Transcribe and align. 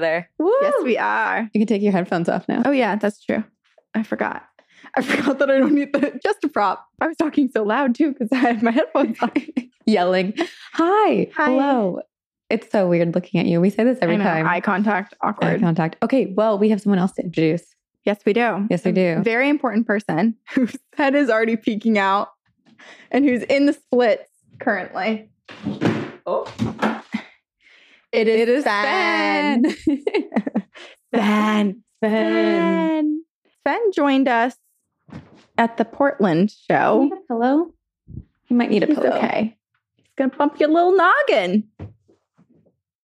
Welcome 0.00 0.28
We're 0.38 0.46
here. 0.46 0.56
together. 0.60 0.72
Yes, 0.78 0.84
we 0.84 0.98
are. 0.98 1.50
You 1.52 1.60
can 1.60 1.66
take 1.66 1.82
your 1.82 1.92
headphones 1.92 2.28
off 2.28 2.48
now. 2.48 2.62
Oh, 2.64 2.70
yeah, 2.70 2.96
that's 2.96 3.24
true. 3.24 3.44
I 3.94 4.02
forgot. 4.02 4.44
I 4.96 5.02
forgot 5.02 5.38
that 5.38 5.50
I 5.50 5.58
don't 5.58 5.74
need 5.74 5.92
the 5.92 6.18
just 6.22 6.42
a 6.44 6.48
prop. 6.48 6.86
I 7.00 7.06
was 7.06 7.16
talking 7.16 7.50
so 7.52 7.62
loud 7.62 7.94
too 7.94 8.12
because 8.12 8.28
I 8.32 8.36
had 8.36 8.62
my 8.62 8.70
headphones 8.72 9.16
on. 9.20 9.32
Yelling, 9.86 10.34
hi, 10.72 11.28
Hi. 11.36 11.50
hello. 11.50 12.00
It's 12.48 12.70
so 12.70 12.86
weird 12.86 13.14
looking 13.14 13.40
at 13.40 13.46
you. 13.46 13.60
We 13.60 13.68
say 13.70 13.82
this 13.82 13.98
every 14.00 14.14
I 14.14 14.18
know, 14.18 14.24
time. 14.24 14.46
Eye 14.46 14.60
contact, 14.60 15.14
awkward. 15.22 15.54
Eye 15.54 15.58
contact. 15.58 15.96
Okay, 16.02 16.26
well, 16.36 16.56
we 16.58 16.68
have 16.68 16.80
someone 16.80 16.98
else 17.00 17.12
to 17.12 17.22
introduce. 17.24 17.64
Yes, 18.04 18.20
we 18.26 18.32
do. 18.32 18.66
Yes, 18.70 18.84
we 18.84 18.90
A 18.92 18.94
do. 18.94 19.22
Very 19.22 19.48
important 19.48 19.86
person 19.86 20.36
whose 20.54 20.76
head 20.96 21.14
is 21.14 21.30
already 21.30 21.56
peeking 21.56 21.98
out 21.98 22.28
and 23.10 23.24
who's 23.24 23.42
in 23.44 23.66
the 23.66 23.72
splits 23.72 24.28
currently. 24.60 25.28
Oh. 26.26 27.01
It 28.12 28.28
is, 28.28 28.40
It 28.40 28.48
is. 28.48 28.62
Sven. 31.14 31.82
Sven. 32.02 33.24
Sven 33.62 33.92
joined 33.94 34.28
us 34.28 34.56
at 35.56 35.76
the 35.76 35.84
Portland 35.84 36.50
show. 36.70 37.04
Need 37.04 37.12
a 37.12 37.16
pillow? 37.28 37.72
You 38.48 38.56
might 38.56 38.70
need 38.70 38.82
a 38.82 38.86
He's 38.86 38.96
pillow. 38.98 39.16
okay. 39.16 39.56
He's 39.96 40.06
gonna 40.16 40.34
bump 40.36 40.58
your 40.60 40.68
little 40.68 40.96
noggin. 40.96 41.68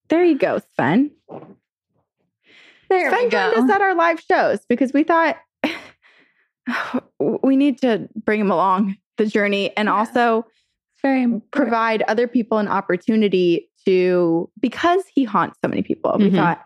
There 0.08 0.24
you 0.24 0.38
go, 0.38 0.60
Sven. 0.74 1.10
There 2.90 3.10
Sven 3.10 3.30
joined 3.30 3.54
us 3.54 3.70
at 3.70 3.80
our 3.82 3.94
live 3.94 4.20
shows 4.20 4.60
because 4.68 4.92
we 4.92 5.04
thought 5.04 5.36
we 7.42 7.56
need 7.56 7.78
to 7.82 8.08
bring 8.16 8.40
him 8.40 8.50
along 8.50 8.96
the 9.16 9.26
journey 9.26 9.74
and 9.76 9.86
Yeah. 9.86 9.94
also 9.94 10.46
Very 11.02 11.40
provide 11.52 12.02
other 12.02 12.26
people 12.26 12.58
an 12.58 12.68
opportunity 12.68 13.67
to 13.86 14.50
because 14.60 15.02
he 15.14 15.24
haunts 15.24 15.58
so 15.62 15.68
many 15.68 15.82
people. 15.82 16.14
We 16.18 16.30
Mhm. 16.30 16.36
thought, 16.36 16.64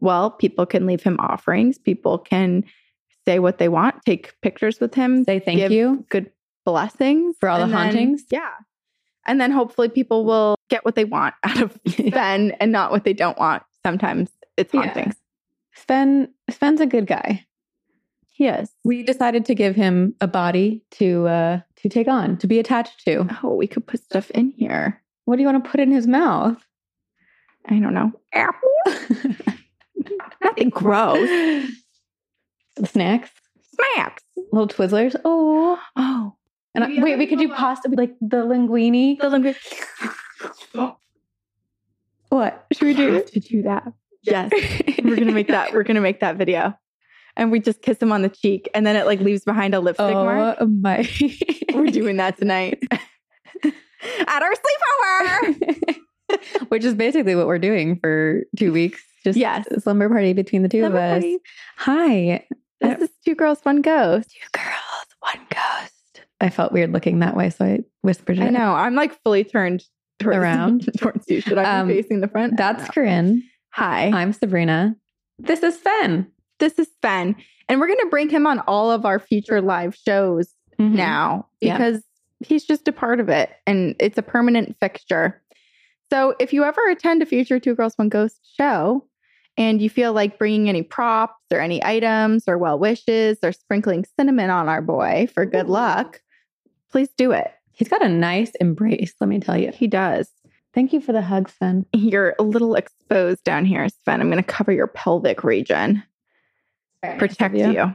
well, 0.00 0.30
people 0.30 0.66
can 0.66 0.86
leave 0.86 1.02
him 1.02 1.16
offerings. 1.20 1.78
People 1.78 2.18
can 2.18 2.64
say 3.26 3.38
what 3.38 3.58
they 3.58 3.68
want, 3.68 3.96
take 4.06 4.34
pictures 4.40 4.80
with 4.80 4.94
him, 4.94 5.24
Say 5.24 5.38
thank 5.40 5.70
you. 5.70 6.04
good 6.08 6.30
blessings 6.64 7.36
For 7.40 7.48
all 7.48 7.58
the 7.60 7.66
then- 7.66 7.74
hauntings? 7.74 8.24
Yeah. 8.30 8.50
And 9.26 9.40
then 9.40 9.50
hopefully 9.50 9.88
people 9.90 10.24
will 10.24 10.56
get 10.70 10.84
what 10.84 10.94
they 10.94 11.04
want 11.04 11.34
out 11.44 11.60
of 11.60 11.78
Ben 12.10 12.52
and 12.60 12.72
not 12.72 12.90
what 12.90 13.04
they 13.04 13.12
don't 13.12 13.38
want. 13.38 13.62
Sometimes 13.84 14.30
it's 14.56 14.72
Yeah. 14.72 14.82
hauntings. 14.86 15.16
Sven 15.74 16.32
Sven's 16.50 16.80
a 16.80 16.86
good 16.86 17.06
guy. 17.06 17.44
He 18.30 18.46
is. 18.46 18.70
We 18.84 19.02
decided 19.02 19.44
to 19.46 19.54
give 19.54 19.74
him 19.76 20.14
a 20.20 20.26
body 20.28 20.82
to 20.92 21.26
uh 21.26 21.60
to 21.76 21.88
take 21.88 22.08
on, 22.08 22.36
to 22.38 22.46
be 22.46 22.58
attached 22.58 23.04
to. 23.04 23.26
Oh, 23.42 23.54
we 23.54 23.66
could 23.66 23.86
put 23.86 24.02
stuff 24.02 24.30
in 24.30 24.50
here. 24.50 25.02
What 25.28 25.36
do 25.36 25.42
you 25.42 25.48
want 25.48 25.62
to 25.62 25.70
put 25.70 25.78
in 25.78 25.90
his 25.92 26.06
mouth? 26.06 26.56
I 27.68 27.78
don't 27.78 27.92
know. 27.92 28.12
Apple? 28.32 28.70
Nothing 30.42 30.70
gross. 30.70 31.68
Snacks, 32.86 33.30
Smacks. 33.74 34.22
little 34.52 34.68
Twizzlers. 34.68 35.14
Oh, 35.26 35.78
Oh. 35.96 36.34
and 36.74 36.82
I- 36.84 37.02
wait, 37.02 37.18
we 37.18 37.26
could 37.26 37.38
do 37.38 37.44
people- 37.44 37.58
pasta 37.58 37.90
like 37.90 38.14
the 38.22 38.38
linguine. 38.38 39.18
The 39.20 39.28
linguine. 39.28 40.96
What 42.30 42.64
should 42.72 42.82
we 42.86 42.88
We 42.88 42.94
do? 42.96 43.12
have 43.12 43.26
to 43.32 43.40
do 43.40 43.62
that. 43.64 43.92
Yes. 44.22 44.50
We're 45.04 45.16
gonna 45.16 45.32
make 45.32 45.48
that. 45.48 45.74
We're 45.74 45.82
gonna 45.82 46.00
make 46.00 46.20
that 46.20 46.36
video. 46.36 46.72
And 47.36 47.52
we 47.52 47.60
just 47.60 47.82
kiss 47.82 48.00
him 48.00 48.12
on 48.12 48.22
the 48.22 48.30
cheek 48.30 48.70
and 48.74 48.86
then 48.86 48.96
it 48.96 49.04
like 49.04 49.20
leaves 49.20 49.44
behind 49.44 49.74
a 49.74 49.80
lipstick 49.80 50.14
mark. 50.14 50.56
Oh 50.58 50.66
my! 50.66 51.06
We're 51.74 51.86
doing 51.90 52.16
that 52.16 52.38
tonight. 52.38 52.82
At 54.26 54.42
our 54.42 54.52
sleepover. 54.52 55.96
Which 56.68 56.84
is 56.84 56.94
basically 56.94 57.34
what 57.34 57.46
we're 57.46 57.58
doing 57.58 57.98
for 58.00 58.42
two 58.56 58.72
weeks. 58.72 59.02
Just 59.24 59.38
Yes. 59.38 59.66
a 59.68 59.80
slumber 59.80 60.08
party 60.08 60.32
between 60.32 60.62
the 60.62 60.68
two 60.68 60.80
Slumber 60.80 60.98
of 60.98 61.02
us. 61.04 61.10
party. 61.14 61.38
Hi, 61.78 62.44
This 62.80 63.02
is 63.02 63.10
two 63.24 63.34
girls, 63.34 63.60
one 63.62 63.80
ghost. 63.82 64.30
two 64.30 64.46
girls, 64.60 65.06
one 65.20 65.46
ghost. 65.50 66.26
I 66.40 66.50
felt 66.50 66.72
weird 66.72 66.92
looking 66.92 67.18
that 67.20 67.34
way, 67.36 67.50
so 67.50 67.64
I 67.64 67.78
whispered 68.02 68.38
it. 68.38 68.42
I 68.44 68.48
know. 68.50 68.72
I'm 68.74 68.94
like 68.94 69.20
fully 69.24 69.42
turned 69.42 69.82
towards, 70.20 70.36
Around. 70.38 70.88
towards 70.98 71.24
you. 71.28 71.40
Should 71.40 71.58
I 71.58 71.80
Um, 71.80 71.88
be 71.88 71.94
facing 72.00 72.20
the 72.20 72.28
front? 72.28 72.56
That's 72.56 72.88
Corinne. 72.90 73.42
Hi. 73.70 74.10
I'm 74.10 74.32
Sabrina. 74.32 74.94
This 75.38 75.62
is 75.62 75.78
Sven. 75.80 76.26
This 76.58 76.78
is 76.78 76.88
Sven. 77.00 77.36
And 77.68 77.80
we're 77.80 77.86
going 77.88 77.98
to 78.00 78.08
bring 78.10 78.28
him 78.28 78.46
on 78.46 78.60
all 78.60 78.90
of 78.90 79.04
our 79.04 79.18
future 79.18 79.60
live 79.60 79.94
shows 79.96 80.52
Mhm. 80.78 80.92
now 80.94 81.46
because 81.60 82.02
he's 82.40 82.64
just 82.64 82.88
a 82.88 82.92
part 82.92 83.20
of 83.20 83.28
it 83.28 83.50
and 83.66 83.96
it's 83.98 84.18
a 84.18 84.22
permanent 84.22 84.76
fixture. 84.80 85.40
So 86.10 86.34
if 86.38 86.52
you 86.52 86.64
ever 86.64 86.88
attend 86.88 87.22
a 87.22 87.26
future 87.26 87.58
Two 87.58 87.74
Girls, 87.74 87.94
One 87.96 88.08
Ghost 88.08 88.38
show 88.56 89.06
and 89.56 89.82
you 89.82 89.90
feel 89.90 90.12
like 90.12 90.38
bringing 90.38 90.68
any 90.68 90.82
props 90.82 91.42
or 91.52 91.60
any 91.60 91.84
items 91.84 92.44
or 92.46 92.56
well 92.56 92.78
wishes 92.78 93.38
or 93.42 93.52
sprinkling 93.52 94.04
cinnamon 94.18 94.50
on 94.50 94.68
our 94.68 94.80
boy 94.80 95.28
for 95.32 95.44
good 95.44 95.68
luck, 95.68 96.22
please 96.90 97.10
do 97.16 97.32
it. 97.32 97.52
He's 97.72 97.88
got 97.88 98.04
a 98.04 98.08
nice 98.08 98.52
embrace, 98.60 99.14
let 99.20 99.28
me 99.28 99.40
tell 99.40 99.56
you. 99.56 99.70
He 99.72 99.86
does. 99.86 100.30
Thank 100.74 100.92
you 100.92 101.00
for 101.00 101.12
the 101.12 101.22
hug, 101.22 101.48
Sven. 101.48 101.86
You're 101.92 102.34
a 102.38 102.42
little 102.42 102.74
exposed 102.74 103.44
down 103.44 103.64
here, 103.64 103.88
Sven. 103.88 104.20
I'm 104.20 104.30
going 104.30 104.42
to 104.42 104.48
cover 104.48 104.72
your 104.72 104.86
pelvic 104.86 105.42
region, 105.42 106.02
protect 107.18 107.56
you. 107.56 107.94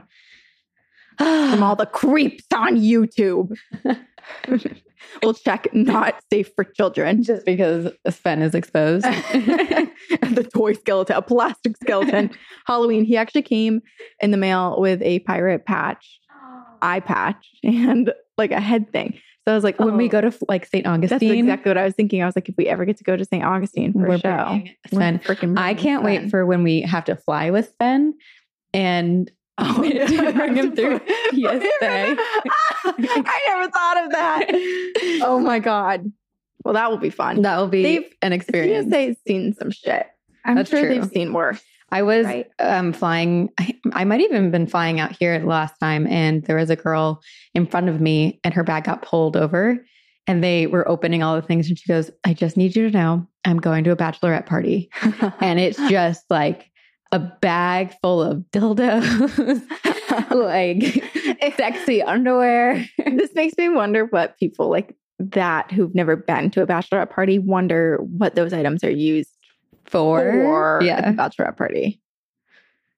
from 1.18 1.62
all 1.62 1.76
the 1.76 1.86
creeps 1.86 2.44
on 2.54 2.76
YouTube. 2.76 3.56
we'll 5.22 5.34
check 5.34 5.72
not 5.74 6.16
safe 6.32 6.50
for 6.54 6.64
children. 6.64 7.22
Just 7.22 7.44
because 7.44 7.92
Sven 8.08 8.42
is 8.42 8.54
exposed. 8.54 9.04
the 9.30 10.48
toy 10.54 10.74
skeleton, 10.74 11.16
a 11.16 11.22
plastic 11.22 11.76
skeleton. 11.76 12.30
Halloween. 12.66 13.04
He 13.04 13.16
actually 13.16 13.42
came 13.42 13.80
in 14.20 14.30
the 14.30 14.36
mail 14.36 14.80
with 14.80 15.02
a 15.02 15.20
pirate 15.20 15.66
patch, 15.66 16.20
eye 16.82 17.00
patch, 17.00 17.46
and 17.62 18.12
like 18.36 18.52
a 18.52 18.60
head 18.60 18.90
thing. 18.92 19.18
So 19.46 19.52
I 19.52 19.54
was 19.56 19.64
like, 19.64 19.78
when 19.78 19.98
we 19.98 20.06
oh, 20.06 20.08
go 20.08 20.20
to 20.22 20.32
like 20.48 20.64
St. 20.64 20.86
Augustine, 20.86 21.18
that's 21.18 21.38
exactly 21.38 21.70
what 21.70 21.76
I 21.76 21.84
was 21.84 21.94
thinking. 21.94 22.22
I 22.22 22.26
was 22.26 22.34
like, 22.34 22.48
if 22.48 22.54
we 22.56 22.66
ever 22.66 22.86
get 22.86 22.96
to 22.96 23.04
go 23.04 23.14
to 23.14 23.24
St. 23.26 23.44
Augustine 23.44 23.92
for 23.92 24.08
we're 24.08 24.14
a 24.14 24.18
show, 24.18 24.62
Sven. 24.86 25.18
freaking 25.18 25.58
I 25.58 25.74
can't 25.74 26.02
wait 26.02 26.30
for 26.30 26.46
when 26.46 26.62
we 26.62 26.80
have 26.80 27.04
to 27.04 27.16
fly 27.16 27.50
with 27.50 27.70
Sven 27.74 28.14
and 28.72 29.30
Oh, 29.58 29.82
to 29.82 30.32
bring 30.32 30.56
him 30.56 30.74
through 30.74 30.98
TSA. 31.30 32.16
I 32.84 33.40
never 33.48 33.70
thought 33.70 34.04
of 34.04 34.10
that. 34.12 35.20
Oh 35.22 35.38
my 35.40 35.58
god. 35.58 36.10
Well, 36.64 36.74
that 36.74 36.90
will 36.90 36.98
be 36.98 37.10
fun. 37.10 37.42
that 37.42 37.58
will 37.58 37.68
be 37.68 37.82
They've- 37.82 38.10
an 38.22 38.32
experience. 38.32 38.86
TSA's 38.92 39.16
seen 39.26 39.54
some 39.54 39.70
shit. 39.70 40.06
I'm 40.44 40.56
That's 40.56 40.70
sure 40.70 40.80
true. 40.80 40.88
they've 41.00 41.08
seen 41.10 41.32
worse. 41.32 41.62
I 41.90 42.02
was 42.02 42.26
Right. 42.26 42.46
um, 42.58 42.92
flying. 42.92 43.50
I, 43.60 43.74
I 43.92 44.04
might 44.04 44.20
even 44.22 44.42
have 44.42 44.52
been 44.52 44.66
flying 44.66 44.98
out 44.98 45.12
here 45.16 45.38
last 45.38 45.78
time, 45.78 46.06
and 46.08 46.42
there 46.44 46.56
was 46.56 46.70
a 46.70 46.76
girl 46.76 47.22
in 47.54 47.66
front 47.66 47.88
of 47.88 48.00
me, 48.00 48.40
and 48.42 48.52
her 48.54 48.64
bag 48.64 48.84
got 48.84 49.02
pulled 49.02 49.36
over, 49.36 49.78
and 50.26 50.42
they 50.42 50.66
were 50.66 50.88
opening 50.88 51.22
all 51.22 51.36
the 51.36 51.46
things, 51.46 51.68
and 51.68 51.78
she 51.78 51.86
goes, 51.86 52.10
"I 52.24 52.34
just 52.34 52.56
need 52.56 52.74
you 52.74 52.90
to 52.90 52.96
know, 52.96 53.26
I'm 53.44 53.58
going 53.58 53.84
to 53.84 53.90
a 53.92 53.96
bachelorette 53.96 54.46
party, 54.46 54.90
and 55.40 55.60
it's 55.60 55.78
just 55.88 56.24
like 56.30 56.68
a 57.14 57.18
bag 57.18 57.94
full 58.02 58.20
of 58.22 58.38
dildos, 58.52 59.62
like 60.30 61.54
sexy 61.56 62.02
underwear." 62.02 62.84
this 63.06 63.34
makes 63.34 63.56
me 63.56 63.68
wonder 63.68 64.06
what 64.06 64.38
people 64.38 64.68
like 64.68 64.96
that 65.18 65.70
who've 65.70 65.94
never 65.94 66.16
been 66.16 66.50
to 66.50 66.62
a 66.62 66.66
bachelorette 66.66 67.10
party 67.10 67.38
wonder 67.38 67.98
what 67.98 68.34
those 68.34 68.52
items 68.52 68.82
are 68.82 68.90
used 68.90 69.30
For, 69.86 70.20
for 70.32 70.78
at 70.78 70.84
yeah, 70.84 71.10
the 71.10 71.16
bachelorette 71.16 71.56
party. 71.56 72.00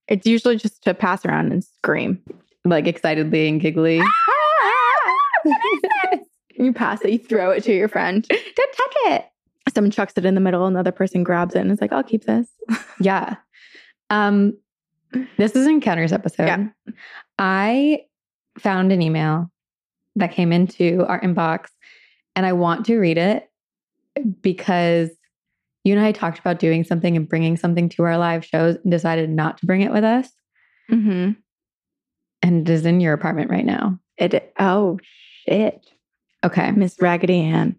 It's 0.08 0.26
usually 0.26 0.56
just 0.56 0.82
to 0.84 0.94
pass 0.94 1.24
around 1.26 1.52
and 1.52 1.62
scream. 1.62 2.20
like 2.64 2.86
excitedly 2.86 3.48
and 3.48 3.60
giggly. 3.60 4.00
Ah, 4.00 4.12
ah, 4.30 5.12
ah, 5.46 6.18
you 6.58 6.72
pass 6.72 7.02
it, 7.02 7.10
you 7.10 7.18
throw 7.18 7.50
it 7.50 7.64
to 7.64 7.74
your 7.74 7.88
friend. 7.88 8.26
Don't 8.28 8.72
touch 8.72 8.96
it. 9.12 9.26
Someone 9.74 9.90
chucks 9.90 10.14
it 10.16 10.24
in 10.24 10.34
the 10.34 10.40
middle, 10.40 10.64
another 10.66 10.92
person 10.92 11.22
grabs 11.24 11.54
it 11.54 11.60
and 11.60 11.70
is 11.70 11.80
like, 11.80 11.92
I'll 11.92 12.02
keep 12.02 12.24
this. 12.24 12.48
Yeah. 13.00 13.36
Um, 14.10 14.56
this 15.36 15.52
is 15.52 15.66
an 15.66 15.74
Encounters 15.74 16.12
episode. 16.12 16.46
Yeah. 16.46 16.66
I 17.38 18.02
found 18.58 18.92
an 18.92 19.02
email 19.02 19.50
that 20.16 20.32
came 20.32 20.52
into 20.52 21.04
our 21.06 21.20
inbox 21.20 21.68
and 22.34 22.46
I 22.46 22.52
want 22.52 22.86
to 22.86 22.98
read 22.98 23.18
it 23.18 23.50
because 24.40 25.10
you 25.84 25.94
and 25.94 26.04
I 26.04 26.12
talked 26.12 26.38
about 26.38 26.58
doing 26.58 26.84
something 26.84 27.16
and 27.16 27.28
bringing 27.28 27.56
something 27.56 27.88
to 27.90 28.02
our 28.02 28.18
live 28.18 28.44
shows 28.44 28.76
and 28.82 28.90
decided 28.90 29.30
not 29.30 29.58
to 29.58 29.66
bring 29.66 29.82
it 29.82 29.92
with 29.92 30.04
us. 30.04 30.28
Mm-hmm. 30.90 31.32
And 32.42 32.68
it 32.68 32.72
is 32.72 32.86
in 32.86 33.00
your 33.00 33.12
apartment 33.12 33.50
right 33.50 33.64
now. 33.64 33.98
It 34.18 34.52
oh 34.58 34.98
shit. 35.46 35.86
Okay. 36.44 36.70
Miss 36.72 36.96
Raggedy 37.00 37.40
Ann. 37.40 37.76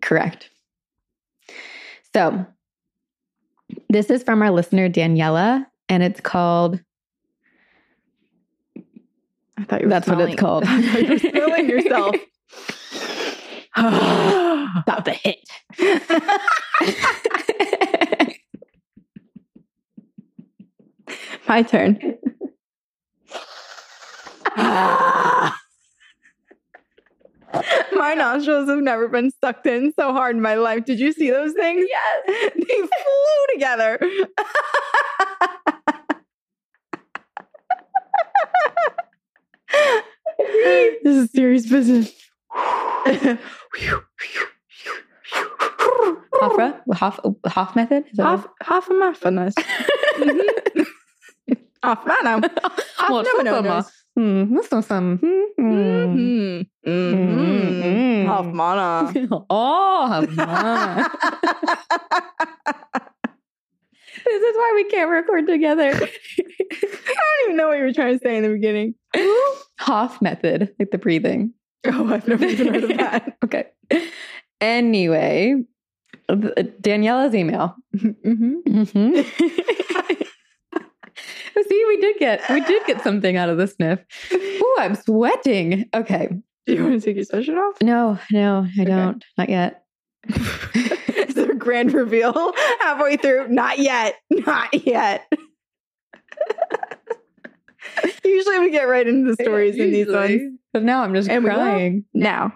Correct. 0.00 0.50
So, 2.14 2.46
this 3.88 4.10
is 4.10 4.22
from 4.22 4.42
our 4.42 4.50
listener, 4.50 4.88
Daniela, 4.88 5.66
and 5.88 6.02
it's 6.02 6.20
called. 6.20 6.80
I 9.58 9.64
thought 9.64 9.82
you 9.82 9.88
That's 9.88 10.06
smelling. 10.06 10.24
what 10.24 10.32
it's 10.32 10.40
called. 10.40 10.64
You're 10.68 11.18
smelling 11.18 11.68
yourself. 11.68 12.16
About 13.76 15.04
the 15.04 15.12
hit. 15.12 15.48
My 21.48 21.62
turn. 21.62 21.98
Ah. 24.56 25.56
my 27.94 28.14
nostrils 28.14 28.68
have 28.68 28.78
never 28.78 29.08
been 29.08 29.32
sucked 29.42 29.66
in 29.66 29.92
so 29.98 30.12
hard 30.12 30.36
in 30.36 30.42
my 30.42 30.54
life. 30.54 30.84
Did 30.84 31.00
you 31.00 31.12
see 31.12 31.30
those 31.30 31.52
things? 31.52 31.86
Yes. 31.88 32.52
they 32.54 32.64
flew 32.64 32.88
together. 33.52 33.98
this 41.04 41.16
is 41.16 41.30
serious 41.32 41.68
business. 41.68 42.12
Hofra? 46.34 46.80
Hof, 46.94 47.20
Hof 47.46 47.76
method? 47.76 48.04
Is 48.10 48.16
that 48.16 48.44
half, 48.62 48.88
a 48.88 48.94
math 48.94 49.26
on 49.26 49.34
this. 49.36 49.54
half 51.82 53.38
a 53.38 53.84
muffinus. 54.20 54.88
half 54.88 54.96
manam. 54.96 55.16
Half 55.16 55.20
Well, 55.20 55.20
no, 55.20 55.20
no, 55.20 55.20
some, 55.20 55.20
uh, 55.20 55.20
Hmm, 55.20 55.44
this 55.44 55.84
is 55.84 56.66
some. 56.86 56.86
Mhm. 56.86 58.26
Half 58.26 58.46
mana. 58.46 59.12
oh. 59.50 60.26
This 64.22 64.42
is 64.42 64.56
why 64.56 64.72
we 64.76 64.84
can't 64.90 65.10
record 65.10 65.46
together. 65.46 65.88
I 65.92 65.96
don't 65.96 67.44
even 67.44 67.56
know 67.56 67.68
what 67.68 67.78
you 67.78 67.84
were 67.84 67.92
trying 67.92 68.18
to 68.18 68.22
say 68.22 68.36
in 68.36 68.42
the 68.42 68.50
beginning. 68.50 68.94
Hof 69.78 70.20
method, 70.20 70.74
like 70.78 70.90
the 70.90 70.98
breathing. 70.98 71.54
Oh, 71.86 72.12
I've 72.12 72.28
never 72.28 72.44
even 72.44 72.74
heard 72.74 72.84
of 72.84 72.90
that. 72.98 73.38
Okay. 73.44 73.64
Anyway, 74.60 75.64
Daniela's 76.28 77.34
email. 77.34 77.76
mm-hmm. 77.96 78.56
Mhm. 78.66 79.24
See, 81.68 81.84
we 81.88 81.96
did 82.00 82.16
get 82.18 82.42
we 82.50 82.60
did 82.60 82.84
get 82.86 83.02
something 83.02 83.36
out 83.36 83.48
of 83.48 83.58
the 83.58 83.66
sniff. 83.66 84.00
Ooh, 84.32 84.76
I'm 84.78 84.94
sweating. 84.94 85.88
Okay. 85.94 86.28
Do 86.66 86.74
you 86.74 86.84
want 86.84 87.00
to 87.00 87.04
take 87.04 87.16
your 87.16 87.24
sweatshirt 87.24 87.58
off? 87.58 87.80
No, 87.82 88.18
no, 88.30 88.66
I 88.78 88.84
don't. 88.84 89.24
Not 89.36 89.48
yet. 89.48 89.84
Is 90.28 91.34
there 91.34 91.50
a 91.50 91.56
grand 91.56 91.92
reveal 91.92 92.52
halfway 92.80 93.16
through? 93.16 93.48
Not 93.48 93.78
yet. 93.78 94.16
Not 94.30 94.86
yet. 94.86 95.30
Usually 98.24 98.58
we 98.60 98.70
get 98.70 98.84
right 98.84 99.06
into 99.06 99.34
the 99.34 99.42
stories 99.42 99.76
in 99.76 99.90
these 99.90 100.08
ones. 100.08 100.58
But 100.72 100.82
now 100.84 101.02
I'm 101.02 101.14
just 101.14 101.28
And 101.28 101.44
crying. 101.44 102.04
Now. 102.14 102.52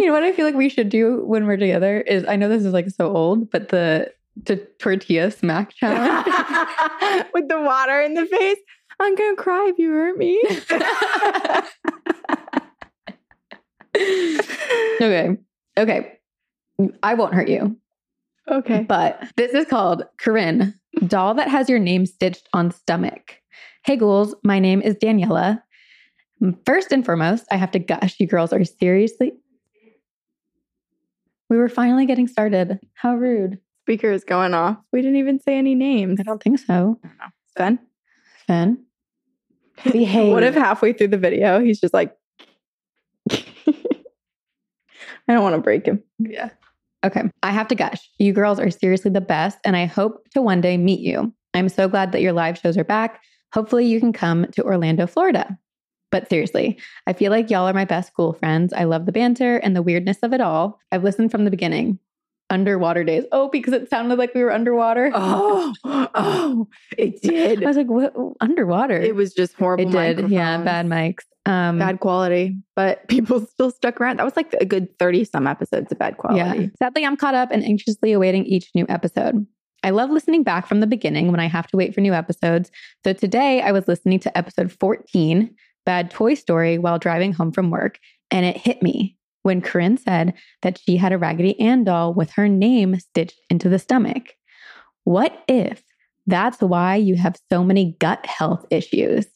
You 0.00 0.06
know 0.06 0.14
what 0.14 0.22
I 0.22 0.32
feel 0.32 0.46
like 0.46 0.54
we 0.54 0.70
should 0.70 0.88
do 0.88 1.22
when 1.26 1.46
we're 1.46 1.58
together 1.58 2.00
is 2.00 2.24
I 2.26 2.36
know 2.36 2.48
this 2.48 2.64
is 2.64 2.72
like 2.72 2.88
so 2.88 3.14
old, 3.14 3.50
but 3.50 3.68
the 3.68 4.10
the 4.34 4.56
tortilla 4.78 5.30
smack 5.30 5.74
challenge. 5.78 6.24
With 7.34 7.48
the 7.48 7.60
water 7.60 8.00
in 8.00 8.14
the 8.14 8.24
face. 8.24 8.56
I'm 8.98 9.14
gonna 9.14 9.36
cry 9.36 9.68
if 9.68 9.78
you 9.78 9.90
hurt 9.90 10.16
me. 10.16 10.42
okay. 15.02 15.36
Okay. 15.76 16.18
I 17.02 17.12
won't 17.12 17.34
hurt 17.34 17.50
you. 17.50 17.76
okay. 18.50 18.86
But 18.88 19.30
this 19.36 19.52
is 19.52 19.66
called 19.66 20.04
Corinne, 20.18 20.80
doll 21.06 21.34
that 21.34 21.48
has 21.48 21.68
your 21.68 21.78
name 21.78 22.06
stitched 22.06 22.48
on 22.54 22.70
stomach. 22.70 23.36
Hey, 23.84 23.96
ghouls, 23.96 24.34
my 24.44 24.58
name 24.58 24.80
is 24.80 24.94
Daniela. 24.94 25.60
First 26.64 26.90
and 26.90 27.04
foremost, 27.04 27.44
I 27.50 27.56
have 27.56 27.70
to 27.72 27.78
gush. 27.78 28.18
You 28.18 28.26
girls 28.26 28.54
are 28.54 28.64
seriously. 28.64 29.34
We 31.50 31.58
were 31.58 31.68
finally 31.68 32.06
getting 32.06 32.28
started. 32.28 32.78
How 32.94 33.16
rude. 33.16 33.58
Speaker 33.82 34.12
is 34.12 34.22
going 34.24 34.54
off. 34.54 34.78
We 34.92 35.02
didn't 35.02 35.16
even 35.16 35.40
say 35.40 35.58
any 35.58 35.74
names. 35.74 36.20
I 36.20 36.22
don't 36.22 36.40
think 36.42 36.60
so. 36.60 36.98
Sven? 37.56 37.80
Fen. 38.46 38.84
Behave. 39.90 40.32
What 40.32 40.44
if 40.44 40.54
halfway 40.54 40.92
through 40.92 41.08
the 41.08 41.18
video 41.18 41.60
he's 41.60 41.80
just 41.80 41.92
like, 41.92 42.16
I 43.30 43.42
don't 45.28 45.42
want 45.42 45.56
to 45.56 45.60
break 45.60 45.86
him. 45.86 46.02
Yeah. 46.20 46.50
Okay. 47.04 47.22
I 47.42 47.50
have 47.50 47.66
to 47.68 47.74
gush. 47.74 48.10
You 48.18 48.32
girls 48.32 48.60
are 48.60 48.70
seriously 48.70 49.10
the 49.10 49.20
best, 49.20 49.58
and 49.64 49.76
I 49.76 49.86
hope 49.86 50.28
to 50.30 50.42
one 50.42 50.60
day 50.60 50.76
meet 50.76 51.00
you. 51.00 51.32
I'm 51.54 51.68
so 51.68 51.88
glad 51.88 52.12
that 52.12 52.22
your 52.22 52.32
live 52.32 52.58
shows 52.58 52.76
are 52.76 52.84
back. 52.84 53.22
Hopefully, 53.52 53.86
you 53.86 53.98
can 53.98 54.12
come 54.12 54.46
to 54.52 54.62
Orlando, 54.62 55.06
Florida. 55.06 55.58
But 56.10 56.28
seriously, 56.28 56.78
I 57.06 57.12
feel 57.12 57.30
like 57.30 57.50
y'all 57.50 57.68
are 57.68 57.72
my 57.72 57.84
best 57.84 58.08
school 58.08 58.32
friends. 58.32 58.72
I 58.72 58.84
love 58.84 59.06
the 59.06 59.12
banter 59.12 59.58
and 59.58 59.76
the 59.76 59.82
weirdness 59.82 60.18
of 60.22 60.32
it 60.32 60.40
all. 60.40 60.80
I've 60.90 61.04
listened 61.04 61.30
from 61.30 61.44
the 61.44 61.50
beginning. 61.50 61.98
Underwater 62.50 63.04
days. 63.04 63.24
Oh, 63.30 63.48
because 63.48 63.72
it 63.72 63.88
sounded 63.88 64.18
like 64.18 64.34
we 64.34 64.42
were 64.42 64.52
underwater. 64.52 65.12
Oh, 65.14 65.72
oh, 65.84 66.68
it 66.98 67.22
did. 67.22 67.62
I 67.62 67.66
was 67.66 67.76
like, 67.76 67.86
what? 67.86 68.12
Underwater. 68.40 69.00
It 69.00 69.14
was 69.14 69.32
just 69.32 69.54
horrible. 69.54 69.96
It 69.96 70.16
did. 70.16 70.30
Yeah. 70.30 70.58
Bad 70.62 70.86
mics. 70.86 71.24
Um, 71.46 71.78
bad 71.78 72.00
quality, 72.00 72.56
but 72.76 73.06
people 73.08 73.40
still 73.46 73.70
stuck 73.70 74.00
around. 74.00 74.18
That 74.18 74.24
was 74.24 74.36
like 74.36 74.52
a 74.60 74.64
good 74.64 74.98
30 74.98 75.24
some 75.24 75.46
episodes 75.46 75.90
of 75.90 75.98
bad 75.98 76.18
quality. 76.18 76.64
Yeah. 76.64 76.68
Sadly, 76.78 77.06
I'm 77.06 77.16
caught 77.16 77.34
up 77.34 77.50
and 77.50 77.64
anxiously 77.64 78.12
awaiting 78.12 78.44
each 78.44 78.70
new 78.74 78.84
episode. 78.88 79.46
I 79.82 79.90
love 79.90 80.10
listening 80.10 80.42
back 80.42 80.66
from 80.66 80.80
the 80.80 80.86
beginning 80.86 81.30
when 81.30 81.40
I 81.40 81.46
have 81.46 81.66
to 81.68 81.76
wait 81.76 81.94
for 81.94 82.02
new 82.02 82.12
episodes. 82.12 82.70
So 83.04 83.14
today 83.14 83.62
I 83.62 83.72
was 83.72 83.88
listening 83.88 84.18
to 84.20 84.36
episode 84.36 84.70
14, 84.70 85.54
Bad 85.84 86.10
Toy 86.10 86.34
Story, 86.34 86.78
while 86.78 86.98
driving 86.98 87.32
home 87.32 87.52
from 87.52 87.70
work, 87.70 87.98
and 88.30 88.44
it 88.46 88.56
hit 88.56 88.82
me 88.82 89.16
when 89.42 89.60
Corinne 89.62 89.96
said 89.96 90.34
that 90.62 90.78
she 90.78 90.96
had 90.96 91.12
a 91.12 91.18
Raggedy 91.18 91.58
Ann 91.58 91.84
doll 91.84 92.12
with 92.12 92.30
her 92.32 92.48
name 92.48 92.98
stitched 93.00 93.40
into 93.48 93.68
the 93.68 93.78
stomach. 93.78 94.34
What 95.04 95.42
if 95.48 95.82
that's 96.26 96.60
why 96.60 96.96
you 96.96 97.16
have 97.16 97.36
so 97.50 97.64
many 97.64 97.96
gut 97.98 98.24
health 98.26 98.66
issues? 98.70 99.26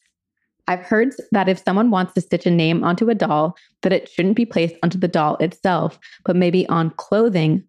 I've 0.67 0.81
heard 0.81 1.13
that 1.31 1.49
if 1.49 1.63
someone 1.63 1.91
wants 1.91 2.13
to 2.13 2.21
stitch 2.21 2.45
a 2.45 2.51
name 2.51 2.83
onto 2.83 3.09
a 3.09 3.15
doll, 3.15 3.55
that 3.81 3.93
it 3.93 4.09
shouldn't 4.09 4.35
be 4.35 4.45
placed 4.45 4.75
onto 4.81 4.97
the 4.97 5.07
doll 5.07 5.37
itself, 5.37 5.99
but 6.23 6.35
maybe 6.35 6.67
on 6.69 6.89
clothing, 6.91 7.63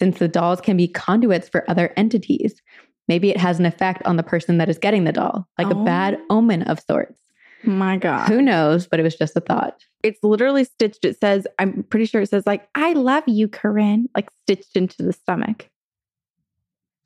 since 0.00 0.18
the 0.18 0.28
dolls 0.28 0.60
can 0.60 0.76
be 0.76 0.88
conduits 0.88 1.48
for 1.48 1.68
other 1.70 1.92
entities. 1.96 2.60
Maybe 3.06 3.30
it 3.30 3.36
has 3.36 3.60
an 3.60 3.66
effect 3.66 4.02
on 4.04 4.16
the 4.16 4.22
person 4.22 4.58
that 4.58 4.68
is 4.68 4.78
getting 4.78 5.04
the 5.04 5.12
doll, 5.12 5.46
like 5.58 5.68
Oh. 5.68 5.80
a 5.80 5.84
bad 5.84 6.18
oh. 6.30 6.38
omen 6.38 6.62
of 6.62 6.80
sorts. 6.80 7.20
My 7.66 7.96
God. 7.96 8.28
Who 8.28 8.42
knows? 8.42 8.86
But 8.86 9.00
it 9.00 9.02
was 9.02 9.16
just 9.16 9.36
a 9.36 9.40
thought. 9.40 9.84
It's 10.02 10.18
literally 10.22 10.64
stitched. 10.64 11.04
It 11.04 11.18
says, 11.18 11.46
I'm 11.58 11.82
pretty 11.84 12.06
sure 12.06 12.20
it 12.22 12.28
says, 12.28 12.46
like, 12.46 12.68
I 12.74 12.92
love 12.92 13.24
you, 13.26 13.48
Corinne, 13.48 14.08
like 14.14 14.28
stitched 14.42 14.76
into 14.76 15.02
the 15.02 15.12
stomach. 15.12 15.70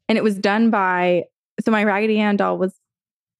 And 0.08 0.18
it 0.18 0.24
was 0.24 0.36
done 0.36 0.70
by, 0.70 1.24
so 1.64 1.70
my 1.70 1.84
Raggedy 1.84 2.18
Ann 2.18 2.36
doll 2.36 2.58
was 2.58 2.74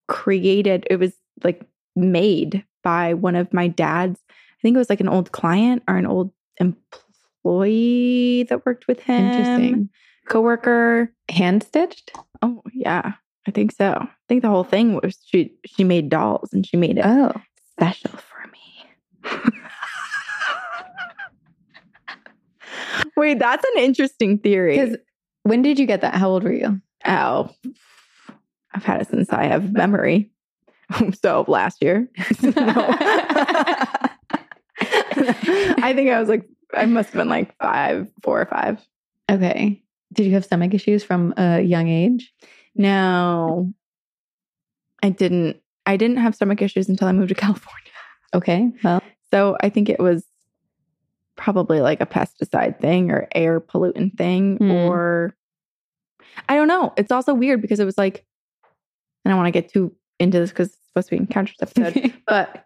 created, 0.06 0.86
it 0.90 0.96
was 0.96 1.12
like 1.42 1.62
made 1.96 2.64
by 2.84 3.14
one 3.14 3.36
of 3.36 3.52
my 3.52 3.68
dad's, 3.68 4.20
I 4.30 4.60
think 4.62 4.74
it 4.74 4.78
was 4.78 4.90
like 4.90 5.00
an 5.00 5.08
old 5.08 5.32
client 5.32 5.82
or 5.88 5.96
an 5.96 6.06
old 6.06 6.32
employee 6.58 8.44
that 8.44 8.64
worked 8.66 8.86
with 8.86 9.00
him. 9.00 9.24
Interesting. 9.24 9.88
Coworker. 10.28 11.12
Hand 11.30 11.62
stitched? 11.62 12.12
Oh, 12.42 12.62
yeah. 12.72 13.14
I 13.48 13.50
think 13.50 13.72
so. 13.72 13.92
I 13.98 14.08
think 14.28 14.42
the 14.42 14.50
whole 14.50 14.62
thing 14.62 15.00
was 15.02 15.18
she 15.24 15.54
she 15.64 15.82
made 15.82 16.10
dolls 16.10 16.52
and 16.52 16.66
she 16.66 16.76
made 16.76 16.98
it 16.98 17.04
Oh. 17.06 17.32
special 17.72 18.10
for 18.10 18.46
me. 18.52 18.84
Wait, 23.16 23.38
that's 23.38 23.64
an 23.74 23.82
interesting 23.82 24.36
theory. 24.38 24.78
Because 24.78 24.98
when 25.44 25.62
did 25.62 25.78
you 25.78 25.86
get 25.86 26.02
that? 26.02 26.14
How 26.14 26.28
old 26.28 26.44
were 26.44 26.52
you? 26.52 26.78
Oh, 27.06 27.48
I've 28.74 28.84
had 28.84 29.00
it 29.00 29.08
since 29.08 29.32
I 29.32 29.44
have 29.44 29.72
memory. 29.72 30.30
so 31.22 31.46
last 31.48 31.82
year. 31.82 32.06
I 32.18 32.24
think 35.94 36.10
I 36.10 36.20
was 36.20 36.28
like, 36.28 36.46
I 36.74 36.84
must 36.84 37.08
have 37.10 37.16
been 37.16 37.30
like 37.30 37.56
five, 37.56 38.08
four 38.22 38.42
or 38.42 38.46
five. 38.46 38.78
Okay. 39.30 39.82
Did 40.12 40.26
you 40.26 40.32
have 40.32 40.44
stomach 40.44 40.74
issues 40.74 41.02
from 41.02 41.32
a 41.38 41.62
young 41.62 41.88
age? 41.88 42.30
No, 42.78 43.72
I 45.02 45.10
didn't. 45.10 45.58
I 45.84 45.96
didn't 45.96 46.18
have 46.18 46.34
stomach 46.34 46.62
issues 46.62 46.88
until 46.88 47.08
I 47.08 47.12
moved 47.12 47.30
to 47.30 47.34
California. 47.46 47.92
Okay. 48.34 48.70
Well, 48.84 49.02
So 49.30 49.56
I 49.60 49.68
think 49.68 49.88
it 49.88 49.98
was 50.00 50.24
probably 51.36 51.80
like 51.80 52.00
a 52.00 52.06
pesticide 52.06 52.80
thing 52.80 53.10
or 53.10 53.28
air 53.34 53.60
pollutant 53.60 54.16
thing, 54.16 54.56
Hmm. 54.58 54.70
or 54.70 55.34
I 56.48 56.54
don't 56.56 56.68
know. 56.68 56.92
It's 56.96 57.12
also 57.12 57.34
weird 57.34 57.60
because 57.62 57.80
it 57.80 57.84
was 57.84 57.98
like, 57.98 58.24
I 59.24 59.30
don't 59.30 59.38
want 59.38 59.46
to 59.48 59.52
get 59.60 59.72
too 59.72 59.94
into 60.20 60.38
this 60.38 60.50
because 60.50 60.68
it's 60.68 60.86
supposed 60.88 61.08
to 61.08 61.10
be 61.12 61.16
an 61.18 61.22
encounters 61.24 61.56
episode, 61.60 62.12
but 62.26 62.64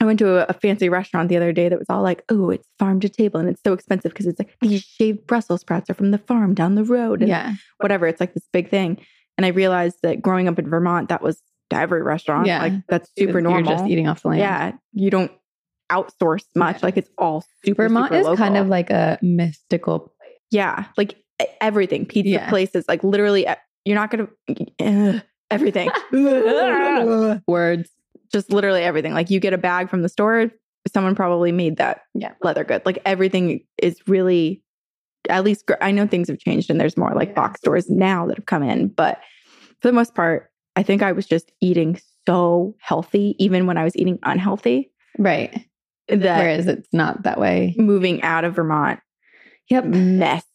I 0.00 0.04
went 0.04 0.18
to 0.20 0.38
a, 0.38 0.46
a 0.48 0.52
fancy 0.52 0.88
restaurant 0.88 1.28
the 1.28 1.36
other 1.36 1.52
day 1.52 1.68
that 1.68 1.78
was 1.78 1.88
all 1.90 2.02
like, 2.02 2.24
oh, 2.28 2.50
it's 2.50 2.68
farm 2.78 3.00
to 3.00 3.08
table 3.08 3.38
and 3.38 3.48
it's 3.48 3.62
so 3.64 3.72
expensive 3.72 4.12
because 4.12 4.26
it's 4.26 4.38
like 4.38 4.56
these 4.60 4.82
shaved 4.82 5.26
Brussels 5.26 5.60
sprouts 5.60 5.88
are 5.90 5.94
from 5.94 6.10
the 6.10 6.18
farm 6.18 6.54
down 6.54 6.74
the 6.74 6.84
road. 6.84 7.20
And 7.20 7.28
yeah. 7.28 7.54
whatever. 7.78 8.06
It's 8.06 8.20
like 8.20 8.34
this 8.34 8.48
big 8.52 8.68
thing. 8.70 8.98
And 9.42 9.46
I 9.46 9.48
realized 9.56 9.96
that 10.04 10.22
growing 10.22 10.46
up 10.46 10.58
in 10.58 10.70
Vermont, 10.70 11.08
that 11.08 11.20
was 11.22 11.42
to 11.70 11.76
every 11.76 12.02
restaurant. 12.02 12.46
Yeah. 12.46 12.60
Like 12.62 12.72
that's 12.88 13.10
super 13.18 13.32
You're 13.32 13.40
normal. 13.40 13.72
just 13.72 13.86
eating 13.86 14.06
off 14.06 14.22
the 14.22 14.28
land. 14.28 14.40
Yeah. 14.40 14.72
You 14.92 15.10
don't 15.10 15.32
outsource 15.90 16.44
much. 16.54 16.76
Yeah. 16.76 16.80
Like 16.86 16.96
it's 16.96 17.10
all 17.18 17.44
super 17.64 17.88
Vermont 17.88 18.12
super 18.12 18.30
is 18.32 18.38
kind 18.38 18.56
of 18.56 18.68
like 18.68 18.90
a 18.90 19.18
mystical 19.20 19.98
place. 19.98 20.38
Yeah, 20.50 20.84
like 20.96 21.16
everything, 21.60 22.06
pizza 22.06 22.30
Yeah. 22.30 22.48
places, 22.48 22.84
like 22.86 23.02
literally, 23.02 23.46
you're 23.84 23.96
not 23.96 24.10
gonna 24.10 24.28
ugh, 24.80 25.22
everything. 25.50 25.90
Words. 27.48 27.90
Just 28.32 28.52
literally 28.52 28.82
everything. 28.82 29.12
Like 29.12 29.30
you 29.30 29.40
get 29.40 29.52
a 29.52 29.58
bag 29.58 29.90
from 29.90 30.02
the 30.02 30.08
store, 30.08 30.50
someone 30.92 31.14
probably 31.14 31.52
made 31.52 31.76
that 31.78 32.02
Yeah. 32.14 32.32
leather 32.42 32.64
good. 32.64 32.82
Like 32.86 32.98
everything 33.04 33.64
is 33.78 33.98
really, 34.06 34.62
at 35.28 35.44
least 35.44 35.70
I 35.80 35.90
know 35.92 36.06
things 36.06 36.28
have 36.28 36.38
changed 36.38 36.70
and 36.70 36.80
there's 36.80 36.96
more 36.96 37.12
like 37.14 37.34
box 37.34 37.60
stores 37.60 37.88
now 37.90 38.26
that 38.26 38.36
have 38.38 38.46
come 38.46 38.62
in, 38.62 38.88
but 38.88 39.18
for 39.80 39.88
the 39.88 39.92
most 39.92 40.14
part, 40.14 40.50
I 40.76 40.82
think 40.82 41.02
I 41.02 41.12
was 41.12 41.26
just 41.26 41.52
eating 41.60 41.98
so 42.26 42.74
healthy, 42.80 43.34
even 43.38 43.66
when 43.66 43.76
I 43.76 43.84
was 43.84 43.96
eating 43.96 44.18
unhealthy. 44.22 44.90
Right. 45.18 45.66
That 46.08 46.38
Whereas 46.38 46.66
it's 46.66 46.88
not 46.92 47.22
that 47.24 47.38
way. 47.40 47.74
moving 47.78 48.22
out 48.22 48.44
of 48.44 48.54
Vermont 48.56 49.00
Yep. 49.70 49.84
messed 49.86 50.46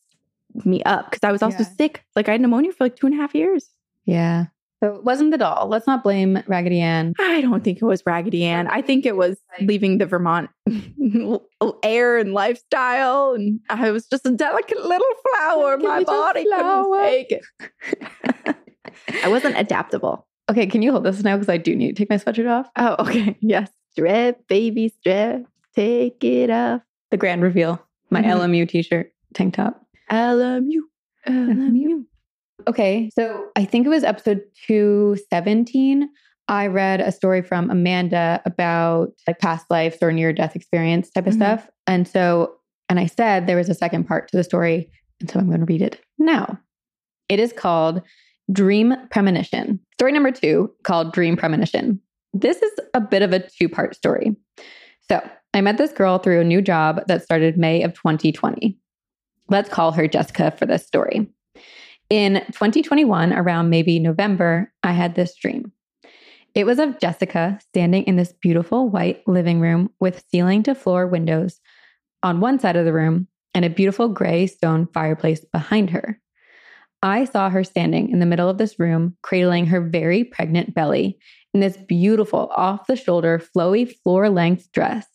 me 0.66 0.84
up 0.84 1.10
because 1.12 1.24
I 1.28 1.32
was 1.32 1.42
also 1.44 1.60
Yeah. 1.60 1.70
sick. 1.78 2.04
Like 2.16 2.28
I 2.30 2.34
had 2.34 2.42
pneumonia 2.42 2.72
for 2.72 2.84
like 2.86 2.96
two 2.96 3.06
and 3.08 3.16
a 3.16 3.18
half 3.22 3.34
years. 3.36 3.70
Yeah. 4.06 4.46
So 4.84 4.94
it 4.96 5.04
wasn't 5.04 5.32
the 5.32 5.38
doll. 5.40 5.68
Let's 5.68 5.88
not 5.88 6.04
blame 6.04 6.44
Raggedy 6.46 6.80
Ann. 6.80 7.14
I 7.20 7.42
don't 7.42 7.64
think 7.64 7.80
it 7.82 7.86
was 7.86 8.04
Raggedy 8.06 8.44
Ann. 8.46 8.68
I 8.68 8.82
think 8.84 9.06
it 9.08 9.16
was 9.16 9.38
leaving 9.62 9.98
the 9.98 10.06
Vermont 10.06 10.50
air 11.84 12.18
and 12.20 12.34
lifestyle. 12.34 13.34
And 13.34 13.60
I 13.70 13.90
was 13.92 14.06
just 14.08 14.26
a 14.28 14.32
delicate 14.32 14.78
little 14.86 15.08
flower. 15.36 15.78
My 15.78 16.04
body 16.04 16.44
couldn't 16.46 16.94
take 17.02 17.32
it. 17.32 18.56
I 19.24 19.28
wasn't 19.30 19.58
adaptable. 19.58 20.28
Okay, 20.50 20.68
can 20.68 20.82
you 20.82 20.92
hold 20.92 21.04
this 21.06 21.24
now? 21.24 21.36
Because 21.36 21.50
I 21.50 21.58
do 21.58 21.76
need 21.76 21.88
to 21.88 21.94
take 21.94 22.10
my 22.10 22.18
sweatshirt 22.18 22.50
off. 22.50 22.70
Oh, 22.76 22.96
okay. 23.08 23.36
Yes. 23.42 23.70
Strip, 23.92 24.48
baby, 24.48 24.90
strip. 25.00 25.46
Take 25.76 26.24
it 26.24 26.50
off. 26.52 26.82
The 27.10 27.18
grand 27.18 27.42
reveal. 27.42 27.82
My 28.12 28.22
Mhm. 28.22 28.32
LMU 28.40 28.66
t 28.70 28.82
shirt, 28.84 29.12
tank 29.34 29.56
top. 29.56 29.84
LMU. 30.12 30.82
LMU. 31.28 32.06
Okay, 32.68 33.10
so 33.14 33.50
I 33.56 33.66
think 33.66 33.86
it 33.86 33.90
was 33.90 34.04
episode 34.04 34.42
217. 34.68 36.10
I 36.48 36.68
read 36.68 37.02
a 37.02 37.12
story 37.12 37.42
from 37.42 37.70
Amanda 37.70 38.42
about 38.46 39.10
like 39.28 39.40
past 39.40 39.66
lives 39.70 39.98
or 40.02 40.12
near 40.12 40.34
death 40.34 40.56
experience 40.56 41.10
type 41.12 41.28
of 41.28 41.34
Mhm. 41.34 41.38
stuff. 41.38 41.70
And 41.86 42.08
so, 42.08 42.56
and 42.90 43.00
I 43.00 43.06
said 43.06 43.46
there 43.48 43.58
was 43.58 43.70
a 43.70 43.74
second 43.74 44.06
part 44.06 44.30
to 44.30 44.38
the 44.38 44.44
story. 44.44 44.90
And 45.20 45.30
so 45.30 45.40
I'm 45.40 45.48
going 45.48 45.60
to 45.60 45.66
read 45.66 45.82
it 45.82 46.00
now. 46.18 46.58
It 47.30 47.40
is 47.40 47.52
called 47.54 48.02
Dream 48.52 48.96
Premonition. 49.12 49.80
Story 49.96 50.14
number 50.14 50.32
two, 50.32 50.74
called 50.84 51.12
Dream 51.14 51.36
Premonition. 51.36 52.00
This 52.34 52.62
is 52.62 52.72
a 52.94 53.02
bit 53.02 53.22
of 53.22 53.34
a 53.34 53.40
two 53.40 53.68
part 53.68 53.96
story. 53.96 54.36
So 55.10 55.28
I 55.54 55.62
met 55.62 55.78
this 55.78 55.92
girl 55.92 56.18
through 56.18 56.40
a 56.42 56.46
new 56.46 56.62
job 56.62 57.02
that 57.08 57.24
started 57.24 57.58
May 57.58 57.84
of 57.84 57.94
2020. 57.94 58.78
Let's 59.50 59.70
call 59.70 59.92
her 59.94 60.08
Jessica 60.08 60.52
for 60.52 60.66
this 60.66 60.86
story. 60.86 61.28
In 62.10 62.36
2021, 62.54 63.34
around 63.34 63.70
maybe 63.70 64.00
November, 64.00 64.72
I 64.82 64.94
had 64.94 65.16
this 65.16 65.36
dream. 65.36 65.74
It 66.56 66.66
was 66.66 66.80
of 66.80 67.00
Jessica 67.00 67.60
standing 67.62 68.04
in 68.06 68.16
this 68.16 68.32
beautiful 68.32 68.90
white 68.90 69.28
living 69.28 69.60
room 69.60 69.90
with 70.00 70.24
ceiling 70.32 70.64
to 70.64 70.74
floor 70.74 71.06
windows 71.06 71.60
on 72.24 72.40
one 72.40 72.60
side 72.60 72.78
of 72.78 72.86
the 72.86 72.94
room 72.94 73.28
and 73.54 73.66
a 73.66 73.70
beautiful 73.70 74.08
gray 74.08 74.48
stone 74.48 74.88
fireplace 74.94 75.44
behind 75.52 75.90
her. 75.90 76.20
I 77.04 77.26
saw 77.26 77.50
her 77.50 77.66
standing 77.66 78.10
in 78.10 78.20
the 78.20 78.26
middle 78.26 78.50
of 78.50 78.58
this 78.58 78.80
room, 78.80 79.18
cradling 79.22 79.66
her 79.68 79.82
very 79.82 80.24
pregnant 80.24 80.74
belly 80.74 81.20
in 81.54 81.60
this 81.60 81.76
beautiful 81.76 82.50
off 82.56 82.88
the 82.88 82.96
shoulder, 82.96 83.40
flowy 83.40 83.94
floor 84.02 84.30
length 84.30 84.72
dress. 84.72 85.06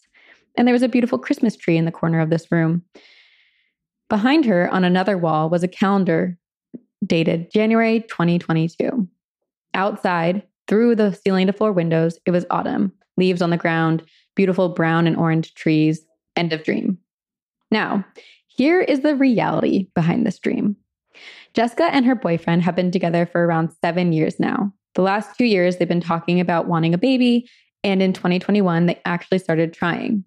And 0.58 0.68
there 0.68 0.74
was 0.74 0.82
a 0.82 0.88
beautiful 0.88 1.18
Christmas 1.18 1.56
tree 1.56 1.78
in 1.78 1.86
the 1.86 1.90
corner 1.90 2.20
of 2.20 2.28
this 2.28 2.52
room. 2.52 2.82
Behind 4.10 4.44
her 4.44 4.68
on 4.68 4.84
another 4.84 5.16
wall 5.16 5.48
was 5.48 5.62
a 5.62 5.68
calendar 5.68 6.38
dated 7.04 7.50
January 7.50 8.00
2022. 8.00 9.08
Outside, 9.74 10.42
through 10.68 10.96
the 10.96 11.12
ceiling 11.12 11.46
to 11.46 11.52
floor 11.52 11.72
windows, 11.72 12.18
it 12.26 12.30
was 12.30 12.46
autumn, 12.50 12.92
leaves 13.16 13.42
on 13.42 13.50
the 13.50 13.56
ground, 13.56 14.02
beautiful 14.34 14.68
brown 14.68 15.06
and 15.06 15.16
orange 15.16 15.54
trees, 15.54 16.00
end 16.36 16.52
of 16.52 16.64
dream. 16.64 16.98
Now, 17.70 18.04
here 18.46 18.80
is 18.80 19.00
the 19.00 19.16
reality 19.16 19.88
behind 19.94 20.26
this 20.26 20.38
dream. 20.38 20.76
Jessica 21.54 21.84
and 21.84 22.06
her 22.06 22.14
boyfriend 22.14 22.62
have 22.62 22.76
been 22.76 22.90
together 22.90 23.26
for 23.26 23.44
around 23.44 23.72
seven 23.82 24.12
years 24.12 24.38
now. 24.40 24.72
The 24.94 25.02
last 25.02 25.36
two 25.36 25.44
years, 25.44 25.76
they've 25.76 25.88
been 25.88 26.00
talking 26.00 26.40
about 26.40 26.66
wanting 26.66 26.94
a 26.94 26.98
baby, 26.98 27.48
and 27.82 28.02
in 28.02 28.12
2021, 28.12 28.86
they 28.86 29.00
actually 29.04 29.38
started 29.38 29.72
trying. 29.72 30.24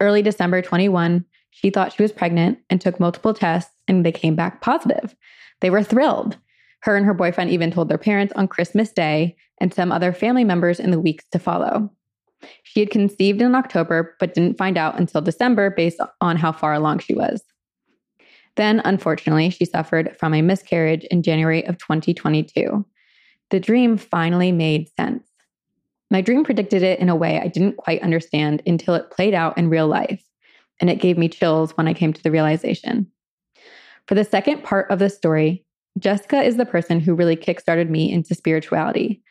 Early 0.00 0.22
December 0.22 0.62
21, 0.62 1.24
she 1.50 1.70
thought 1.70 1.92
she 1.92 2.02
was 2.02 2.12
pregnant 2.12 2.58
and 2.70 2.80
took 2.80 2.98
multiple 2.98 3.34
tests, 3.34 3.72
and 3.86 4.04
they 4.04 4.12
came 4.12 4.34
back 4.34 4.60
positive. 4.62 5.14
They 5.62 5.70
were 5.70 5.82
thrilled. 5.82 6.36
Her 6.80 6.96
and 6.96 7.06
her 7.06 7.14
boyfriend 7.14 7.50
even 7.50 7.70
told 7.70 7.88
their 7.88 7.96
parents 7.96 8.32
on 8.34 8.48
Christmas 8.48 8.92
Day 8.92 9.36
and 9.60 9.72
some 9.72 9.92
other 9.92 10.12
family 10.12 10.44
members 10.44 10.80
in 10.80 10.90
the 10.90 11.00
weeks 11.00 11.24
to 11.30 11.38
follow. 11.38 11.90
She 12.64 12.80
had 12.80 12.90
conceived 12.90 13.40
in 13.40 13.54
October, 13.54 14.16
but 14.18 14.34
didn't 14.34 14.58
find 14.58 14.76
out 14.76 14.98
until 14.98 15.20
December 15.20 15.70
based 15.70 16.00
on 16.20 16.36
how 16.36 16.50
far 16.50 16.74
along 16.74 16.98
she 16.98 17.14
was. 17.14 17.42
Then, 18.56 18.82
unfortunately, 18.84 19.50
she 19.50 19.64
suffered 19.64 20.16
from 20.18 20.34
a 20.34 20.42
miscarriage 20.42 21.04
in 21.04 21.22
January 21.22 21.64
of 21.64 21.78
2022. 21.78 22.84
The 23.50 23.60
dream 23.60 23.96
finally 23.96 24.50
made 24.50 24.90
sense. 24.96 25.28
My 26.10 26.20
dream 26.20 26.42
predicted 26.42 26.82
it 26.82 26.98
in 26.98 27.08
a 27.08 27.16
way 27.16 27.40
I 27.40 27.46
didn't 27.46 27.76
quite 27.76 28.02
understand 28.02 28.62
until 28.66 28.94
it 28.94 29.12
played 29.12 29.32
out 29.32 29.56
in 29.56 29.70
real 29.70 29.86
life, 29.86 30.22
and 30.80 30.90
it 30.90 31.00
gave 31.00 31.16
me 31.16 31.28
chills 31.28 31.76
when 31.76 31.86
I 31.86 31.94
came 31.94 32.12
to 32.12 32.22
the 32.22 32.32
realization. 32.32 33.06
For 34.12 34.16
the 34.16 34.24
second 34.24 34.62
part 34.62 34.90
of 34.90 34.98
the 34.98 35.08
story, 35.08 35.64
Jessica 35.98 36.42
is 36.42 36.58
the 36.58 36.66
person 36.66 37.00
who 37.00 37.14
really 37.14 37.34
kickstarted 37.34 37.88
me 37.88 38.12
into 38.12 38.34
spirituality. 38.34 39.22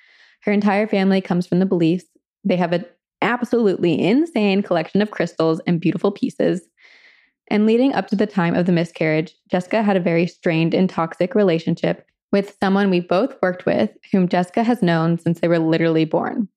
Her 0.41 0.51
entire 0.51 0.87
family 0.87 1.21
comes 1.21 1.45
from 1.45 1.59
the 1.59 1.67
beliefs. 1.67 2.05
They 2.43 2.55
have 2.55 2.73
an 2.73 2.85
absolutely 3.21 4.01
insane 4.01 4.63
collection 4.63 5.03
of 5.03 5.11
crystals 5.11 5.61
and 5.67 5.79
beautiful 5.79 6.11
pieces. 6.11 6.67
And 7.51 7.67
leading 7.67 7.93
up 7.93 8.07
to 8.07 8.15
the 8.15 8.25
time 8.25 8.55
of 8.55 8.65
the 8.65 8.71
miscarriage, 8.71 9.35
Jessica 9.51 9.83
had 9.83 9.97
a 9.97 9.99
very 9.99 10.25
strained 10.25 10.73
and 10.73 10.89
toxic 10.89 11.35
relationship 11.35 12.03
with 12.31 12.57
someone 12.59 12.89
we 12.89 13.01
both 13.01 13.35
worked 13.39 13.67
with, 13.67 13.91
whom 14.11 14.27
Jessica 14.27 14.63
has 14.63 14.81
known 14.81 15.19
since 15.19 15.41
they 15.41 15.47
were 15.47 15.59
literally 15.59 16.05
born. 16.05 16.47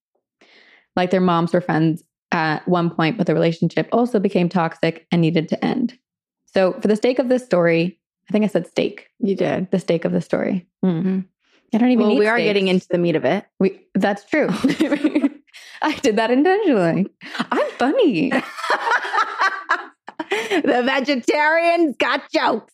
Like 0.96 1.10
their 1.10 1.20
moms 1.20 1.52
were 1.52 1.60
friends 1.60 2.02
at 2.32 2.66
one 2.66 2.88
point, 2.88 3.18
but 3.18 3.26
the 3.26 3.34
relationship 3.34 3.86
also 3.92 4.18
became 4.18 4.48
toxic 4.48 5.06
and 5.12 5.20
needed 5.20 5.46
to 5.50 5.62
end. 5.62 5.98
So, 6.46 6.72
for 6.80 6.88
the 6.88 6.96
sake 6.96 7.18
of 7.18 7.28
this 7.28 7.44
story, 7.44 7.98
I 8.28 8.32
think 8.32 8.44
I 8.44 8.48
said 8.48 8.66
steak, 8.66 9.08
You 9.20 9.36
did. 9.36 9.70
the 9.70 9.78
steak 9.78 10.04
of 10.04 10.12
the 10.12 10.20
story. 10.20 10.66
Mhm. 10.84 11.26
I 11.74 11.78
don't 11.78 11.90
even 11.90 12.06
Well, 12.06 12.14
need 12.14 12.20
we 12.20 12.26
are 12.26 12.36
steaks. 12.36 12.48
getting 12.48 12.68
into 12.68 12.86
the 12.88 12.98
meat 12.98 13.16
of 13.16 13.24
it. 13.24 13.44
We, 13.58 13.80
that's 13.94 14.24
true. 14.24 14.48
I 15.82 15.94
did 16.02 16.16
that 16.16 16.30
intentionally. 16.30 17.06
I'm 17.52 17.70
funny. 17.72 18.30
the 20.30 20.82
vegetarians 20.84 21.96
got 21.98 22.22
jokes. 22.32 22.72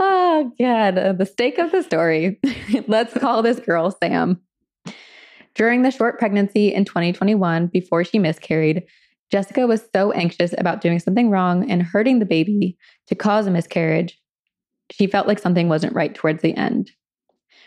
Oh, 0.00 0.50
God. 0.58 0.98
Uh, 0.98 1.12
the 1.12 1.26
steak 1.26 1.58
of 1.58 1.70
the 1.70 1.82
story. 1.82 2.40
Let's 2.88 3.14
call 3.14 3.42
this 3.42 3.60
girl 3.60 3.96
Sam. 4.02 4.40
During 5.54 5.82
the 5.82 5.92
short 5.92 6.18
pregnancy 6.18 6.74
in 6.74 6.84
2021, 6.84 7.68
before 7.68 8.02
she 8.04 8.18
miscarried, 8.18 8.82
Jessica 9.30 9.66
was 9.66 9.86
so 9.94 10.12
anxious 10.12 10.54
about 10.58 10.80
doing 10.80 10.98
something 10.98 11.30
wrong 11.30 11.70
and 11.70 11.82
hurting 11.82 12.18
the 12.18 12.26
baby 12.26 12.76
to 13.06 13.14
cause 13.14 13.46
a 13.46 13.50
miscarriage. 13.50 14.20
She 14.90 15.06
felt 15.06 15.26
like 15.26 15.38
something 15.38 15.68
wasn't 15.68 15.94
right 15.94 16.14
towards 16.14 16.42
the 16.42 16.56
end. 16.56 16.90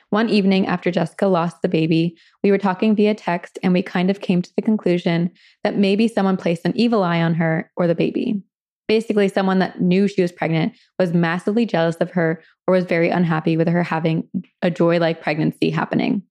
One 0.10 0.30
evening 0.30 0.68
after 0.68 0.90
Jessica 0.90 1.28
lost 1.28 1.62
the 1.62 1.68
baby, 1.68 2.16
we 2.42 2.52
were 2.52 2.58
talking 2.58 2.96
via 2.96 3.14
text 3.14 3.60
and 3.62 3.74
we 3.74 3.82
kind 3.82 4.10
of 4.10 4.22
came 4.22 4.42
to 4.42 4.52
the 4.56 4.62
conclusion 4.62 5.32
that 5.64 5.78
maybe 5.78 6.08
someone 6.08 6.38
placed 6.38 6.64
an 6.64 6.78
evil 6.78 7.04
eye 7.04 7.22
on 7.22 7.34
her 7.34 7.70
or 7.76 7.88
the 7.88 7.96
baby. 7.96 8.42
Basically, 8.88 9.28
someone 9.28 9.60
that 9.60 9.82
knew 9.82 10.08
she 10.08 10.22
was 10.22 10.32
pregnant 10.32 10.74
was 10.98 11.14
massively 11.14 11.66
jealous 11.66 11.98
of 11.98 12.12
her 12.12 12.42
or 12.68 12.74
was 12.74 12.86
very 12.86 13.10
unhappy 13.10 13.58
with 13.58 13.68
her 13.68 13.84
having 13.84 14.30
a 14.62 14.72
joy 14.72 14.98
like 14.98 15.22
pregnancy 15.22 15.70
happening. 15.70 16.24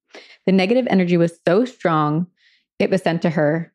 The 0.46 0.52
negative 0.52 0.86
energy 0.88 1.18
was 1.18 1.38
so 1.46 1.66
strong, 1.66 2.26
it 2.78 2.88
was 2.88 3.02
sent 3.02 3.20
to 3.22 3.30
her. 3.30 3.74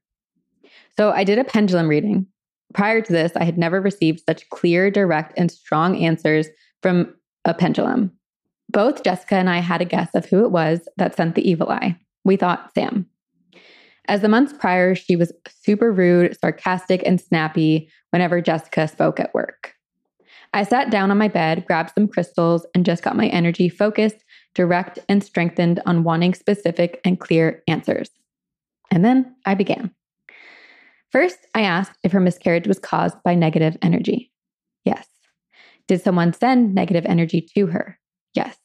So 0.97 1.11
I 1.11 1.23
did 1.23 1.39
a 1.39 1.43
pendulum 1.43 1.87
reading. 1.87 2.27
Prior 2.73 3.01
to 3.01 3.11
this, 3.11 3.31
I 3.35 3.43
had 3.43 3.57
never 3.57 3.81
received 3.81 4.21
such 4.25 4.49
clear, 4.49 4.89
direct, 4.89 5.33
and 5.37 5.51
strong 5.51 5.97
answers 5.97 6.47
from 6.81 7.13
a 7.45 7.53
pendulum. 7.53 8.11
Both 8.69 9.03
Jessica 9.03 9.35
and 9.35 9.49
I 9.49 9.59
had 9.59 9.81
a 9.81 9.85
guess 9.85 10.09
of 10.15 10.25
who 10.25 10.45
it 10.45 10.51
was 10.51 10.87
that 10.97 11.15
sent 11.15 11.35
the 11.35 11.49
evil 11.49 11.69
eye. 11.69 11.97
We 12.23 12.37
thought 12.37 12.71
Sam. 12.73 13.07
As 14.07 14.21
the 14.21 14.29
months 14.29 14.53
prior, 14.53 14.95
she 14.95 15.15
was 15.15 15.31
super 15.49 15.91
rude, 15.91 16.37
sarcastic, 16.39 17.03
and 17.05 17.19
snappy 17.19 17.89
whenever 18.11 18.41
Jessica 18.41 18.87
spoke 18.87 19.19
at 19.19 19.33
work. 19.33 19.73
I 20.53 20.63
sat 20.63 20.91
down 20.91 21.11
on 21.11 21.17
my 21.17 21.27
bed, 21.27 21.65
grabbed 21.65 21.93
some 21.95 22.07
crystals, 22.07 22.65
and 22.75 22.85
just 22.85 23.03
got 23.03 23.15
my 23.15 23.27
energy 23.27 23.69
focused, 23.69 24.23
direct, 24.53 24.99
and 25.07 25.23
strengthened 25.23 25.81
on 25.85 26.03
wanting 26.03 26.33
specific 26.33 26.99
and 27.05 27.19
clear 27.19 27.63
answers. 27.67 28.09
And 28.89 29.05
then 29.05 29.35
I 29.45 29.55
began. 29.55 29.93
First, 31.11 31.37
I 31.53 31.61
asked 31.61 31.97
if 32.03 32.11
her 32.11 32.19
miscarriage 32.19 32.67
was 32.67 32.79
caused 32.79 33.17
by 33.23 33.35
negative 33.35 33.77
energy. 33.81 34.31
Yes. 34.85 35.07
Did 35.87 36.01
someone 36.01 36.33
send 36.33 36.73
negative 36.73 37.05
energy 37.05 37.45
to 37.55 37.67
her? 37.67 37.99
Yes. 38.33 38.57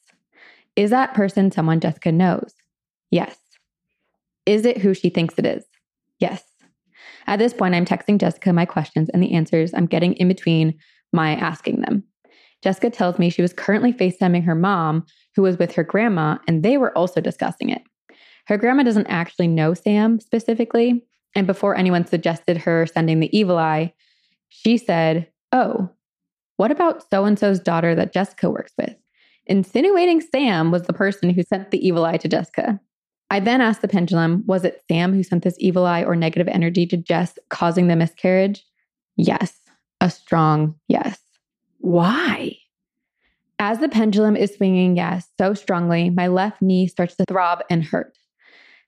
Is 0.76 0.90
that 0.90 1.14
person 1.14 1.50
someone 1.50 1.80
Jessica 1.80 2.12
knows? 2.12 2.54
Yes. 3.10 3.36
Is 4.44 4.64
it 4.64 4.78
who 4.78 4.94
she 4.94 5.08
thinks 5.08 5.34
it 5.38 5.46
is? 5.46 5.64
Yes. 6.20 6.42
At 7.26 7.38
this 7.38 7.52
point, 7.52 7.74
I'm 7.74 7.84
texting 7.84 8.18
Jessica 8.18 8.52
my 8.52 8.64
questions 8.64 9.08
and 9.12 9.22
the 9.22 9.32
answers 9.34 9.74
I'm 9.74 9.86
getting 9.86 10.14
in 10.14 10.28
between 10.28 10.78
my 11.12 11.34
asking 11.34 11.80
them. 11.80 12.04
Jessica 12.62 12.90
tells 12.90 13.18
me 13.18 13.30
she 13.30 13.42
was 13.42 13.52
currently 13.52 13.92
FaceTiming 13.92 14.44
her 14.44 14.54
mom, 14.54 15.04
who 15.34 15.42
was 15.42 15.58
with 15.58 15.74
her 15.74 15.84
grandma, 15.84 16.38
and 16.46 16.62
they 16.62 16.78
were 16.78 16.96
also 16.96 17.20
discussing 17.20 17.70
it. 17.70 17.82
Her 18.46 18.56
grandma 18.56 18.84
doesn't 18.84 19.08
actually 19.08 19.48
know 19.48 19.74
Sam 19.74 20.20
specifically. 20.20 21.04
And 21.36 21.46
before 21.46 21.76
anyone 21.76 22.06
suggested 22.06 22.56
her 22.56 22.86
sending 22.86 23.20
the 23.20 23.36
evil 23.36 23.58
eye, 23.58 23.92
she 24.48 24.78
said, 24.78 25.28
Oh, 25.52 25.90
what 26.56 26.70
about 26.70 27.08
so 27.10 27.26
and 27.26 27.38
so's 27.38 27.60
daughter 27.60 27.94
that 27.94 28.14
Jessica 28.14 28.48
works 28.48 28.72
with? 28.78 28.96
Insinuating 29.44 30.22
Sam 30.22 30.70
was 30.70 30.84
the 30.84 30.94
person 30.94 31.28
who 31.28 31.42
sent 31.42 31.70
the 31.70 31.86
evil 31.86 32.06
eye 32.06 32.16
to 32.16 32.26
Jessica. 32.26 32.80
I 33.30 33.40
then 33.40 33.60
asked 33.60 33.82
the 33.82 33.88
pendulum, 33.88 34.44
was 34.46 34.64
it 34.64 34.82
Sam 34.88 35.12
who 35.12 35.22
sent 35.22 35.44
this 35.44 35.56
evil 35.58 35.84
eye 35.84 36.04
or 36.04 36.16
negative 36.16 36.48
energy 36.48 36.86
to 36.86 36.96
Jess, 36.96 37.38
causing 37.50 37.88
the 37.88 37.96
miscarriage? 37.96 38.64
Yes, 39.16 39.60
a 40.00 40.10
strong 40.10 40.74
yes. 40.88 41.18
Why? 41.78 42.56
As 43.58 43.80
the 43.80 43.88
pendulum 43.88 44.36
is 44.36 44.54
swinging 44.54 44.96
yes 44.96 45.28
so 45.38 45.52
strongly, 45.52 46.08
my 46.08 46.28
left 46.28 46.62
knee 46.62 46.86
starts 46.86 47.14
to 47.16 47.24
throb 47.28 47.60
and 47.68 47.84
hurt. 47.84 48.16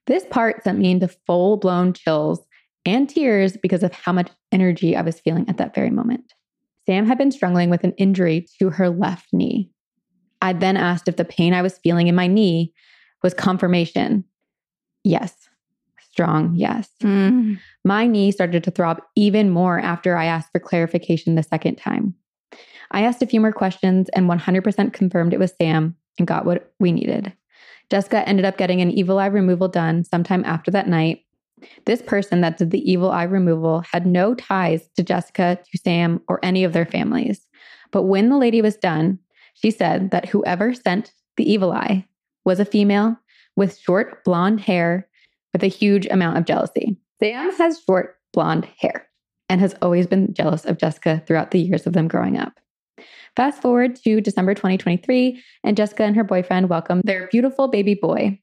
This 0.09 0.25
part 0.25 0.63
sent 0.63 0.79
me 0.79 0.89
into 0.89 1.07
full 1.07 1.57
blown 1.57 1.93
chills 1.93 2.39
and 2.83 3.07
tears 3.07 3.55
because 3.55 3.83
of 3.83 3.93
how 3.93 4.11
much 4.11 4.31
energy 4.51 4.95
I 4.95 5.03
was 5.03 5.19
feeling 5.19 5.47
at 5.47 5.57
that 5.57 5.75
very 5.75 5.91
moment. 5.91 6.33
Sam 6.87 7.05
had 7.05 7.19
been 7.19 7.31
struggling 7.31 7.69
with 7.69 7.83
an 7.83 7.93
injury 7.99 8.47
to 8.57 8.71
her 8.71 8.89
left 8.89 9.27
knee. 9.31 9.69
I 10.41 10.53
then 10.53 10.77
asked 10.77 11.07
if 11.07 11.17
the 11.17 11.25
pain 11.25 11.53
I 11.53 11.61
was 11.61 11.77
feeling 11.77 12.07
in 12.07 12.15
my 12.15 12.25
knee 12.25 12.73
was 13.21 13.35
confirmation. 13.35 14.23
Yes. 15.03 15.35
Strong 16.11 16.55
yes. 16.55 16.89
Mm. 17.03 17.59
My 17.85 18.07
knee 18.07 18.31
started 18.31 18.63
to 18.63 18.71
throb 18.71 19.03
even 19.15 19.51
more 19.51 19.79
after 19.79 20.17
I 20.17 20.25
asked 20.25 20.51
for 20.51 20.59
clarification 20.59 21.35
the 21.35 21.43
second 21.43 21.75
time. 21.75 22.15
I 22.89 23.03
asked 23.03 23.21
a 23.21 23.27
few 23.27 23.39
more 23.39 23.53
questions 23.53 24.09
and 24.09 24.27
100% 24.27 24.91
confirmed 24.91 25.33
it 25.33 25.39
was 25.39 25.53
Sam 25.61 25.95
and 26.17 26.27
got 26.27 26.45
what 26.45 26.73
we 26.79 26.91
needed. 26.91 27.31
Jessica 27.89 28.27
ended 28.27 28.45
up 28.45 28.57
getting 28.57 28.81
an 28.81 28.91
evil 28.91 29.19
eye 29.19 29.27
removal 29.27 29.67
done 29.67 30.03
sometime 30.03 30.43
after 30.45 30.71
that 30.71 30.87
night. 30.87 31.25
This 31.85 32.01
person 32.01 32.41
that 32.41 32.57
did 32.57 32.71
the 32.71 32.89
evil 32.89 33.11
eye 33.11 33.23
removal 33.23 33.81
had 33.91 34.05
no 34.05 34.33
ties 34.33 34.87
to 34.95 35.03
Jessica, 35.03 35.59
to 35.71 35.77
Sam, 35.77 36.21
or 36.27 36.39
any 36.43 36.63
of 36.63 36.73
their 36.73 36.85
families. 36.85 37.45
But 37.91 38.03
when 38.03 38.29
the 38.29 38.37
lady 38.37 38.61
was 38.61 38.77
done, 38.77 39.19
she 39.55 39.71
said 39.71 40.11
that 40.11 40.29
whoever 40.29 40.73
sent 40.73 41.11
the 41.35 41.51
evil 41.51 41.71
eye 41.71 42.05
was 42.45 42.59
a 42.59 42.65
female 42.65 43.17
with 43.55 43.77
short 43.77 44.23
blonde 44.23 44.61
hair 44.61 45.07
with 45.53 45.63
a 45.63 45.67
huge 45.67 46.05
amount 46.07 46.37
of 46.37 46.45
jealousy. 46.45 46.97
Sam 47.19 47.51
has 47.57 47.81
short 47.85 48.17
blonde 48.31 48.67
hair 48.77 49.07
and 49.49 49.59
has 49.59 49.75
always 49.81 50.07
been 50.07 50.33
jealous 50.33 50.63
of 50.63 50.77
Jessica 50.77 51.21
throughout 51.25 51.51
the 51.51 51.59
years 51.59 51.85
of 51.85 51.93
them 51.93 52.07
growing 52.07 52.37
up. 52.37 52.59
Fast 53.39 53.61
forward 53.61 53.95
to 54.03 54.19
December 54.19 54.53
2023, 54.53 55.41
and 55.63 55.77
Jessica 55.77 56.03
and 56.03 56.13
her 56.13 56.25
boyfriend 56.25 56.67
welcome 56.67 56.99
their 57.05 57.29
beautiful 57.31 57.69
baby 57.69 57.93
boy, 57.93 58.37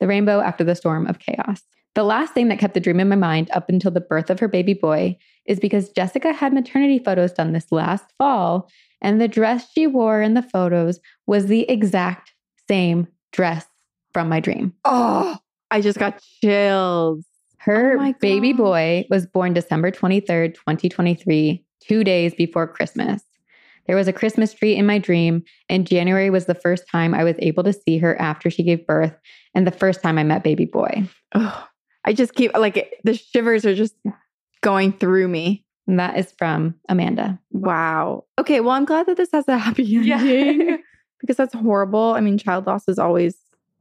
the 0.00 0.06
rainbow 0.06 0.40
after 0.40 0.62
the 0.62 0.74
storm 0.74 1.06
of 1.06 1.18
chaos. 1.18 1.62
The 1.94 2.04
last 2.04 2.34
thing 2.34 2.48
that 2.48 2.58
kept 2.58 2.74
the 2.74 2.80
dream 2.80 3.00
in 3.00 3.08
my 3.08 3.16
mind 3.16 3.50
up 3.54 3.70
until 3.70 3.90
the 3.90 4.02
birth 4.02 4.28
of 4.28 4.38
her 4.40 4.46
baby 4.46 4.74
boy 4.74 5.16
is 5.46 5.58
because 5.58 5.88
Jessica 5.88 6.34
had 6.34 6.52
maternity 6.52 6.98
photos 6.98 7.32
done 7.32 7.54
this 7.54 7.72
last 7.72 8.04
fall, 8.18 8.68
and 9.00 9.18
the 9.18 9.28
dress 9.28 9.66
she 9.72 9.86
wore 9.86 10.20
in 10.20 10.34
the 10.34 10.42
photos 10.42 11.00
was 11.26 11.46
the 11.46 11.62
exact 11.62 12.34
same 12.68 13.08
dress 13.32 13.64
from 14.12 14.28
my 14.28 14.40
dream. 14.40 14.74
Oh, 14.84 15.38
I 15.70 15.80
just 15.80 15.98
got 15.98 16.22
chills. 16.42 17.24
Her 17.56 17.96
Oh 17.98 18.12
baby 18.20 18.52
boy 18.52 19.06
was 19.08 19.24
born 19.24 19.54
December 19.54 19.90
23rd, 19.90 20.52
2023, 20.52 21.64
two 21.80 22.04
days 22.04 22.34
before 22.34 22.66
Christmas. 22.66 23.22
There 23.88 23.96
was 23.96 24.06
a 24.06 24.12
Christmas 24.12 24.52
tree 24.52 24.76
in 24.76 24.86
my 24.86 24.98
dream, 24.98 25.42
and 25.68 25.86
January 25.86 26.30
was 26.30 26.44
the 26.44 26.54
first 26.54 26.84
time 26.92 27.14
I 27.14 27.24
was 27.24 27.34
able 27.38 27.64
to 27.64 27.72
see 27.72 27.98
her 27.98 28.20
after 28.20 28.50
she 28.50 28.62
gave 28.62 28.86
birth 28.86 29.14
and 29.54 29.66
the 29.66 29.72
first 29.72 30.02
time 30.02 30.18
I 30.18 30.24
met 30.24 30.44
baby 30.44 30.66
boy. 30.66 31.08
Oh, 31.34 31.66
I 32.04 32.12
just 32.12 32.34
keep 32.34 32.56
like 32.56 32.94
the 33.04 33.14
shivers 33.14 33.64
are 33.64 33.74
just 33.74 33.94
going 34.60 34.92
through 34.92 35.28
me. 35.28 35.64
And 35.86 35.98
that 35.98 36.18
is 36.18 36.32
from 36.32 36.74
Amanda. 36.90 37.40
Wow. 37.50 38.24
Okay. 38.38 38.60
Well, 38.60 38.72
I'm 38.72 38.84
glad 38.84 39.06
that 39.06 39.16
this 39.16 39.30
has 39.32 39.48
a 39.48 39.56
happy 39.56 39.96
ending 40.12 40.82
because 41.20 41.38
that's 41.38 41.54
horrible. 41.54 42.12
I 42.12 42.20
mean, 42.20 42.36
child 42.36 42.66
loss 42.66 42.86
is 42.88 42.98
always 42.98 43.36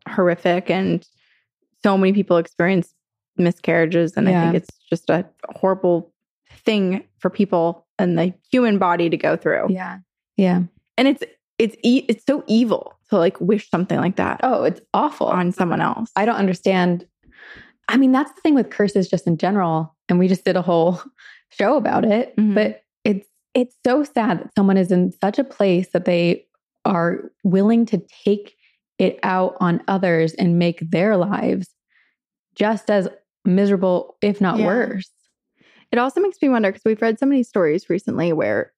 horrific, 0.08 0.70
and 0.70 1.06
so 1.84 1.98
many 1.98 2.14
people 2.14 2.38
experience 2.38 2.94
miscarriages. 3.36 4.14
And 4.16 4.30
I 4.30 4.42
think 4.42 4.56
it's 4.56 4.70
just 4.90 5.10
a 5.10 5.26
horrible 5.50 6.14
thing 6.50 7.04
for 7.20 7.30
people 7.30 7.87
and 8.00 8.18
the 8.18 8.34
human 8.52 8.78
body 8.78 9.10
to 9.10 9.18
go 9.18 9.36
through. 9.36 9.68
Yeah. 9.70 10.00
Yeah. 10.38 10.62
And 10.98 11.08
it's, 11.08 11.24
it's, 11.58 11.76
e- 11.84 12.06
it's 12.08 12.26
so 12.26 12.44
evil 12.48 12.94
to 13.10 13.18
like 13.18 13.40
wish 13.42 13.70
something 13.70 13.98
like 14.00 14.18
that 14.18 14.40
Oh, 14.44 14.64
it's 14.64 14.82
awful. 14.94 15.28
on 15.28 15.52
someone 15.52 15.82
else. 15.82 16.12
I 16.16 16.26
don't 16.26 16.36
understand. 16.36 17.08
I 17.88 17.98
mean, 17.98 18.12
that's 18.12 18.32
the 18.34 18.42
thing 18.42 18.54
with 18.56 18.70
curses 18.70 19.10
just 19.10 19.26
in 19.28 19.38
general. 19.38 19.96
And 20.10 20.20
we 20.20 20.28
just 20.28 20.46
did 20.46 20.56
a 20.56 20.62
whole 20.62 21.02
show 21.50 21.78
about 21.78 22.06
it. 22.06 22.36
Mhm. 22.38 22.54
But 22.54 22.82
it's 23.04 23.28
it's 23.54 23.76
so 23.86 24.04
sad 24.04 24.40
that 24.42 24.54
someone 24.56 24.78
is 24.78 24.92
in 24.92 25.12
such 25.20 25.40
a 25.40 25.44
place 25.44 25.90
that 25.94 26.06
they 26.06 26.46
are 26.86 27.32
willing 27.44 27.86
to 27.88 28.02
take 28.26 28.54
it 29.00 29.20
out 29.24 29.56
on 29.60 29.82
others 29.88 30.34
and 30.36 30.60
make 30.60 30.80
their 30.92 31.18
lives 31.18 31.68
just 32.56 32.90
as 32.92 33.08
miserable, 33.46 34.18
if 34.22 34.42
not 34.42 34.60
Yeah. 34.60 34.66
worse. 34.68 35.10
It 35.92 36.00
also 36.00 36.20
makes 36.22 36.38
me 36.42 36.50
wonder 36.50 36.70
because 36.72 36.84
we've 36.86 37.02
read 37.02 37.20
so 37.20 37.26
many 37.26 37.44
stories 37.44 37.90
recently 37.90 38.34
where 38.34 38.74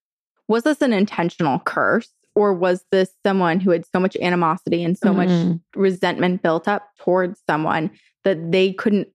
was 0.48 0.62
this 0.64 0.80
an 0.82 0.92
intentional 0.92 1.58
curse 1.60 2.12
or 2.34 2.54
was 2.54 2.84
this 2.92 3.10
someone 3.24 3.60
who 3.60 3.70
had 3.70 3.84
so 3.86 3.98
much 3.98 4.16
animosity 4.16 4.84
and 4.84 4.96
so 4.96 5.12
much 5.12 5.28
Mhm. 5.28 5.60
resentment 5.74 6.42
built 6.42 6.68
up 6.68 6.88
towards 6.98 7.40
someone 7.48 7.90
that 8.24 8.52
they 8.52 8.72
couldn't 8.72 9.08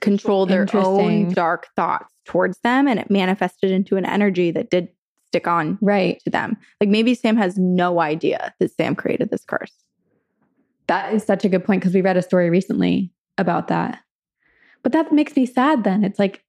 control 0.00 0.46
their 0.46 0.66
own 0.74 1.28
dark 1.32 1.66
thoughts 1.76 2.12
towards 2.24 2.58
them 2.60 2.86
and 2.88 2.98
it 3.00 3.10
manifested 3.10 3.70
into 3.70 3.96
an 3.96 4.04
energy 4.06 4.50
that 4.50 4.70
did 4.70 4.88
stick 5.26 5.46
on 5.46 5.78
Right. 5.80 6.20
to 6.24 6.30
them. 6.30 6.56
Like 6.80 6.88
maybe 6.90 7.14
Sam 7.14 7.36
has 7.36 7.56
no 7.58 8.00
idea 8.00 8.54
that 8.58 8.70
Sam 8.72 8.94
created 8.94 9.30
this 9.30 9.44
curse. 9.44 9.84
That 10.86 11.14
is 11.14 11.22
such 11.24 11.44
a 11.44 11.48
good 11.48 11.64
point 11.64 11.80
because 11.82 11.94
we 11.94 12.00
read 12.00 12.16
a 12.16 12.22
story 12.22 12.50
recently 12.50 13.12
about 13.38 13.68
that. 13.68 14.00
But 14.82 14.92
that 14.92 15.12
makes 15.12 15.36
me 15.36 15.46
sad 15.46 15.84
then. 15.84 16.02
It's 16.04 16.18
like 16.18 16.42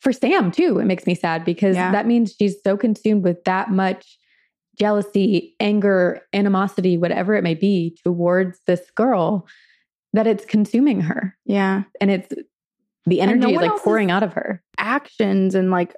for 0.00 0.12
Sam 0.12 0.50
too, 0.50 0.78
it 0.78 0.84
makes 0.86 1.06
me 1.06 1.14
sad 1.14 1.44
because 1.44 1.76
Yeah. 1.76 1.92
that 1.92 2.06
means 2.06 2.34
she's 2.38 2.56
so 2.62 2.76
consumed 2.76 3.22
with 3.24 3.42
that 3.44 3.70
much 3.70 4.18
jealousy, 4.78 5.54
anger, 5.60 6.22
animosity, 6.32 6.96
whatever 6.96 7.34
it 7.34 7.42
may 7.44 7.54
be 7.54 7.96
towards 8.04 8.60
this 8.66 8.90
girl 8.96 9.46
that 10.14 10.26
it's 10.26 10.44
consuming 10.44 11.02
her. 11.02 11.36
Yeah. 11.44 11.82
And 12.00 12.10
it's 12.10 12.32
the 13.06 13.20
And 13.20 13.40
no 13.40 13.48
energy 13.48 13.54
is 13.64 13.70
like 13.70 13.82
pouring 13.82 14.10
out 14.10 14.22
of 14.22 14.32
her. 14.34 14.62
actions 14.78 15.54
and 15.54 15.70
like 15.70 15.94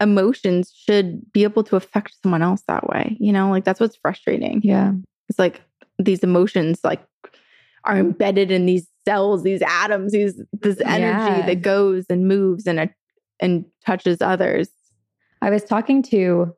emotions 0.00 0.72
should 0.74 1.30
be 1.32 1.44
able 1.44 1.62
to 1.64 1.76
affect 1.76 2.14
someone 2.22 2.42
else 2.42 2.62
that 2.66 2.88
way. 2.88 3.16
You 3.20 3.32
know, 3.32 3.50
like 3.50 3.64
that's 3.64 3.80
what's 3.80 3.96
frustrating. 3.96 4.60
Yeah. 4.64 4.92
It's 5.28 5.38
like 5.38 5.62
these 5.98 6.20
emotions 6.24 6.80
like 6.82 7.00
are 7.84 7.96
embedded 7.96 8.50
in 8.50 8.66
these 8.66 8.88
cells, 9.06 9.42
these 9.44 9.62
atoms, 9.62 10.12
these 10.12 10.42
this 10.52 10.80
energy 10.80 11.40
Yeah. 11.40 11.46
that 11.46 11.62
goes 11.62 12.06
and 12.10 12.26
moves 12.26 12.66
and 12.66 12.80
and 13.40 13.64
touches 13.84 14.20
others. 14.20 14.68
I 15.42 15.50
was 15.50 15.64
talking 15.64 16.02
to, 16.04 16.54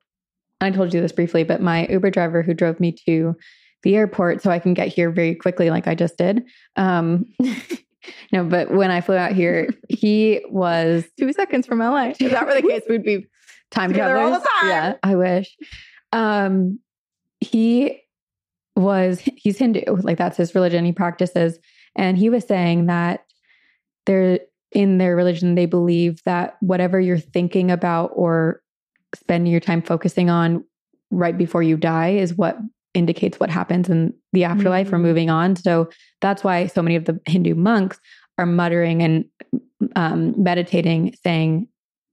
I 0.60 0.70
told 0.70 0.94
you 0.94 1.00
this 1.00 1.12
briefly, 1.12 1.44
but 1.44 1.60
my 1.60 1.86
Uber 1.88 2.10
driver 2.10 2.42
who 2.42 2.54
drove 2.54 2.80
me 2.80 2.92
to 3.06 3.36
the 3.82 3.96
airport 3.96 4.42
so 4.42 4.50
I 4.50 4.58
can 4.58 4.74
get 4.74 4.88
here 4.88 5.10
very 5.10 5.34
quickly, 5.34 5.70
like 5.70 5.86
I 5.86 5.94
just 5.94 6.16
did. 6.18 6.44
Um, 6.76 7.26
no, 8.32 8.44
but 8.44 8.70
when 8.70 8.90
I 8.90 9.00
flew 9.00 9.16
out 9.16 9.32
here, 9.32 9.68
he 9.88 10.40
was 10.48 11.04
Two 11.18 11.32
seconds 11.32 11.66
from 11.66 11.78
LA. 11.80 12.12
If 12.18 12.30
that 12.30 12.46
were 12.46 12.54
the 12.54 12.62
case, 12.62 12.82
we'd 12.88 13.02
be 13.04 13.26
time 13.70 13.90
Together 13.92 14.16
all 14.16 14.30
the 14.30 14.38
travelers. 14.38 14.48
time. 14.60 14.70
Yeah, 14.70 14.94
I 15.02 15.14
wish. 15.16 15.56
Um, 16.12 16.78
he 17.40 18.00
was 18.74 19.20
he's 19.20 19.58
Hindu, 19.58 19.82
like 19.86 20.18
that's 20.18 20.36
his 20.36 20.54
religion. 20.54 20.84
He 20.84 20.92
practices, 20.92 21.58
and 21.94 22.16
he 22.16 22.30
was 22.30 22.44
saying 22.44 22.86
that 22.86 23.24
they're 24.04 24.40
in 24.72 24.98
their 24.98 25.16
religion 25.16 25.54
they 25.54 25.66
believe 25.66 26.22
that 26.24 26.56
whatever 26.60 27.00
you're 27.00 27.18
thinking 27.18 27.70
about 27.70 28.10
or 28.14 28.60
spending 29.14 29.50
your 29.50 29.60
time 29.60 29.80
focusing 29.80 30.28
on 30.28 30.64
right 31.10 31.38
before 31.38 31.62
you 31.62 31.76
die 31.76 32.10
is 32.10 32.34
what 32.34 32.58
indicates 32.94 33.38
what 33.38 33.50
happens 33.50 33.88
in 33.88 34.12
the 34.32 34.44
afterlife 34.44 34.92
or 34.92 34.96
Mhm. 34.96 35.02
moving 35.02 35.30
on. 35.30 35.54
So 35.54 35.88
that's 36.20 36.42
why 36.42 36.66
so 36.66 36.82
many 36.82 36.96
of 36.96 37.04
the 37.04 37.20
Hindu 37.26 37.54
monks 37.54 38.00
are 38.38 38.46
muttering 38.46 39.02
and 39.02 39.24
um, 39.94 40.34
meditating, 40.36 41.14
saying 41.22 41.68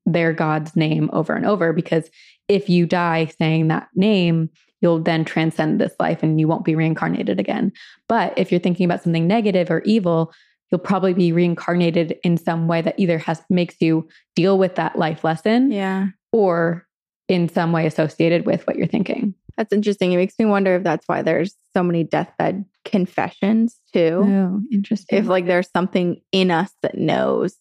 their 0.06 0.34
God's 0.34 0.76
name 0.76 1.10
over 1.14 1.34
and 1.34 1.46
over 1.46 1.72
because 1.72 2.10
if 2.50 2.70
you 2.70 2.86
die 2.86 3.32
saying 3.40 3.70
that 3.70 3.88
name, 3.96 4.50
you'll 4.82 5.00
then 5.00 5.24
transcend 5.24 5.80
this 5.80 5.94
life 6.00 6.22
and 6.22 6.40
you 6.40 6.48
won't 6.48 6.66
be 6.66 6.76
reincarnated 6.76 7.40
again. 7.40 7.72
But 8.10 8.34
if 8.38 8.52
you're 8.52 8.60
thinking 8.60 8.84
about 8.86 9.02
something 9.02 9.26
negative 9.26 9.72
or 9.72 9.80
evil, 9.82 10.34
you'll 10.74 10.80
probably 10.80 11.14
be 11.14 11.32
reincarnated 11.32 12.18
in 12.24 12.36
some 12.36 12.68
way 12.68 12.82
that 12.82 13.00
either 13.00 13.20
has 13.20 13.40
makes 13.48 13.76
you 13.80 14.08
deal 14.36 14.58
with 14.58 14.74
that 14.74 14.98
life 14.98 15.24
lesson 15.24 15.70
Yeah. 15.72 16.08
or 16.32 16.88
in 17.28 17.48
some 17.48 17.72
way 17.72 17.86
associated 17.86 18.48
with 18.48 18.66
what 18.66 18.76
you're 18.76 18.88
thinking. 18.88 19.36
That's 19.56 19.72
interesting. 19.72 20.14
It 20.14 20.18
makes 20.18 20.34
me 20.40 20.46
wonder 20.46 20.76
if 20.76 20.84
that's 20.84 21.08
why 21.08 21.22
there's 21.22 21.54
so 21.76 21.84
many 21.84 22.04
deathbed 22.04 22.66
confessions 22.86 23.78
too. 23.94 24.24
Oh, 24.26 24.62
interesting. 24.72 25.20
If 25.20 25.28
like 25.28 25.46
there's 25.46 25.70
something 25.70 26.22
in 26.32 26.50
us 26.50 26.72
that 26.82 26.98
knows 26.98 27.56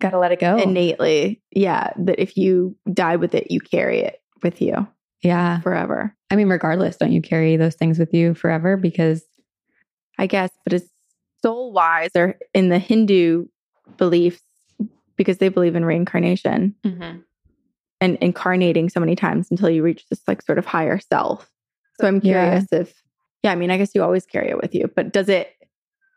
gotta 0.00 0.18
let 0.18 0.32
it 0.32 0.40
go. 0.40 0.56
innately, 0.56 1.40
yeah, 1.52 1.90
that 1.98 2.18
if 2.20 2.36
you 2.36 2.76
die 2.92 3.14
with 3.14 3.36
it, 3.36 3.48
you 3.48 3.60
carry 3.60 4.00
it 4.00 4.20
with 4.42 4.60
you 4.60 4.88
yeah. 5.22 5.60
forever. 5.60 6.16
I 6.32 6.34
mean, 6.34 6.48
regardless, 6.48 6.96
don't 6.96 7.12
you 7.12 7.22
carry 7.22 7.56
those 7.56 7.76
things 7.76 7.96
with 8.00 8.12
you 8.12 8.34
forever? 8.34 8.76
Because 8.76 9.22
I 10.18 10.26
guess, 10.26 10.50
but 10.64 10.72
it's 10.72 10.90
soul 11.46 11.72
wise 11.72 12.10
or 12.16 12.36
in 12.54 12.70
the 12.70 12.78
Hindu 12.78 13.46
beliefs, 13.96 14.42
because 15.16 15.38
they 15.38 15.48
believe 15.48 15.76
in 15.76 15.84
reincarnation 15.84 16.74
mm-hmm. 16.84 17.18
and 18.00 18.16
incarnating 18.20 18.88
so 18.88 18.98
many 18.98 19.14
times 19.14 19.48
until 19.50 19.70
you 19.70 19.82
reach 19.82 20.04
this 20.10 20.20
like 20.26 20.42
sort 20.42 20.58
of 20.58 20.66
higher 20.66 20.98
self. 20.98 21.48
So 22.00 22.08
I'm 22.08 22.16
Yeah. 22.16 22.20
curious 22.20 22.66
if, 22.72 23.02
yeah, 23.44 23.52
I 23.52 23.54
mean, 23.54 23.70
I 23.70 23.78
guess 23.78 23.94
you 23.94 24.02
always 24.02 24.26
carry 24.26 24.48
it 24.50 24.60
with 24.60 24.74
you, 24.74 24.90
but 24.96 25.12
does 25.12 25.28
it, 25.28 25.52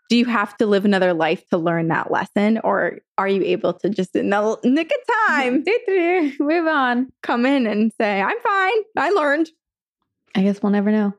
do 0.09 0.17
you 0.17 0.25
have 0.25 0.57
to 0.57 0.65
live 0.65 0.83
another 0.85 1.13
life 1.13 1.47
to 1.49 1.57
learn 1.59 1.89
that 1.89 2.09
lesson? 2.09 2.59
Or 2.63 2.97
are 3.19 3.27
you 3.27 3.43
able 3.43 3.73
to 3.73 3.89
just 3.89 4.15
in 4.15 4.31
the 4.31 4.57
nick 4.63 4.91
of 4.91 5.15
time 5.27 5.63
move 6.39 6.67
on. 6.67 7.11
come 7.21 7.45
in 7.45 7.67
and 7.67 7.91
say, 8.01 8.19
I'm 8.19 8.39
fine, 8.41 8.81
I 8.97 9.11
learned? 9.11 9.49
I 10.35 10.41
guess 10.41 10.63
we'll 10.63 10.71
never 10.71 10.91
know. 10.91 11.13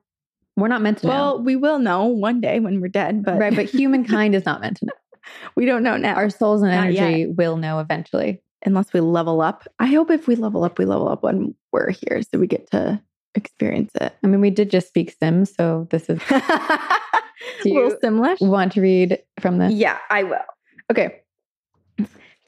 We're 0.61 0.68
not 0.68 0.83
meant 0.83 0.99
to 0.99 1.07
Well, 1.09 1.42
we 1.42 1.57
will 1.57 1.79
know 1.79 2.05
one 2.07 2.40
day 2.40 2.61
when 2.61 2.81
we're 2.81 2.88
dead, 2.88 3.25
but 3.25 3.38
right, 3.38 3.55
but 3.55 3.64
humankind 3.66 4.35
is 4.35 4.44
not 4.44 4.61
meant 4.61 4.77
to 4.79 4.87
know. 4.87 4.92
we 5.57 5.64
don't 5.66 5.83
know 5.83 5.96
now. 5.96 6.14
Our 6.14 6.31
souls 6.31 6.62
and 6.62 6.70
Not 6.70 6.87
energy 6.88 7.27
will 7.27 7.57
know 7.57 7.79
eventually. 7.81 8.42
unless 8.64 8.92
we 8.92 9.01
level 9.01 9.40
up. 9.40 9.66
I 9.79 9.87
hope 9.87 10.11
if 10.11 10.27
we 10.29 10.37
level 10.37 10.64
up, 10.64 10.79
we 10.79 10.85
level 10.85 11.09
up 11.09 11.23
when 11.23 11.55
we're 11.73 11.90
here 11.90 12.20
so 12.23 12.38
we 12.38 12.46
get 12.46 12.70
to 12.73 13.01
experience 13.35 13.92
it. 14.01 14.14
I 14.23 14.27
mean, 14.27 14.40
we 14.40 14.51
did 14.51 14.70
just 14.70 14.88
speak 14.88 15.14
Sims, 15.18 15.55
so 15.55 15.87
this 15.90 16.09
is 16.11 16.20
Do 16.29 17.73
Little 17.75 17.90
you- 17.90 17.99
Simlish. 18.03 18.40
want 18.46 18.73
to 18.73 18.81
read 18.83 19.18
from 19.40 19.59
this. 19.59 19.73
Yeah, 19.73 19.99
I 20.11 20.25
will. 20.25 20.38
Okay. 20.90 21.23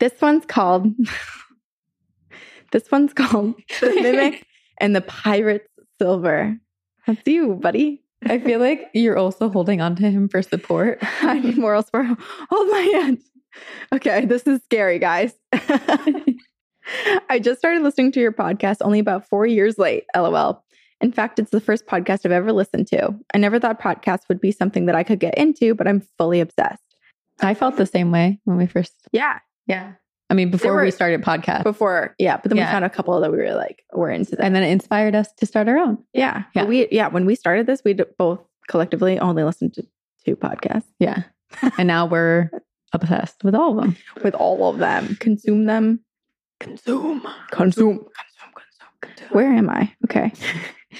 This 0.00 0.12
one's 0.20 0.44
called 0.44 0.88
This 2.72 2.90
one's 2.90 3.12
called 3.12 3.54
The 3.80 3.86
Mimic 4.02 4.46
and 4.78 4.96
the 4.96 5.02
Pirate's 5.02 5.68
Silver. 6.00 6.56
That's 7.06 7.20
you, 7.26 7.54
buddy. 7.54 8.01
I 8.26 8.38
feel 8.38 8.60
like 8.60 8.90
you're 8.94 9.18
also 9.18 9.48
holding 9.48 9.80
on 9.80 9.96
to 9.96 10.10
him 10.10 10.28
for 10.28 10.42
support. 10.42 10.98
I 11.22 11.38
need 11.40 11.58
moral 11.58 11.82
support. 11.82 12.06
Hold 12.50 12.70
my 12.70 12.80
hand. 12.80 13.18
Okay, 13.92 14.24
this 14.24 14.46
is 14.46 14.60
scary, 14.64 14.98
guys. 14.98 15.34
I 17.28 17.38
just 17.40 17.58
started 17.58 17.82
listening 17.82 18.12
to 18.12 18.20
your 18.20 18.32
podcast 18.32 18.78
only 18.80 18.98
about 18.98 19.28
four 19.28 19.46
years 19.46 19.78
late, 19.78 20.04
lol. 20.16 20.64
In 21.00 21.12
fact, 21.12 21.38
it's 21.38 21.50
the 21.50 21.60
first 21.60 21.86
podcast 21.86 22.20
I've 22.24 22.32
ever 22.32 22.52
listened 22.52 22.86
to. 22.88 23.14
I 23.34 23.38
never 23.38 23.58
thought 23.58 23.80
podcasts 23.80 24.28
would 24.28 24.40
be 24.40 24.52
something 24.52 24.86
that 24.86 24.94
I 24.94 25.02
could 25.02 25.18
get 25.18 25.36
into, 25.36 25.74
but 25.74 25.88
I'm 25.88 26.02
fully 26.16 26.40
obsessed. 26.40 26.82
I 27.40 27.54
felt 27.54 27.76
the 27.76 27.86
same 27.86 28.12
way 28.12 28.40
when 28.44 28.56
we 28.56 28.66
first. 28.66 28.94
Yeah. 29.10 29.40
Yeah. 29.66 29.94
I 30.32 30.34
mean, 30.34 30.50
before 30.50 30.72
were- 30.74 30.82
we 30.82 30.90
started 30.90 31.20
podcast, 31.22 31.62
Before, 31.64 32.14
yeah, 32.18 32.38
but 32.38 32.48
then 32.48 32.56
Yeah. 32.56 32.66
we 32.68 32.72
found 32.72 32.84
a 32.86 32.90
couple 32.90 33.20
that 33.20 33.30
we 33.30 33.36
were 33.38 33.52
like, 33.54 33.84
we're 33.92 34.10
into 34.10 34.34
that. 34.36 34.44
and 34.44 34.56
then 34.56 34.62
it 34.62 34.70
inspired 34.70 35.14
us 35.14 35.30
to 35.34 35.46
start 35.46 35.68
our 35.68 35.76
own. 35.76 35.98
yeah. 36.14 36.44
Yeah. 36.54 36.62
But 36.62 36.68
we, 36.68 36.88
yeah, 36.90 37.08
when 37.08 37.26
we 37.26 37.34
started 37.34 37.66
this, 37.66 37.82
we 37.84 37.92
both 38.18 38.40
collectively 38.68 39.18
only 39.18 39.44
listened 39.44 39.74
to 39.74 39.86
two 40.24 40.34
podcasts 40.36 40.86
Yeah. 40.98 41.24
and 41.78 41.86
now 41.86 42.06
we're 42.06 42.50
obsessed 42.94 43.44
with 43.44 43.54
all 43.54 43.78
of 43.78 43.84
them. 43.84 43.96
with 44.24 44.34
all 44.34 44.68
of 44.70 44.78
them, 44.78 45.16
consume 45.20 45.66
them, 45.66 46.00
Consume. 46.60 47.20
consume, 47.50 47.98
consume, 47.98 48.52
consume. 49.02 49.28
Where 49.32 49.52
am 49.52 49.68
I? 49.68 49.92
Okay. 50.04 50.32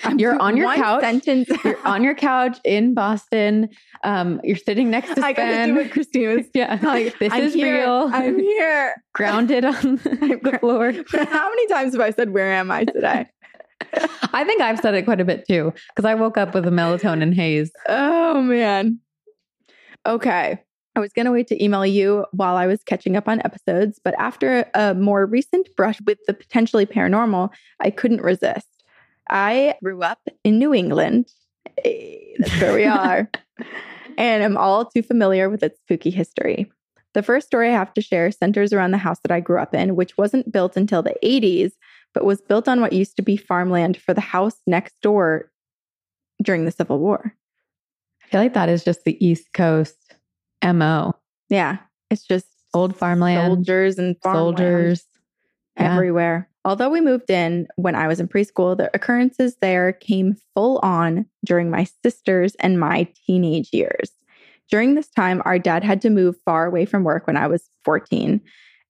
I'm 0.04 0.18
You're 0.18 0.40
on 0.40 0.56
your 0.56 0.74
couch. 0.74 1.02
Sentence. 1.02 1.48
You're 1.64 1.86
on 1.86 2.02
your 2.02 2.14
couch 2.14 2.58
in 2.64 2.94
Boston. 2.94 3.68
Um, 4.04 4.40
you're 4.42 4.56
sitting 4.56 4.90
next 4.90 5.14
to 5.14 5.24
I 5.24 5.32
gotta 5.32 5.66
do 5.66 5.74
what 5.76 5.90
Christine 5.90 6.36
was. 6.36 6.46
yeah. 6.54 6.78
Like, 6.82 7.18
this 7.18 7.32
I'm 7.32 7.42
is 7.42 7.54
here. 7.54 7.80
real. 7.82 8.10
I'm 8.12 8.38
here. 8.40 8.94
grounded 9.12 9.64
on 9.64 9.96
the 9.96 10.56
floor. 10.60 10.92
How 11.26 11.48
many 11.48 11.66
times 11.68 11.92
have 11.92 12.00
I 12.00 12.10
said, 12.10 12.30
Where 12.30 12.52
am 12.52 12.70
I 12.70 12.84
today? 12.84 13.26
I 14.32 14.44
think 14.44 14.62
I've 14.62 14.78
said 14.80 14.94
it 14.94 15.02
quite 15.04 15.20
a 15.20 15.24
bit 15.24 15.46
too, 15.46 15.72
because 15.88 16.04
I 16.08 16.14
woke 16.14 16.36
up 16.36 16.54
with 16.54 16.66
a 16.66 16.70
melatonin 16.70 17.34
haze. 17.34 17.70
oh, 17.88 18.40
man. 18.42 18.98
Okay. 20.06 20.58
I 20.94 21.00
was 21.00 21.12
going 21.12 21.24
to 21.26 21.32
wait 21.32 21.46
to 21.48 21.62
email 21.62 21.86
you 21.86 22.26
while 22.32 22.56
I 22.56 22.66
was 22.66 22.82
catching 22.84 23.16
up 23.16 23.26
on 23.28 23.40
episodes, 23.44 23.98
but 24.04 24.14
after 24.18 24.66
a 24.74 24.94
more 24.94 25.24
recent 25.26 25.74
brush 25.76 25.98
with 26.06 26.18
the 26.26 26.34
potentially 26.34 26.84
paranormal, 26.86 27.48
I 27.80 27.90
couldn't 27.90 28.20
resist. 28.20 28.66
I 29.28 29.74
grew 29.82 30.02
up 30.02 30.20
in 30.44 30.58
New 30.58 30.74
England. 30.74 31.26
Hey, 31.82 32.34
that's 32.38 32.60
where 32.60 32.74
we 32.74 32.84
are. 32.84 33.30
and 34.18 34.42
I'm 34.42 34.56
all 34.56 34.84
too 34.84 35.02
familiar 35.02 35.48
with 35.48 35.62
its 35.62 35.78
spooky 35.80 36.10
history. 36.10 36.70
The 37.14 37.22
first 37.22 37.46
story 37.46 37.68
I 37.68 37.72
have 37.72 37.92
to 37.94 38.00
share 38.00 38.30
centers 38.32 38.72
around 38.72 38.92
the 38.92 38.98
house 38.98 39.20
that 39.20 39.30
I 39.30 39.40
grew 39.40 39.60
up 39.60 39.74
in, 39.74 39.96
which 39.96 40.16
wasn't 40.16 40.50
built 40.50 40.76
until 40.76 41.02
the 41.02 41.14
80s, 41.22 41.72
but 42.14 42.24
was 42.24 42.40
built 42.40 42.68
on 42.68 42.80
what 42.80 42.92
used 42.92 43.16
to 43.16 43.22
be 43.22 43.36
farmland 43.36 43.96
for 44.00 44.14
the 44.14 44.20
house 44.20 44.56
next 44.66 44.94
door 45.02 45.50
during 46.42 46.64
the 46.64 46.70
Civil 46.70 46.98
War. 46.98 47.34
I 48.22 48.28
feel 48.28 48.40
like 48.40 48.54
that 48.54 48.70
is 48.70 48.82
just 48.82 49.04
the 49.04 49.22
East 49.24 49.52
Coast 49.52 50.16
MO. 50.64 51.14
Yeah, 51.50 51.78
it's 52.10 52.24
just 52.24 52.46
Old 52.74 52.96
farmland, 52.96 53.52
soldiers 53.52 53.98
and 53.98 54.16
farmland 54.22 54.58
soldiers. 54.58 55.04
Yeah. 55.76 55.94
everywhere. 55.94 56.48
Although 56.64 56.90
we 56.90 57.00
moved 57.00 57.30
in 57.30 57.66
when 57.76 57.94
I 57.94 58.06
was 58.06 58.20
in 58.20 58.28
preschool, 58.28 58.76
the 58.76 58.90
occurrences 58.94 59.56
there 59.60 59.92
came 59.92 60.36
full 60.54 60.78
on 60.82 61.26
during 61.44 61.70
my 61.70 61.86
sister's 62.04 62.54
and 62.56 62.78
my 62.78 63.08
teenage 63.26 63.70
years. 63.72 64.12
During 64.70 64.94
this 64.94 65.08
time, 65.08 65.42
our 65.44 65.58
dad 65.58 65.82
had 65.82 66.00
to 66.02 66.10
move 66.10 66.36
far 66.44 66.66
away 66.66 66.84
from 66.84 67.04
work 67.04 67.26
when 67.26 67.36
I 67.36 67.46
was 67.46 67.68
14, 67.84 68.40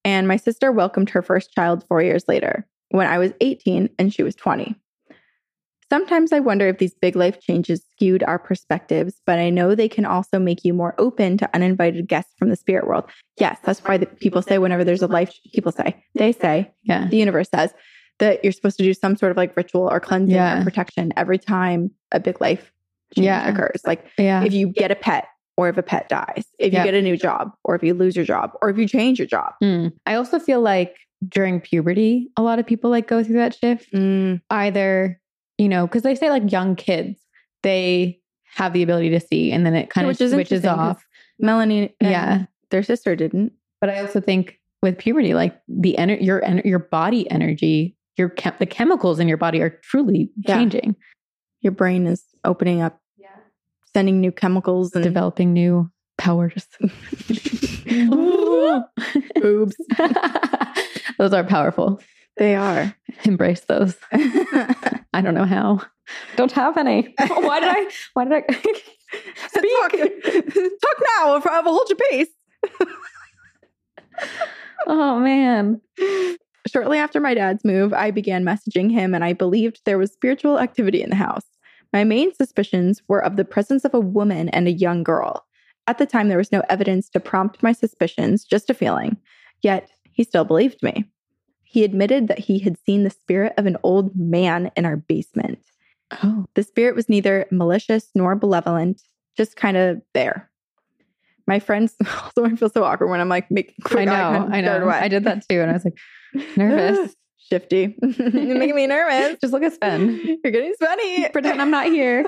and 0.05 0.29
my 0.29 0.37
sister 0.37 0.71
welcomed 0.71 1.11
her 1.11 1.23
first 1.23 1.53
child 1.53 1.85
four 1.89 2.03
years 2.03 2.25
later 2.29 2.67
when 2.91 3.07
I 3.07 3.19
was 3.19 3.33
18 3.41 3.89
and 3.99 4.13
she 4.13 4.23
was 4.23 4.35
20. 4.35 4.77
Sometimes 5.93 6.33
I 6.33 6.41
wonder 6.41 6.67
if 6.69 6.79
these 6.79 6.95
big 6.95 7.17
life 7.17 7.39
changes 7.39 7.85
skewed 7.91 8.23
our 8.23 8.39
perspectives, 8.39 9.21
but 9.27 9.39
I 9.39 9.51
know 9.51 9.75
they 9.75 9.91
can 9.91 10.07
also 10.07 10.39
make 10.39 10.65
you 10.65 10.73
more 10.73 10.95
open 10.97 11.37
to 11.37 11.51
uninvited 11.53 12.09
guests 12.09 12.33
from 12.39 12.49
the 12.49 12.57
spirit 12.57 12.87
world. 12.87 13.05
Yes, 13.39 13.59
that's 13.63 13.81
why 13.81 13.99
the 13.99 14.07
people 14.07 14.41
say 14.41 14.57
whenever 14.57 14.85
there's 14.85 15.03
a 15.03 15.07
life, 15.07 15.35
people 15.53 15.71
say, 15.71 16.03
they 16.15 16.33
say, 16.33 16.73
Yeah. 16.85 17.09
the 17.09 17.19
universe 17.19 17.51
says 17.55 17.75
that 18.21 18.43
you're 18.43 18.55
supposed 18.55 18.79
to 18.79 18.85
do 18.85 18.95
some 18.95 19.17
sort 19.17 19.33
of 19.33 19.37
like 19.37 19.55
ritual 19.55 19.87
or 19.87 20.01
cleansing 20.01 20.35
Yeah. 20.35 20.63
or 20.63 20.65
protection 20.65 21.13
every 21.19 21.39
time 21.39 21.91
a 22.11 22.19
big 22.19 22.41
life 22.41 22.73
change 23.15 23.27
Yeah. 23.27 23.47
occurs. 23.51 23.83
Like 23.85 24.07
Yeah. 24.17 24.45
if 24.45 24.55
you 24.55 24.69
get 24.69 24.91
a 24.91 24.95
pet 24.97 25.27
or 25.59 25.69
if 25.69 25.77
a 25.77 25.83
pet 25.83 26.09
dies, 26.09 26.47
if 26.59 26.73
you 26.73 26.83
get 26.83 26.95
a 26.95 27.03
new 27.03 27.19
job 27.19 27.51
or 27.65 27.75
if 27.75 27.83
you 27.83 27.93
lose 27.93 28.17
your 28.17 28.25
job 28.25 28.53
or 28.63 28.71
if 28.71 28.79
you 28.79 28.89
change 28.89 29.19
your 29.19 29.29
job. 29.29 29.53
Mm. 29.63 29.93
I 30.07 30.15
also 30.15 30.39
feel 30.39 30.63
like 30.63 30.97
during 31.29 31.61
puberty, 31.61 32.31
a 32.39 32.43
lot 32.43 32.59
of 32.59 32.67
people 32.67 32.89
like 32.89 33.07
go 33.07 33.23
through 33.23 33.35
that 33.37 33.55
shift. 33.55 33.95
Either, 34.51 35.19
you 35.59 35.69
know, 35.69 35.87
because 35.87 36.03
they 36.03 36.15
say 36.15 36.31
like 36.31 36.51
young 36.51 36.75
kids, 36.77 37.21
they 37.63 38.21
have 38.55 38.73
the 38.73 38.83
ability 38.83 39.11
to 39.11 39.21
see 39.21 39.51
and 39.53 39.65
then 39.65 39.75
it 39.75 39.89
kind 39.91 40.07
Yeah, 40.07 40.13
of 40.13 40.21
which 40.21 40.31
switches 40.31 40.65
off. 40.65 41.05
Melanie, 41.39 41.95
and 42.01 42.11
Yeah. 42.11 42.45
their 42.71 42.83
sister 42.83 43.17
didn't. 43.17 43.53
But 43.81 43.91
I 43.91 44.01
also 44.01 44.21
think 44.21 44.59
with 44.83 44.99
puberty, 44.99 45.35
like 45.35 45.59
the 45.69 45.97
ener- 45.99 46.21
your 46.23 46.41
ener- 46.43 46.65
your 46.65 46.79
body 46.81 47.31
energy, 47.31 47.97
your 48.17 48.29
chem- 48.29 48.55
the 48.59 48.67
chemicals 48.67 49.19
in 49.21 49.29
your 49.29 49.37
body 49.39 49.61
are 49.63 49.71
truly 49.83 50.31
Yeah. 50.47 50.57
changing, 50.57 50.97
Your 51.63 51.73
brain 51.73 52.07
is 52.07 52.25
opening 52.45 52.81
up, 52.83 52.99
sending 53.95 54.21
new 54.21 54.33
chemicals 54.33 54.95
and 54.95 55.03
developing 55.05 55.53
new 55.53 55.91
powers. 56.19 56.67
boobs. 59.41 59.77
those 61.19 61.33
are 61.33 61.45
powerful. 61.45 62.01
They 62.37 62.55
are. 62.57 62.95
Embrace 63.25 63.61
those. 63.63 63.97
I 65.13 65.21
don't 65.21 65.35
know 65.35 65.45
how. 65.45 65.81
Don't 66.37 66.53
have 66.53 66.77
any. 66.77 67.15
Why 67.29 67.61
did 67.61 67.69
I? 67.69 67.91
Why 68.15 68.25
did 68.25 68.33
I? 68.33 68.41
Talk, 69.53 69.93
talk 69.93 71.03
now, 71.19 71.35
or 71.35 71.51
I 71.51 71.61
will 71.61 71.75
hold 71.75 71.89
your 71.91 71.99
peace. 72.11 72.29
oh 74.87 75.21
man. 75.21 75.83
Shortly 76.67 76.97
after 76.97 77.21
my 77.21 77.35
dad's 77.35 77.63
move, 77.63 77.93
I 77.93 78.11
began 78.11 78.43
messaging 78.43 78.91
him 78.91 79.15
and 79.15 79.23
I 79.23 79.35
believed 79.35 79.83
there 79.85 79.99
was 79.99 80.13
spiritual 80.13 80.59
activity 80.59 81.03
in 81.03 81.11
the 81.11 81.17
house. 81.17 81.45
My 81.93 82.05
main 82.05 82.33
suspicions 82.35 83.03
were 83.07 83.23
of 83.23 83.37
the 83.37 83.45
presence 83.45 83.85
of 83.85 83.93
a 83.93 84.01
woman 84.01 84.49
and 84.49 84.67
a 84.67 84.73
young 84.73 85.03
girl. 85.03 85.45
At 85.87 85.99
the 85.99 86.07
time, 86.07 86.29
there 86.29 86.39
was 86.39 86.53
no 86.53 86.63
evidence 86.71 87.11
to 87.11 87.21
prompt 87.21 87.63
my 87.63 87.73
suspicions, 87.73 88.45
just 88.45 88.71
a 88.71 88.75
feeling. 88.75 89.17
Yet, 89.63 89.91
he 90.13 90.25
still 90.25 90.45
believed 90.45 90.83
me. 90.83 91.05
He 91.73 91.85
admitted 91.85 92.29
that 92.29 92.39
he 92.39 92.59
had 92.59 92.77
seen 92.85 93.03
the 93.03 93.09
spirit 93.09 93.55
of 93.57 93.65
an 93.65 93.79
old 93.83 94.15
man 94.15 94.71
in 94.77 94.85
our 94.85 94.97
basement. 94.97 95.59
Oh. 96.23 96.45
The 96.55 96.63
spirit 96.63 96.95
was 96.95 97.09
neither 97.09 97.47
malicious 97.51 98.11
nor 98.15 98.35
malevolent, 98.37 99.01
just 99.39 99.57
kind 99.57 99.79
of 99.79 100.03
there. 100.13 100.51
My 101.47 101.61
friends 101.61 101.95
also 102.23 102.45
I 102.45 102.55
feel 102.57 102.69
so 102.69 102.85
awkward 102.85 103.09
when 103.09 103.21
I'm 103.21 103.31
like 103.31 103.51
making 103.51 103.75
I 103.91 104.05
know. 104.05 104.49
I 104.53 104.61
know. 104.61 104.87
I 104.87 105.09
did 105.09 105.25
that 105.25 105.49
too. 105.49 105.63
And 105.63 105.71
I 105.71 105.73
was 105.73 105.87
like, 105.87 105.97
nervous. 106.59 107.17
Shifty. 107.39 107.97
You're 108.03 108.59
making 108.59 108.77
me 108.77 108.87
nervous. 108.87 109.39
Just 109.41 109.55
look 109.55 109.63
at 109.63 109.73
Sven. 109.73 110.21
You're 110.45 110.53
getting 110.53 110.75
sweaty. 110.77 111.31
Pretend 111.31 111.63
I'm 111.63 111.71
not 111.71 111.87
here. 111.87 112.27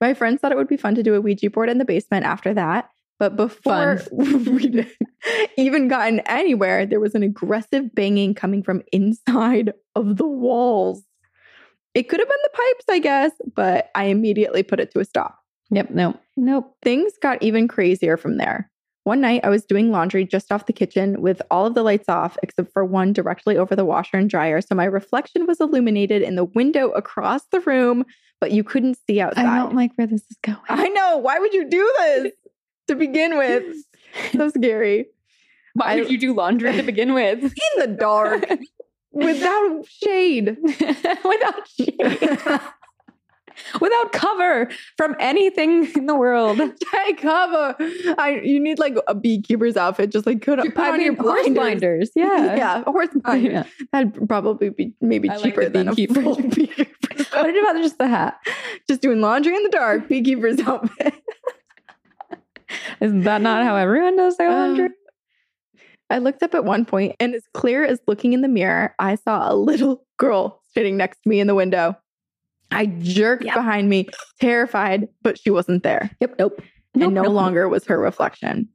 My 0.00 0.14
friends 0.14 0.40
thought 0.40 0.50
it 0.50 0.58
would 0.58 0.66
be 0.66 0.76
fun 0.76 0.96
to 0.96 1.04
do 1.04 1.14
a 1.14 1.20
Ouija 1.20 1.48
board 1.48 1.68
in 1.68 1.78
the 1.78 1.84
basement 1.84 2.26
after 2.26 2.52
that. 2.54 2.90
But 3.18 3.36
before 3.36 4.00
we 4.12 4.86
even 5.56 5.88
gotten 5.88 6.20
anywhere, 6.20 6.86
there 6.86 7.00
was 7.00 7.14
an 7.14 7.22
aggressive 7.22 7.94
banging 7.94 8.34
coming 8.34 8.62
from 8.62 8.82
inside 8.92 9.72
of 9.94 10.16
the 10.16 10.26
walls. 10.26 11.02
It 11.94 12.08
could 12.08 12.20
have 12.20 12.28
been 12.28 12.38
the 12.42 12.50
pipes, 12.50 12.84
I 12.88 12.98
guess, 13.00 13.32
but 13.56 13.90
I 13.94 14.04
immediately 14.04 14.62
put 14.62 14.78
it 14.78 14.92
to 14.92 15.00
a 15.00 15.04
stop. 15.04 15.38
Yep. 15.70 15.90
Nope. 15.90 16.20
Nope. 16.36 16.76
Things 16.82 17.12
got 17.20 17.42
even 17.42 17.66
crazier 17.66 18.16
from 18.16 18.36
there. 18.36 18.70
One 19.04 19.22
night, 19.22 19.40
I 19.42 19.48
was 19.48 19.64
doing 19.64 19.90
laundry 19.90 20.26
just 20.26 20.52
off 20.52 20.66
the 20.66 20.72
kitchen 20.72 21.22
with 21.22 21.40
all 21.50 21.64
of 21.64 21.74
the 21.74 21.82
lights 21.82 22.10
off 22.10 22.36
except 22.42 22.72
for 22.72 22.84
one 22.84 23.14
directly 23.14 23.56
over 23.56 23.74
the 23.74 23.84
washer 23.84 24.18
and 24.18 24.28
dryer. 24.28 24.60
So 24.60 24.74
my 24.74 24.84
reflection 24.84 25.46
was 25.46 25.60
illuminated 25.60 26.20
in 26.20 26.36
the 26.36 26.44
window 26.44 26.90
across 26.90 27.42
the 27.50 27.60
room, 27.60 28.04
but 28.38 28.52
you 28.52 28.62
couldn't 28.62 28.98
see 29.06 29.18
outside. 29.20 29.46
I 29.46 29.56
don't 29.60 29.74
like 29.74 29.92
where 29.94 30.06
this 30.06 30.20
is 30.30 30.36
going. 30.42 30.58
I 30.68 30.88
know. 30.88 31.16
Why 31.16 31.38
would 31.38 31.54
you 31.54 31.70
do 31.70 31.94
this 31.98 32.32
to 32.88 32.96
begin 32.96 33.36
with? 33.38 33.64
So 34.32 34.48
scary. 34.56 35.06
Why 35.74 35.92
I- 35.92 35.96
would 35.96 36.10
you 36.10 36.18
do 36.18 36.34
laundry 36.34 36.72
to 36.72 36.82
begin 36.82 37.14
with? 37.14 37.42
In 37.44 37.52
the 37.78 37.86
dark 37.98 38.44
without 39.12 39.86
shade. 39.86 40.56
Without 40.64 41.68
shade. 41.68 42.60
Without 43.80 44.12
cover 44.12 44.68
from 44.96 45.16
anything 45.18 45.90
in 45.96 46.06
the 46.06 46.14
world. 46.14 46.58
Take 46.58 47.20
cover. 47.20 47.74
I 48.16 48.40
you 48.44 48.60
need 48.60 48.78
like 48.78 48.96
a 49.08 49.16
beekeeper's 49.16 49.76
outfit. 49.76 50.10
Just 50.12 50.26
like 50.26 50.42
put, 50.42 50.60
put 50.60 50.78
I 50.78 50.90
on 50.92 51.00
your 51.00 51.16
blinders. 51.16 51.54
blinders. 51.54 52.10
Yeah. 52.14 52.54
yeah, 52.54 52.84
horse 52.84 53.08
blinders. 53.14 53.52
Yeah. 53.52 53.64
That'd 53.92 54.28
probably 54.28 54.70
be 54.70 54.94
maybe 55.00 55.28
I 55.28 55.38
cheaper 55.38 55.64
the 55.64 55.70
than 55.70 55.88
a 55.88 55.94
beekeeper. 55.94 56.22
full 56.22 56.36
beekeeper's 56.36 57.26
What 57.32 57.50
about 57.50 57.82
just 57.82 57.98
the 57.98 58.06
hat? 58.06 58.38
Just 58.88 59.02
doing 59.02 59.20
laundry 59.20 59.56
in 59.56 59.62
the 59.64 59.70
dark, 59.70 60.06
beekeeper's 60.08 60.60
outfit. 60.60 61.14
Is 63.00 63.12
that 63.24 63.40
not 63.40 63.64
how 63.64 63.76
everyone 63.76 64.16
does 64.16 64.36
their 64.36 64.50
laundry? 64.50 64.86
Uh, 64.86 64.90
I 66.10 66.18
looked 66.18 66.42
up 66.42 66.54
at 66.54 66.64
one 66.64 66.84
point, 66.86 67.16
and 67.20 67.34
as 67.34 67.44
clear 67.52 67.84
as 67.84 68.00
looking 68.06 68.32
in 68.32 68.40
the 68.40 68.48
mirror, 68.48 68.94
I 68.98 69.14
saw 69.16 69.52
a 69.52 69.54
little 69.54 70.06
girl 70.18 70.62
sitting 70.74 70.96
next 70.96 71.22
to 71.22 71.28
me 71.28 71.40
in 71.40 71.46
the 71.46 71.54
window. 71.54 71.96
I 72.70 72.86
jerked 72.86 73.44
Yep. 73.44 73.54
behind 73.54 73.88
me, 73.88 74.08
terrified, 74.40 75.08
but 75.22 75.38
she 75.38 75.50
wasn't 75.50 75.82
there. 75.82 76.10
yep. 76.20 76.34
Nope. 76.38 76.60
and 76.94 77.00
Nope, 77.02 77.12
no 77.12 77.22
nope. 77.24 77.32
longer 77.32 77.68
was 77.68 77.84
her 77.86 77.98
reflection. 77.98 78.68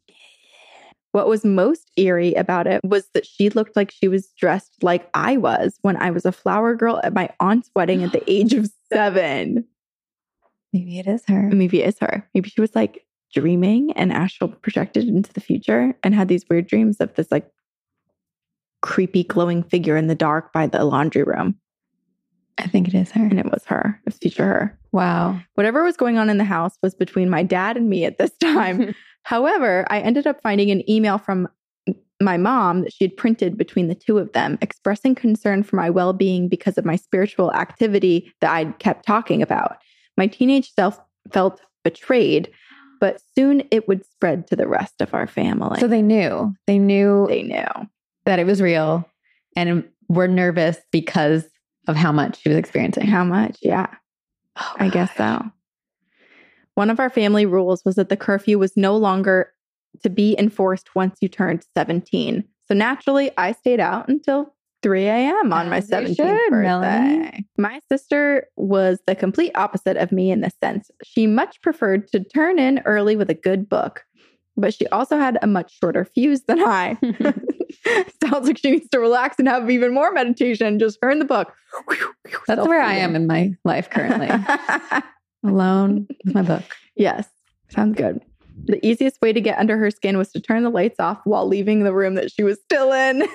What 1.12 1.28
was 1.28 1.46
most 1.46 1.92
eerie 1.96 2.34
about 2.34 2.66
it 2.66 2.82
was 2.84 3.08
that 3.14 3.26
she 3.26 3.50
looked 3.50 3.76
like 3.76 3.92
she 3.92 4.08
was 4.08 4.30
dressed 4.36 4.82
like 4.82 5.08
I 5.14 5.38
was 5.38 5.78
when 5.84 5.96
I 5.98 6.10
was 6.10 6.26
a 6.26 6.32
flower 6.32 6.76
girl 6.76 7.00
at 7.04 7.14
my 7.14 7.30
aunt's 7.40 7.70
wedding 7.76 8.04
at 8.04 8.12
the 8.14 8.24
age 8.32 8.54
of 8.54 8.68
seven. 8.92 9.66
Maybe 10.72 10.98
it 10.98 11.06
is 11.06 11.22
her. 11.28 11.44
Maybe 11.52 11.84
it's 11.84 12.00
her. 12.00 12.28
Maybe 12.34 12.50
she 12.50 12.62
was 12.62 12.74
like 12.74 13.06
dreaming 13.34 13.92
and 13.94 14.14
astral 14.14 14.50
projected 14.50 15.08
into 15.08 15.34
the 15.34 15.42
future 15.42 15.96
and 16.04 16.14
had 16.14 16.28
these 16.28 16.46
weird 16.50 16.68
dreams 16.68 16.98
of 17.00 17.14
this 17.16 17.32
like 17.32 17.50
creepy 18.82 19.24
glowing 19.24 19.64
figure 19.64 19.98
in 19.98 20.08
the 20.08 20.16
dark 20.16 20.54
by 20.54 20.68
the 20.68 20.84
laundry 20.84 21.24
room. 21.24 21.56
I 22.58 22.68
think 22.68 22.88
it 22.88 22.94
is 22.94 23.12
her. 23.12 23.24
And 23.24 23.40
it 23.40 23.50
was 23.52 23.66
her. 23.66 24.00
It 24.06 24.06
was 24.06 24.18
future 24.18 24.46
her. 24.46 24.80
Wow. 24.92 25.40
Whatever 25.56 25.84
was 25.84 25.98
going 25.98 26.18
on 26.18 26.30
in 26.30 26.38
the 26.38 26.44
house 26.44 26.78
was 26.84 26.94
between 26.94 27.30
my 27.30 27.42
dad 27.42 27.78
and 27.78 27.90
me 27.90 28.06
at 28.06 28.18
this 28.18 28.32
time. 28.38 28.94
However, 29.24 29.86
I 29.90 30.02
ended 30.02 30.28
up 30.28 30.42
finding 30.44 30.70
an 30.70 30.88
email 30.90 31.18
from 31.18 31.48
my 32.22 32.38
mom 32.38 32.82
that 32.82 32.94
she 32.94 33.04
had 33.04 33.18
printed 33.18 33.58
between 33.58 33.88
the 33.88 33.96
two 33.96 34.18
of 34.18 34.32
them, 34.34 34.58
expressing 34.62 35.16
concern 35.16 35.64
for 35.64 35.76
my 35.76 35.90
well 35.90 36.14
being 36.14 36.48
because 36.48 36.78
of 36.78 36.86
my 36.86 36.96
spiritual 36.96 37.52
activity 37.54 38.32
that 38.42 38.52
I'd 38.52 38.80
kept 38.80 39.06
talking 39.06 39.42
about. 39.42 39.78
My 40.18 40.28
teenage 40.28 40.72
self 40.74 41.00
felt 41.32 41.62
betrayed, 41.84 42.52
but 43.04 43.22
soon 43.36 43.64
it 43.70 43.86
would 43.86 44.06
spread 44.06 44.48
to 44.48 44.56
the 44.56 44.66
rest 44.66 45.02
of 45.02 45.14
our 45.14 45.28
family. 45.28 45.78
So 45.82 45.90
they 45.90 46.02
knew. 46.02 46.56
They 46.68 46.80
knew 46.80 47.26
they 47.28 47.44
knew. 47.44 47.68
that 48.24 48.40
it 48.40 48.46
was 48.46 48.62
real 48.62 49.06
and 49.58 49.84
were 50.08 50.30
nervous 50.30 50.78
because 50.90 51.44
of 51.90 51.98
how 51.98 52.14
much 52.14 52.40
she 52.40 52.48
was 52.48 52.58
experiencing. 52.58 53.06
How 53.06 53.26
much? 53.26 53.58
Yeah. 53.62 53.88
Oh, 54.58 54.76
I 54.78 54.88
guess 54.88 55.14
so. 55.18 55.44
One 56.76 56.90
of 56.90 57.02
our 57.02 57.10
family 57.10 57.46
rules 57.46 57.84
was 57.84 57.96
that 57.96 58.08
the 58.08 58.16
curfew 58.16 58.58
was 58.58 58.78
no 58.78 58.96
longer 58.96 59.52
to 60.02 60.10
be 60.10 60.38
enforced 60.40 60.96
once 60.96 61.18
you 61.20 61.28
turned 61.28 61.66
17. 61.78 62.42
So 62.70 62.74
naturally, 62.74 63.32
I 63.36 63.52
stayed 63.52 63.82
out 63.82 64.08
until 64.08 64.56
3 64.84 65.06
a.m. 65.06 65.54
on 65.54 65.70
my 65.70 65.78
As 65.78 65.90
you 65.90 65.96
17th 65.96 66.16
should, 66.16 66.52
birthday. 66.52 66.62
Melanie. 66.62 67.48
My 67.58 67.80
sister 67.90 68.48
was 68.58 69.00
the 69.08 69.16
complete 69.16 69.52
opposite 69.56 69.98
of 69.98 70.12
me 70.12 70.30
in 70.30 70.42
this 70.42 70.54
sense. 70.62 70.92
She 71.04 71.26
much 71.26 71.62
preferred 71.62 72.08
to 72.10 72.24
turn 72.24 72.60
in 72.60 72.80
early 72.86 73.16
with 73.16 73.30
a 73.30 73.34
good 73.34 73.68
book, 73.68 74.04
but 74.56 74.74
she 74.74 74.86
also 74.88 75.18
had 75.18 75.40
a 75.42 75.48
much 75.48 75.80
shorter 75.80 76.06
fuse 76.06 76.44
than 76.44 76.62
I. 76.62 76.98
Sounds 78.24 78.48
like 78.48 78.58
she 78.58 78.72
needs 78.72 78.90
to 78.90 79.00
relax 79.00 79.40
and 79.40 79.48
have 79.48 79.70
even 79.70 79.94
more 79.94 80.12
meditation. 80.12 80.80
Just 80.80 80.98
in 81.04 81.20
the 81.20 81.26
book. 81.26 81.54
That's 82.48 82.68
where 82.68 82.82
I 82.82 82.94
am 82.94 83.16
in 83.16 83.28
my 83.28 83.54
life 83.66 83.90
currently. 83.90 84.30
Alone 85.46 86.08
with 86.24 86.34
my 86.34 86.42
book. 86.42 86.64
Yes, 86.96 87.28
sounds 87.70 87.98
good. 87.98 88.22
The 88.66 88.86
easiest 88.86 89.20
way 89.22 89.34
to 89.34 89.42
get 89.42 89.58
under 89.58 89.78
her 89.78 89.92
skin 89.92 90.18
was 90.18 90.32
to 90.32 90.40
turn 90.40 90.64
the 90.64 90.70
lights 90.70 91.00
off 91.00 91.20
while 91.26 91.48
leaving 91.48 91.84
the 91.84 91.94
room 91.94 92.16
that 92.16 92.32
she 92.32 92.44
was 92.44 92.60
still 92.62 92.94
in 92.94 93.28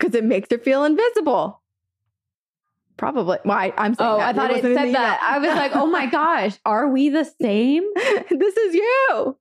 because 0.00 0.14
it 0.14 0.24
makes 0.24 0.48
her 0.50 0.58
feel 0.58 0.84
invisible. 0.84 1.62
Probably. 2.96 3.38
Well, 3.44 3.56
I, 3.56 3.72
am 3.76 3.94
saying 3.94 4.10
Oh, 4.10 4.18
that. 4.18 4.28
I 4.28 4.32
thought 4.32 4.50
it 4.50 4.56
wasn't 4.56 4.76
said 4.76 4.94
that. 4.94 5.20
I 5.22 5.38
was 5.38 5.48
like, 5.48 5.72
oh 5.74 5.86
my 5.86 6.06
gosh, 6.10 6.58
are 6.66 6.88
we 6.88 7.08
the 7.08 7.24
same? 7.40 7.84
this 7.94 8.56
is 8.56 8.74
you. 8.74 9.38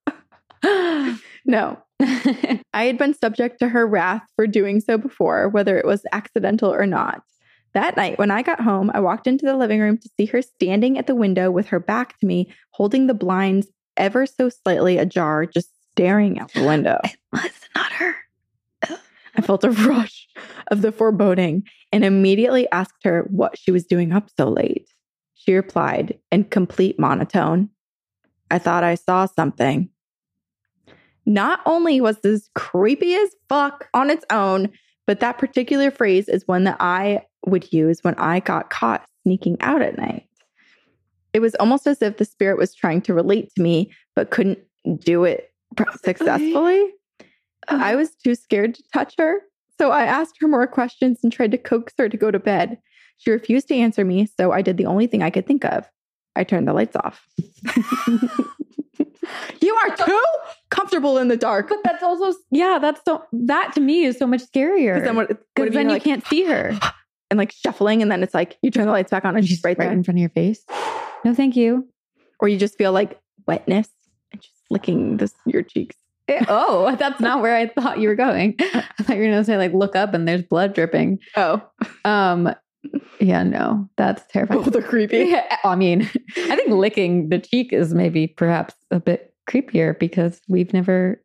No, 1.45 1.81
I 2.01 2.59
had 2.83 2.97
been 2.99 3.15
subject 3.15 3.59
to 3.59 3.69
her 3.69 3.87
wrath 3.87 4.21
for 4.35 4.45
doing 4.45 4.81
so 4.81 4.97
before, 4.99 5.49
whether 5.49 5.79
it 5.79 5.85
was 5.85 6.03
accidental 6.11 6.71
or 6.71 6.85
not. 6.85 7.23
That 7.73 7.97
night, 7.97 8.19
when 8.19 8.29
I 8.29 8.43
got 8.43 8.59
home, 8.59 8.91
I 8.93 8.99
walked 8.99 9.25
into 9.25 9.45
the 9.45 9.55
living 9.55 9.79
room 9.79 9.97
to 9.97 10.09
see 10.15 10.25
her 10.27 10.43
standing 10.43 10.97
at 10.99 11.07
the 11.07 11.15
window 11.15 11.49
with 11.49 11.67
her 11.67 11.79
back 11.79 12.19
to 12.19 12.25
me, 12.27 12.53
holding 12.71 13.07
the 13.07 13.15
blinds 13.15 13.67
ever 13.97 14.25
so 14.27 14.49
slightly 14.49 14.97
ajar, 14.97 15.45
just 15.45 15.69
staring 15.91 16.39
out 16.39 16.53
the 16.53 16.65
window. 16.65 16.99
it 17.03 17.17
was 17.31 17.51
not 17.75 17.91
her. 17.93 18.15
I 19.35 19.41
felt 19.41 19.63
a 19.63 19.71
rush 19.87 20.27
of 20.71 20.81
the 20.81 20.91
foreboding 20.91 21.63
and 21.91 22.05
immediately 22.05 22.69
asked 22.71 23.03
her 23.03 23.27
what 23.29 23.57
she 23.57 23.71
was 23.71 23.85
doing 23.85 24.11
up 24.11 24.29
so 24.37 24.49
late. 24.49 24.89
She 25.35 25.53
replied 25.53 26.19
in 26.31 26.45
complete 26.45 26.99
monotone, 26.99 27.69
I 28.51 28.59
thought 28.59 28.83
I 28.83 28.95
saw 28.95 29.25
something. 29.25 29.89
Not 31.25 31.61
only 31.65 32.01
was 32.01 32.19
this 32.19 32.49
creepy 32.55 33.13
as 33.13 33.29
fuck 33.47 33.87
on 33.93 34.09
its 34.09 34.25
own, 34.31 34.69
but 35.05 35.19
that 35.19 35.37
particular 35.37 35.91
phrase 35.91 36.27
is 36.27 36.47
one 36.47 36.63
that 36.63 36.77
I 36.79 37.23
would 37.45 37.71
use 37.71 37.99
when 38.03 38.15
I 38.15 38.39
got 38.39 38.69
caught 38.69 39.05
sneaking 39.23 39.57
out 39.61 39.81
at 39.81 39.97
night. 39.97 40.27
It 41.33 41.39
was 41.39 41.55
almost 41.55 41.87
as 41.87 42.01
if 42.01 42.17
the 42.17 42.25
spirit 42.25 42.57
was 42.57 42.73
trying 42.73 43.01
to 43.03 43.13
relate 43.13 43.49
to 43.55 43.61
me, 43.61 43.91
but 44.15 44.31
couldn't 44.31 44.59
do 44.99 45.23
it 45.23 45.51
successfully. 46.03 46.93
I 47.69 47.75
uh-huh. 47.75 47.97
was 47.97 48.15
too 48.15 48.35
scared 48.35 48.75
to 48.75 48.83
touch 48.93 49.15
her, 49.17 49.41
so 49.77 49.91
I 49.91 50.05
asked 50.05 50.37
her 50.41 50.47
more 50.47 50.67
questions 50.67 51.19
and 51.23 51.31
tried 51.31 51.51
to 51.51 51.57
coax 51.57 51.93
her 51.97 52.09
to 52.09 52.17
go 52.17 52.31
to 52.31 52.39
bed. 52.39 52.79
She 53.17 53.31
refused 53.31 53.67
to 53.69 53.75
answer 53.75 54.05
me, 54.05 54.25
so 54.25 54.51
I 54.51 54.61
did 54.61 54.77
the 54.77 54.85
only 54.85 55.07
thing 55.07 55.23
I 55.23 55.29
could 55.29 55.45
think 55.45 55.65
of. 55.65 55.87
I 56.35 56.43
turned 56.43 56.67
the 56.67 56.73
lights 56.73 56.95
off. 56.95 57.25
you 59.61 59.75
are 59.75 59.95
too 59.95 60.23
comfortable 60.69 61.17
in 61.17 61.27
the 61.27 61.37
dark. 61.37 61.69
But 61.69 61.79
that's 61.83 62.03
also, 62.03 62.37
yeah, 62.51 62.79
that's 62.81 63.01
so, 63.05 63.23
that 63.31 63.73
to 63.73 63.81
me 63.81 64.05
is 64.05 64.17
so 64.17 64.25
much 64.25 64.41
scarier. 64.41 64.95
Because 64.95 65.07
then, 65.07 65.15
what, 65.15 65.29
what 65.29 65.73
then 65.73 65.73
you're 65.73 65.93
like, 65.93 66.03
can't 66.03 66.25
see 66.27 66.45
her. 66.45 66.77
and 67.29 67.37
like 67.37 67.51
shuffling, 67.51 68.01
and 68.01 68.11
then 68.11 68.23
it's 68.23 68.33
like 68.33 68.57
you 68.61 68.71
turn 68.71 68.85
the 68.85 68.91
lights 68.91 69.11
back 69.11 69.25
on 69.25 69.35
and 69.35 69.47
she's 69.47 69.63
right 69.63 69.77
there. 69.77 69.91
in 69.91 70.03
front 70.03 70.17
of 70.17 70.21
your 70.21 70.29
face. 70.29 70.63
No, 71.23 71.33
thank 71.33 71.55
you. 71.55 71.87
Or 72.39 72.47
you 72.47 72.57
just 72.57 72.77
feel 72.77 72.91
like 72.91 73.19
wetness 73.47 73.89
and 74.31 74.41
just 74.41 74.53
licking 74.69 75.17
this, 75.17 75.33
your 75.45 75.61
cheeks. 75.61 75.95
Oh, 76.47 76.95
that's 76.97 77.19
not 77.19 77.41
where 77.41 77.55
I 77.55 77.67
thought 77.67 77.99
you 77.99 78.07
were 78.09 78.15
going. 78.15 78.55
I 78.59 78.83
thought 79.03 79.15
you 79.15 79.21
were 79.23 79.27
going 79.29 79.37
to 79.37 79.43
say 79.43 79.57
like 79.57 79.73
look 79.73 79.95
up 79.95 80.13
and 80.13 80.27
there's 80.27 80.43
blood 80.43 80.73
dripping. 80.73 81.19
Oh, 81.35 81.61
Um, 82.05 82.53
yeah, 83.19 83.43
no, 83.43 83.89
that's 83.97 84.23
terrifying. 84.31 84.61
both 84.63 84.75
are 84.75 84.81
creepy. 84.81 85.17
Yeah, 85.29 85.57
I 85.63 85.75
mean, 85.75 86.03
I 86.37 86.55
think 86.55 86.69
licking 86.69 87.29
the 87.29 87.39
cheek 87.39 87.73
is 87.73 87.93
maybe 87.93 88.27
perhaps 88.27 88.73
a 88.91 88.99
bit 88.99 89.33
creepier 89.49 89.97
because 89.97 90.39
we've 90.47 90.73
never 90.73 91.21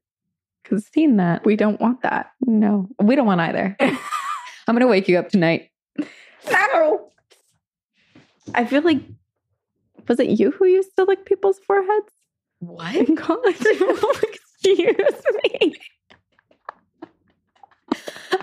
Seen 0.94 1.18
that. 1.18 1.44
we 1.44 1.56
don't 1.56 1.78
want 1.80 2.02
that. 2.02 2.30
No, 2.46 2.88
we 3.00 3.14
don't 3.16 3.26
want 3.26 3.40
either. 3.42 3.76
I'm 3.80 3.94
going 4.66 4.80
to 4.80 4.86
wake 4.86 5.08
you 5.08 5.18
up 5.18 5.28
tonight. 5.28 5.68
No. 6.50 7.12
I 8.54 8.64
feel 8.64 8.80
like 8.82 9.02
was 10.08 10.18
it 10.20 10.30
you 10.40 10.50
who 10.52 10.64
used 10.66 10.90
to 10.96 11.04
lick 11.04 11.26
people's 11.26 11.58
foreheads 11.66 12.12
What? 12.60 12.94
in 12.96 13.14
college? 13.14 13.56
Excuse 14.64 15.22
me. 15.60 15.74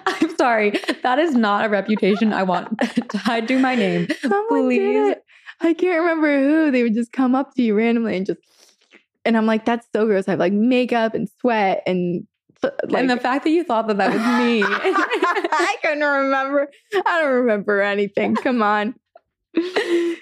I'm 0.05 0.35
sorry. 0.37 0.79
That 1.03 1.19
is 1.19 1.35
not 1.35 1.65
a 1.65 1.69
reputation 1.69 2.33
I 2.33 2.43
want 2.43 2.69
tied 3.09 3.47
to 3.49 3.59
my 3.59 3.75
name. 3.75 4.07
Someone 4.21 4.65
Please. 4.65 5.15
I 5.59 5.73
can't 5.73 5.99
remember 6.01 6.39
who. 6.39 6.71
They 6.71 6.83
would 6.83 6.93
just 6.93 7.11
come 7.11 7.35
up 7.35 7.53
to 7.55 7.61
you 7.61 7.75
randomly 7.75 8.17
and 8.17 8.25
just, 8.25 8.39
and 9.25 9.37
I'm 9.37 9.45
like, 9.45 9.65
that's 9.65 9.87
so 9.93 10.05
gross. 10.05 10.27
I 10.27 10.31
have 10.31 10.39
like 10.39 10.53
makeup 10.53 11.13
and 11.13 11.29
sweat 11.39 11.83
and 11.85 12.25
like, 12.63 13.01
and 13.01 13.09
the 13.09 13.17
fact 13.17 13.43
that 13.43 13.49
you 13.49 13.63
thought 13.63 13.87
that 13.87 13.97
that 13.97 14.13
was 14.13 14.21
me. 14.21 14.63
I 14.65 15.75
couldn't 15.81 15.99
remember. 16.03 16.67
I 16.93 17.21
don't 17.21 17.31
remember 17.33 17.81
anything. 17.81 18.35
Come 18.35 18.61
on. 18.61 18.93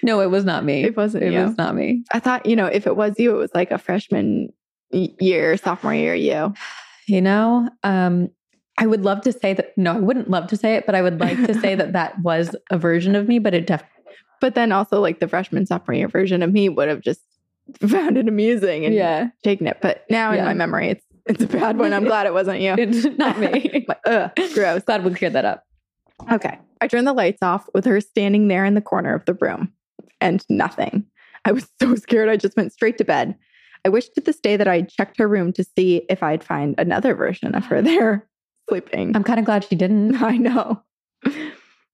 no, 0.02 0.20
it 0.20 0.30
was 0.30 0.44
not 0.44 0.64
me. 0.64 0.84
It 0.84 0.96
wasn't 0.96 1.24
It 1.24 1.32
you. 1.32 1.40
was 1.44 1.56
not 1.58 1.74
me. 1.74 2.02
I 2.12 2.18
thought, 2.18 2.46
you 2.46 2.56
know, 2.56 2.66
if 2.66 2.86
it 2.86 2.96
was 2.96 3.14
you, 3.18 3.34
it 3.34 3.38
was 3.38 3.50
like 3.54 3.70
a 3.70 3.78
freshman 3.78 4.48
year, 4.90 5.56
sophomore 5.56 5.94
year 5.94 6.14
you. 6.14 6.54
You 7.06 7.20
know, 7.20 7.68
um, 7.82 8.30
I 8.78 8.86
would 8.86 9.04
love 9.04 9.20
to 9.22 9.32
say 9.32 9.52
that. 9.52 9.76
No, 9.76 9.92
I 9.92 10.00
wouldn't 10.00 10.30
love 10.30 10.46
to 10.48 10.56
say 10.56 10.74
it, 10.74 10.86
but 10.86 10.94
I 10.94 11.02
would 11.02 11.20
like 11.20 11.36
to 11.46 11.54
say 11.60 11.74
that 11.76 11.92
that 11.92 12.20
was 12.20 12.54
a 12.70 12.78
version 12.78 13.14
of 13.14 13.28
me. 13.28 13.38
But 13.38 13.54
it 13.54 13.66
definitely 13.66 14.14
But 14.40 14.54
then 14.54 14.72
also 14.72 15.00
like 15.00 15.20
the 15.20 15.28
freshman 15.28 15.66
sophomore 15.66 15.94
year 15.94 16.08
version 16.08 16.42
of 16.42 16.52
me 16.52 16.68
would 16.68 16.88
have 16.88 17.00
just 17.00 17.20
found 17.86 18.16
it 18.16 18.28
amusing 18.28 18.84
and 18.84 18.94
yeah, 18.94 19.28
taken 19.42 19.66
it. 19.66 19.78
But 19.80 20.04
now 20.10 20.32
in 20.32 20.44
my 20.44 20.54
memory, 20.54 20.90
it's 20.90 21.04
it's 21.26 21.44
a 21.44 21.46
bad 21.46 21.78
one. 21.78 21.92
I'm 21.92 22.04
glad 22.12 22.26
it 22.26 22.32
wasn't 22.32 22.60
you. 22.60 22.74
it's 22.76 23.04
not 23.18 23.38
me. 23.38 23.84
Like, 23.86 24.00
Ugh, 24.06 24.30
gross. 24.54 24.82
Glad 24.82 25.04
we 25.04 25.14
cleared 25.14 25.34
that 25.34 25.44
up. 25.44 25.64
Okay. 26.30 26.58
I 26.80 26.86
turned 26.86 27.06
the 27.06 27.12
lights 27.12 27.42
off 27.42 27.68
with 27.74 27.84
her 27.84 28.00
standing 28.00 28.48
there 28.48 28.64
in 28.64 28.74
the 28.74 28.80
corner 28.80 29.14
of 29.14 29.24
the 29.26 29.34
room 29.34 29.72
and 30.20 30.44
nothing. 30.48 31.04
I 31.44 31.52
was 31.52 31.68
so 31.80 31.94
scared. 31.94 32.28
I 32.28 32.36
just 32.36 32.56
went 32.56 32.72
straight 32.72 32.98
to 32.98 33.04
bed. 33.04 33.34
I 33.84 33.88
wish 33.88 34.08
to 34.10 34.20
this 34.20 34.40
day 34.40 34.56
that 34.56 34.68
I'd 34.68 34.88
checked 34.88 35.18
her 35.18 35.28
room 35.28 35.52
to 35.54 35.64
see 35.64 36.02
if 36.08 36.22
I'd 36.22 36.44
find 36.44 36.74
another 36.78 37.14
version 37.14 37.54
of 37.54 37.64
her 37.66 37.82
there 37.82 38.26
sleeping. 38.68 39.14
I'm 39.16 39.24
kind 39.24 39.38
of 39.38 39.46
glad 39.46 39.64
she 39.64 39.76
didn't. 39.76 40.16
I 40.22 40.36
know. 40.36 40.82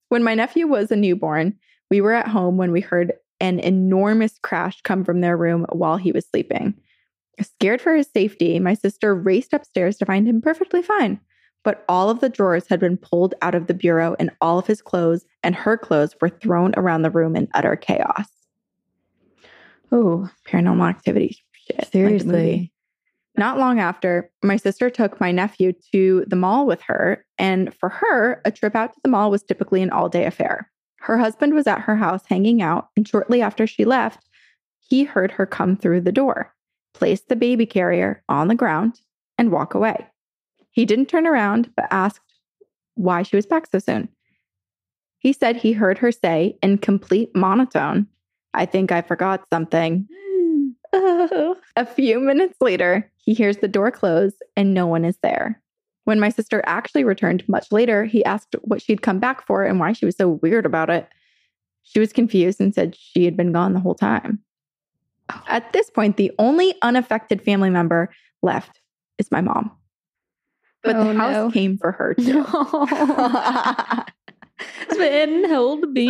When 0.08 0.22
my 0.22 0.34
nephew 0.34 0.68
was 0.68 0.90
a 0.90 0.96
newborn, 0.96 1.58
we 1.90 2.00
were 2.00 2.12
at 2.12 2.28
home 2.28 2.56
when 2.56 2.70
we 2.72 2.80
heard 2.80 3.12
an 3.40 3.58
enormous 3.60 4.38
crash 4.42 4.80
come 4.82 5.04
from 5.04 5.20
their 5.20 5.36
room 5.36 5.66
while 5.70 5.96
he 5.96 6.12
was 6.12 6.26
sleeping. 6.26 6.74
Scared 7.40 7.82
for 7.82 7.94
his 7.94 8.08
safety, 8.10 8.58
my 8.58 8.74
sister 8.74 9.14
raced 9.14 9.52
upstairs 9.52 9.96
to 9.98 10.06
find 10.06 10.26
him 10.26 10.40
perfectly 10.40 10.80
fine. 10.80 11.20
But 11.64 11.84
all 11.88 12.08
of 12.08 12.20
the 12.20 12.28
drawers 12.28 12.68
had 12.68 12.80
been 12.80 12.96
pulled 12.96 13.34
out 13.42 13.54
of 13.54 13.66
the 13.66 13.74
bureau, 13.74 14.14
and 14.18 14.30
all 14.40 14.58
of 14.58 14.68
his 14.68 14.80
clothes 14.80 15.26
and 15.42 15.54
her 15.54 15.76
clothes 15.76 16.14
were 16.20 16.28
thrown 16.28 16.72
around 16.76 17.02
the 17.02 17.10
room 17.10 17.34
in 17.34 17.48
utter 17.52 17.76
chaos. 17.76 18.28
Oh, 19.90 20.30
Paranormal 20.46 20.88
activity 20.88 21.44
shit. 21.66 21.78
like 21.78 21.92
seriously. 21.92 22.72
Not 23.38 23.58
long 23.58 23.78
after, 23.78 24.30
my 24.42 24.56
sister 24.56 24.88
took 24.88 25.20
my 25.20 25.30
nephew 25.30 25.74
to 25.92 26.24
the 26.26 26.36
mall 26.36 26.66
with 26.66 26.80
her. 26.82 27.24
And 27.36 27.74
for 27.74 27.90
her, 27.90 28.40
a 28.44 28.50
trip 28.50 28.74
out 28.74 28.94
to 28.94 29.00
the 29.02 29.10
mall 29.10 29.30
was 29.30 29.42
typically 29.42 29.82
an 29.82 29.90
all 29.90 30.08
day 30.08 30.24
affair. 30.24 30.70
Her 31.00 31.18
husband 31.18 31.54
was 31.54 31.66
at 31.66 31.82
her 31.82 31.96
house 31.96 32.22
hanging 32.26 32.62
out. 32.62 32.88
And 32.96 33.06
shortly 33.06 33.42
after 33.42 33.66
she 33.66 33.84
left, 33.84 34.26
he 34.80 35.04
heard 35.04 35.32
her 35.32 35.44
come 35.44 35.76
through 35.76 36.00
the 36.02 36.12
door, 36.12 36.54
place 36.94 37.20
the 37.20 37.36
baby 37.36 37.66
carrier 37.66 38.22
on 38.28 38.48
the 38.48 38.54
ground, 38.54 39.00
and 39.36 39.52
walk 39.52 39.74
away. 39.74 40.06
He 40.70 40.86
didn't 40.86 41.06
turn 41.06 41.26
around, 41.26 41.70
but 41.76 41.88
asked 41.90 42.20
why 42.94 43.22
she 43.22 43.36
was 43.36 43.46
back 43.46 43.66
so 43.66 43.78
soon. 43.78 44.08
He 45.18 45.32
said 45.32 45.56
he 45.56 45.72
heard 45.72 45.98
her 45.98 46.12
say 46.12 46.58
in 46.62 46.78
complete 46.78 47.34
monotone, 47.34 48.06
I 48.54 48.64
think 48.64 48.92
I 48.92 49.02
forgot 49.02 49.44
something. 49.50 50.08
Oh. 50.98 51.56
A 51.76 51.84
few 51.86 52.18
minutes 52.20 52.56
later, 52.60 53.10
he 53.16 53.34
hears 53.34 53.58
the 53.58 53.68
door 53.68 53.90
close 53.90 54.32
and 54.56 54.72
no 54.74 54.86
one 54.86 55.04
is 55.04 55.18
there. 55.22 55.60
When 56.04 56.20
my 56.20 56.28
sister 56.30 56.62
actually 56.66 57.04
returned 57.04 57.46
much 57.48 57.70
later, 57.72 58.04
he 58.04 58.24
asked 58.24 58.54
what 58.62 58.80
she'd 58.80 59.02
come 59.02 59.18
back 59.18 59.44
for 59.46 59.64
and 59.64 59.78
why 59.80 59.92
she 59.92 60.06
was 60.06 60.16
so 60.16 60.28
weird 60.28 60.64
about 60.64 60.88
it. 60.88 61.08
She 61.82 61.98
was 61.98 62.12
confused 62.12 62.60
and 62.60 62.74
said 62.74 62.96
she 62.96 63.24
had 63.24 63.36
been 63.36 63.52
gone 63.52 63.72
the 63.74 63.80
whole 63.80 63.94
time. 63.94 64.40
At 65.48 65.72
this 65.72 65.90
point, 65.90 66.16
the 66.16 66.30
only 66.38 66.74
unaffected 66.82 67.42
family 67.42 67.70
member 67.70 68.10
left 68.42 68.80
is 69.18 69.30
my 69.32 69.40
mom. 69.40 69.70
But 70.84 70.94
Oh, 70.96 71.12
the 71.12 71.14
house 71.18 71.32
no. 71.32 71.50
came 71.50 71.76
for 71.78 71.90
her 71.92 72.14
too. 72.14 72.44
No. 72.44 74.04
Sven, 74.92 75.48
hold 75.50 75.90
me. 75.90 76.08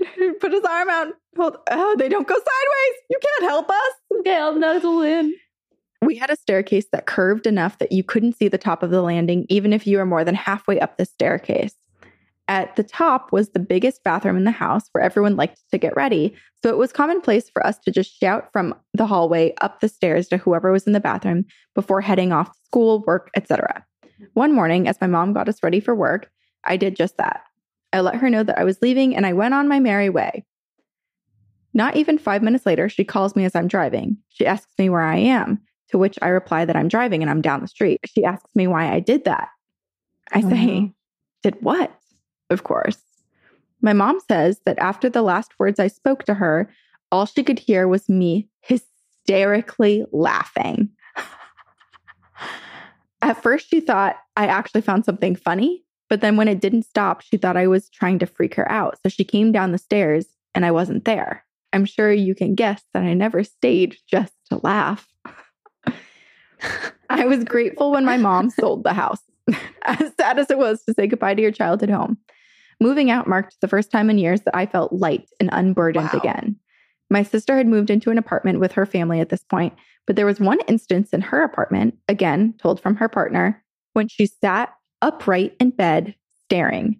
Put 0.40 0.52
his 0.52 0.64
arm 0.64 0.88
out. 0.88 1.08
Hold. 1.36 1.56
Oh, 1.70 1.96
they 1.98 2.08
don't 2.08 2.26
go 2.26 2.34
sideways. 2.34 3.00
You 3.10 3.18
can't 3.22 3.50
help 3.50 3.70
us. 3.70 3.92
Okay, 4.20 4.36
I'll 4.36 4.54
nuzzle 4.54 5.02
in. 5.02 5.34
We 6.02 6.16
had 6.16 6.30
a 6.30 6.36
staircase 6.36 6.86
that 6.92 7.06
curved 7.06 7.46
enough 7.46 7.78
that 7.78 7.92
you 7.92 8.02
couldn't 8.02 8.36
see 8.36 8.48
the 8.48 8.58
top 8.58 8.82
of 8.82 8.90
the 8.90 9.02
landing, 9.02 9.44
even 9.48 9.72
if 9.72 9.86
you 9.86 9.98
were 9.98 10.06
more 10.06 10.24
than 10.24 10.34
halfway 10.34 10.80
up 10.80 10.96
the 10.96 11.04
staircase. 11.04 11.74
At 12.48 12.74
the 12.74 12.82
top 12.82 13.30
was 13.30 13.50
the 13.50 13.60
biggest 13.60 14.02
bathroom 14.02 14.36
in 14.36 14.44
the 14.44 14.50
house 14.50 14.84
where 14.90 15.04
everyone 15.04 15.36
liked 15.36 15.60
to 15.70 15.78
get 15.78 15.94
ready. 15.94 16.34
So 16.62 16.70
it 16.70 16.78
was 16.78 16.92
commonplace 16.92 17.48
for 17.48 17.64
us 17.64 17.78
to 17.80 17.92
just 17.92 18.18
shout 18.18 18.48
from 18.52 18.74
the 18.92 19.06
hallway 19.06 19.54
up 19.60 19.80
the 19.80 19.88
stairs 19.88 20.26
to 20.28 20.36
whoever 20.36 20.72
was 20.72 20.84
in 20.84 20.92
the 20.92 21.00
bathroom 21.00 21.44
before 21.74 22.00
heading 22.00 22.32
off 22.32 22.50
to 22.50 22.58
school, 22.64 23.04
work, 23.06 23.30
etc. 23.36 23.84
One 24.34 24.52
morning, 24.52 24.88
as 24.88 25.00
my 25.00 25.06
mom 25.06 25.32
got 25.32 25.48
us 25.48 25.62
ready 25.62 25.80
for 25.80 25.94
work, 25.94 26.30
I 26.64 26.76
did 26.76 26.96
just 26.96 27.16
that. 27.18 27.42
I 27.92 28.00
let 28.00 28.16
her 28.16 28.30
know 28.30 28.42
that 28.42 28.58
I 28.58 28.64
was 28.64 28.80
leaving 28.82 29.16
and 29.16 29.26
I 29.26 29.32
went 29.32 29.54
on 29.54 29.68
my 29.68 29.80
merry 29.80 30.08
way. 30.08 30.44
Not 31.72 31.96
even 31.96 32.18
five 32.18 32.42
minutes 32.42 32.66
later, 32.66 32.88
she 32.88 33.04
calls 33.04 33.36
me 33.36 33.44
as 33.44 33.54
I'm 33.54 33.68
driving. 33.68 34.16
She 34.28 34.46
asks 34.46 34.72
me 34.78 34.88
where 34.88 35.02
I 35.02 35.18
am, 35.18 35.60
to 35.88 35.98
which 35.98 36.18
I 36.20 36.28
reply 36.28 36.64
that 36.64 36.76
I'm 36.76 36.88
driving 36.88 37.22
and 37.22 37.30
I'm 37.30 37.42
down 37.42 37.60
the 37.60 37.68
street. 37.68 38.00
She 38.06 38.24
asks 38.24 38.50
me 38.54 38.66
why 38.66 38.92
I 38.92 39.00
did 39.00 39.24
that. 39.24 39.48
I 40.32 40.42
Oh, 40.44 40.50
say. 40.50 40.92
Did 41.42 41.56
what? 41.62 41.94
Of 42.50 42.64
course. 42.64 42.98
My 43.82 43.92
mom 43.92 44.18
says 44.28 44.60
that 44.66 44.78
after 44.78 45.08
the 45.08 45.22
last 45.22 45.52
words 45.58 45.80
I 45.80 45.86
spoke 45.86 46.24
to 46.24 46.34
her, 46.34 46.70
all 47.12 47.26
she 47.26 47.42
could 47.42 47.58
hear 47.58 47.88
was 47.88 48.08
me 48.08 48.48
hysterically 48.60 50.04
laughing. 50.12 50.90
At 53.22 53.42
first, 53.42 53.68
she 53.68 53.80
thought 53.80 54.16
I 54.36 54.46
actually 54.46 54.80
found 54.82 55.04
something 55.04 55.36
funny, 55.36 55.84
but 56.10 56.20
then 56.20 56.36
when 56.36 56.48
it 56.48 56.60
didn't 56.60 56.82
stop, 56.82 57.22
she 57.22 57.36
thought 57.38 57.56
I 57.56 57.66
was 57.68 57.88
trying 57.88 58.18
to 58.18 58.26
freak 58.26 58.54
her 58.56 58.70
out. 58.70 58.98
So 59.02 59.08
she 59.08 59.24
came 59.24 59.52
down 59.52 59.72
the 59.72 59.78
stairs 59.78 60.26
and 60.54 60.66
I 60.66 60.72
wasn't 60.72 61.06
there. 61.06 61.44
I'm 61.72 61.84
sure 61.86 62.12
you 62.12 62.34
can 62.34 62.54
guess 62.56 62.82
that 62.92 63.04
I 63.04 63.14
never 63.14 63.44
stayed 63.44 63.96
just 64.10 64.34
to 64.50 64.60
laugh. 64.62 65.08
I 67.08 67.24
was 67.26 67.44
grateful 67.44 67.92
when 67.92 68.04
my 68.04 68.16
mom 68.16 68.50
sold 68.60 68.84
the 68.84 68.92
house, 68.92 69.22
as 69.84 70.12
sad 70.18 70.38
as 70.38 70.50
it 70.50 70.58
was 70.58 70.82
to 70.84 70.94
say 70.94 71.06
goodbye 71.06 71.34
to 71.34 71.42
your 71.42 71.52
childhood 71.52 71.90
home. 71.90 72.18
Moving 72.80 73.10
out 73.10 73.26
marked 73.26 73.56
the 73.60 73.68
first 73.68 73.90
time 73.90 74.10
in 74.10 74.18
years 74.18 74.42
that 74.42 74.56
I 74.56 74.66
felt 74.66 74.92
light 74.92 75.28
and 75.38 75.48
unburdened 75.52 76.10
Wow. 76.12 76.18
again. 76.18 76.56
My 77.08 77.22
sister 77.22 77.56
had 77.56 77.66
moved 77.66 77.90
into 77.90 78.10
an 78.10 78.18
apartment 78.18 78.60
with 78.60 78.72
her 78.72 78.86
family 78.86 79.20
at 79.20 79.28
this 79.28 79.42
point, 79.42 79.74
but 80.06 80.16
there 80.16 80.26
was 80.26 80.40
one 80.40 80.58
instance 80.66 81.10
in 81.10 81.20
her 81.20 81.42
apartment, 81.42 81.96
again 82.08 82.54
told 82.58 82.80
from 82.80 82.96
her 82.96 83.08
partner, 83.08 83.62
when 83.92 84.08
she 84.08 84.26
sat 84.26 84.70
upright 85.02 85.54
in 85.60 85.70
bed 85.70 86.14
staring. 86.44 86.98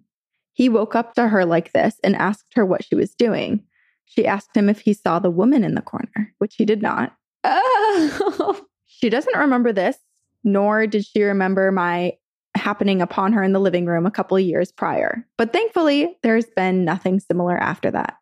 He 0.53 0.69
woke 0.69 0.95
up 0.95 1.13
to 1.15 1.27
her 1.27 1.45
like 1.45 1.73
this 1.73 1.95
and 2.03 2.15
asked 2.15 2.53
her 2.55 2.65
what 2.65 2.83
she 2.83 2.95
was 2.95 3.15
doing. 3.15 3.63
She 4.05 4.27
asked 4.27 4.55
him 4.55 4.69
if 4.69 4.81
he 4.81 4.93
saw 4.93 5.19
the 5.19 5.31
woman 5.31 5.63
in 5.63 5.75
the 5.75 5.81
corner, 5.81 6.33
which 6.39 6.55
he 6.55 6.65
did 6.65 6.81
not. 6.81 7.13
Oh. 7.43 8.61
She 8.93 9.09
doesn't 9.09 9.35
remember 9.35 9.73
this, 9.73 9.97
nor 10.43 10.85
did 10.85 11.05
she 11.05 11.23
remember 11.23 11.71
my 11.71 12.13
happening 12.55 13.01
upon 13.01 13.33
her 13.33 13.41
in 13.41 13.53
the 13.53 13.59
living 13.59 13.85
room 13.85 14.05
a 14.05 14.11
couple 14.11 14.37
of 14.37 14.43
years 14.43 14.71
prior. 14.71 15.25
But 15.37 15.53
thankfully, 15.53 16.15
there's 16.21 16.45
been 16.55 16.85
nothing 16.85 17.19
similar 17.19 17.57
after 17.57 17.89
that. 17.91 18.17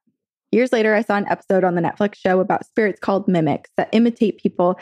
Years 0.51 0.71
later, 0.71 0.95
I 0.95 1.01
saw 1.01 1.15
an 1.15 1.27
episode 1.27 1.63
on 1.63 1.75
the 1.75 1.81
Netflix 1.81 2.15
show 2.15 2.39
about 2.39 2.65
spirits 2.65 2.99
called 2.99 3.27
mimics 3.27 3.69
that 3.77 3.89
imitate 3.91 4.39
people 4.39 4.79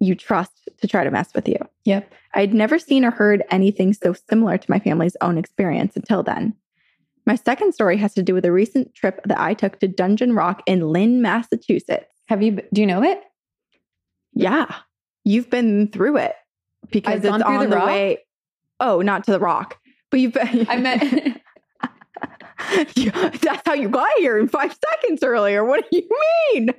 you 0.00 0.14
trust 0.14 0.68
to 0.80 0.88
try 0.88 1.04
to 1.04 1.10
mess 1.10 1.32
with 1.34 1.46
you. 1.46 1.58
Yep. 1.84 2.12
I'd 2.34 2.54
never 2.54 2.78
seen 2.78 3.04
or 3.04 3.10
heard 3.10 3.44
anything 3.50 3.92
so 3.92 4.14
similar 4.28 4.56
to 4.58 4.70
my 4.70 4.78
family's 4.78 5.16
own 5.20 5.36
experience 5.36 5.94
until 5.94 6.22
then. 6.22 6.54
My 7.26 7.34
second 7.34 7.74
story 7.74 7.96
has 7.98 8.14
to 8.14 8.22
do 8.22 8.34
with 8.34 8.44
a 8.44 8.52
recent 8.52 8.94
trip 8.94 9.20
that 9.26 9.38
I 9.38 9.54
took 9.54 9.78
to 9.80 9.88
Dungeon 9.88 10.32
Rock 10.32 10.62
in 10.66 10.88
Lynn, 10.88 11.20
Massachusetts. 11.20 12.12
Have 12.26 12.42
you? 12.42 12.62
Do 12.72 12.80
you 12.80 12.86
know 12.86 13.02
it? 13.02 13.22
Yeah, 14.32 14.74
you've 15.24 15.50
been 15.50 15.88
through 15.88 16.16
it 16.16 16.34
because 16.90 17.16
I've 17.16 17.24
it's 17.24 17.44
on 17.44 17.60
the 17.68 17.76
the, 17.76 17.84
way. 17.84 18.18
Oh, 18.78 19.02
not 19.02 19.24
to 19.24 19.32
the 19.32 19.38
rock, 19.38 19.76
but 20.10 20.20
you've 20.20 20.32
been. 20.32 20.66
I 20.68 20.76
meant. 20.76 21.40
That's 22.94 23.62
how 23.66 23.74
you 23.74 23.88
got 23.88 24.10
here 24.18 24.38
in 24.38 24.48
five 24.48 24.76
seconds 24.90 25.22
earlier. 25.22 25.64
What 25.64 25.90
do 25.90 25.98
you 25.98 26.08
mean? 26.54 26.70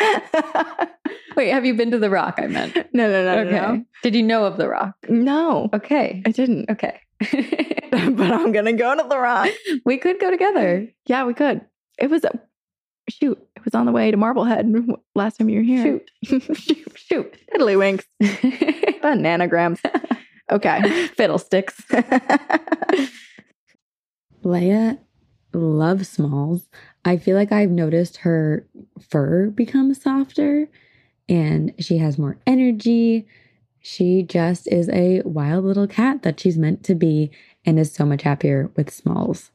Wait, 1.36 1.50
have 1.50 1.64
you 1.64 1.74
been 1.74 1.90
to 1.92 1.98
the 1.98 2.10
rock? 2.10 2.34
I 2.38 2.46
meant. 2.48 2.74
No, 2.92 3.08
no, 3.10 3.24
no, 3.24 3.40
okay. 3.42 3.50
no, 3.50 3.74
no. 3.74 3.84
Did 4.02 4.14
you 4.16 4.22
know 4.22 4.44
of 4.44 4.56
the 4.56 4.68
rock? 4.68 4.94
No, 5.08 5.68
Okay. 5.72 6.22
I 6.26 6.30
didn't. 6.30 6.68
Okay. 6.70 7.00
but 7.20 8.30
I'm 8.32 8.52
gonna 8.52 8.72
go 8.72 8.96
to 8.96 9.08
the 9.08 9.18
rock. 9.18 9.48
we 9.84 9.98
could 9.98 10.18
go 10.20 10.30
together. 10.30 10.88
Yeah, 11.06 11.24
we 11.24 11.34
could. 11.34 11.60
It 11.98 12.10
was 12.10 12.24
a 12.24 12.38
shoot. 13.10 13.38
It 13.56 13.64
was 13.64 13.74
on 13.74 13.86
the 13.86 13.92
way 13.92 14.10
to 14.10 14.16
Marblehead 14.16 14.72
last 15.14 15.38
time 15.38 15.48
you 15.48 15.58
were 15.58 15.64
here. 15.64 15.82
Shoot. 15.82 16.10
shoot, 16.58 16.92
shoot. 16.96 17.36
Tiddlywinks. 17.54 18.04
Bananagrams. 19.02 19.80
Okay. 20.50 21.06
Fiddlesticks. 21.08 21.80
Leia 24.44 24.98
loves 25.52 26.08
smalls. 26.08 26.68
I 27.04 27.16
feel 27.16 27.36
like 27.36 27.52
I've 27.52 27.70
noticed 27.70 28.18
her 28.18 28.66
fur 29.00 29.50
become 29.50 29.94
softer 29.94 30.68
and 31.28 31.72
she 31.78 31.98
has 31.98 32.18
more 32.18 32.38
energy. 32.46 33.26
She 33.80 34.22
just 34.22 34.66
is 34.68 34.88
a 34.90 35.22
wild 35.24 35.64
little 35.64 35.86
cat 35.86 36.22
that 36.22 36.40
she's 36.40 36.58
meant 36.58 36.84
to 36.84 36.94
be 36.94 37.30
and 37.64 37.78
is 37.78 37.92
so 37.92 38.04
much 38.04 38.22
happier 38.22 38.70
with 38.76 38.90
smalls. 38.90 39.50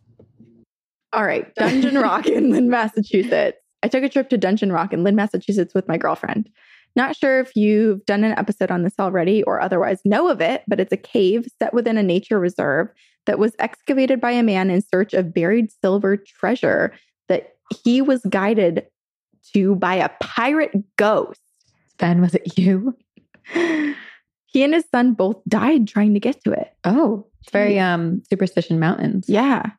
All 1.11 1.25
right. 1.25 1.53
Dungeon 1.55 1.95
Rock 1.95 2.25
in 2.27 2.49
Lynn, 2.51 2.69
Massachusetts. 2.69 3.57
I 3.83 3.87
took 3.87 4.03
a 4.03 4.09
trip 4.09 4.29
to 4.29 4.37
Dungeon 4.37 4.71
Rock 4.71 4.93
in 4.93 5.03
Lynn, 5.03 5.15
Massachusetts 5.15 5.73
with 5.73 5.87
my 5.87 5.97
girlfriend. 5.97 6.49
Not 6.95 7.15
sure 7.15 7.39
if 7.39 7.55
you've 7.55 8.05
done 8.05 8.23
an 8.23 8.37
episode 8.37 8.71
on 8.71 8.83
this 8.83 8.93
already 8.99 9.43
or 9.43 9.59
otherwise 9.59 9.99
know 10.05 10.29
of 10.29 10.41
it, 10.41 10.63
but 10.67 10.79
it's 10.79 10.91
a 10.91 10.97
cave 10.97 11.47
set 11.59 11.73
within 11.73 11.97
a 11.97 12.03
nature 12.03 12.39
reserve 12.39 12.89
that 13.25 13.39
was 13.39 13.55
excavated 13.59 14.21
by 14.21 14.31
a 14.31 14.43
man 14.43 14.69
in 14.69 14.81
search 14.81 15.13
of 15.13 15.33
buried 15.33 15.71
silver 15.81 16.17
treasure 16.17 16.93
he 17.83 18.01
was 18.01 18.21
guided 18.29 18.85
to 19.53 19.75
by 19.75 19.95
a 19.95 20.09
pirate 20.19 20.71
ghost. 20.95 21.39
Ben, 21.97 22.21
was 22.21 22.35
it 22.35 22.57
you? 22.57 22.95
He 23.53 24.63
and 24.63 24.73
his 24.73 24.85
son 24.91 25.13
both 25.13 25.41
died 25.47 25.87
trying 25.87 26.13
to 26.13 26.19
get 26.19 26.43
to 26.43 26.51
it. 26.51 26.73
Oh, 26.83 27.25
it's 27.41 27.51
very 27.51 27.79
um 27.79 28.21
superstition 28.29 28.79
mountains. 28.79 29.27
Yeah. 29.27 29.71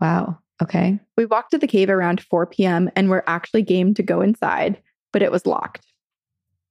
Wow. 0.00 0.38
Okay. 0.62 0.98
We 1.16 1.26
walked 1.26 1.50
to 1.50 1.58
the 1.58 1.66
cave 1.66 1.90
around 1.90 2.20
4 2.20 2.46
p.m. 2.46 2.90
and 2.94 3.08
were 3.08 3.24
actually 3.26 3.62
game 3.62 3.92
to 3.94 4.02
go 4.02 4.20
inside, 4.20 4.80
but 5.12 5.22
it 5.22 5.32
was 5.32 5.46
locked. 5.46 5.86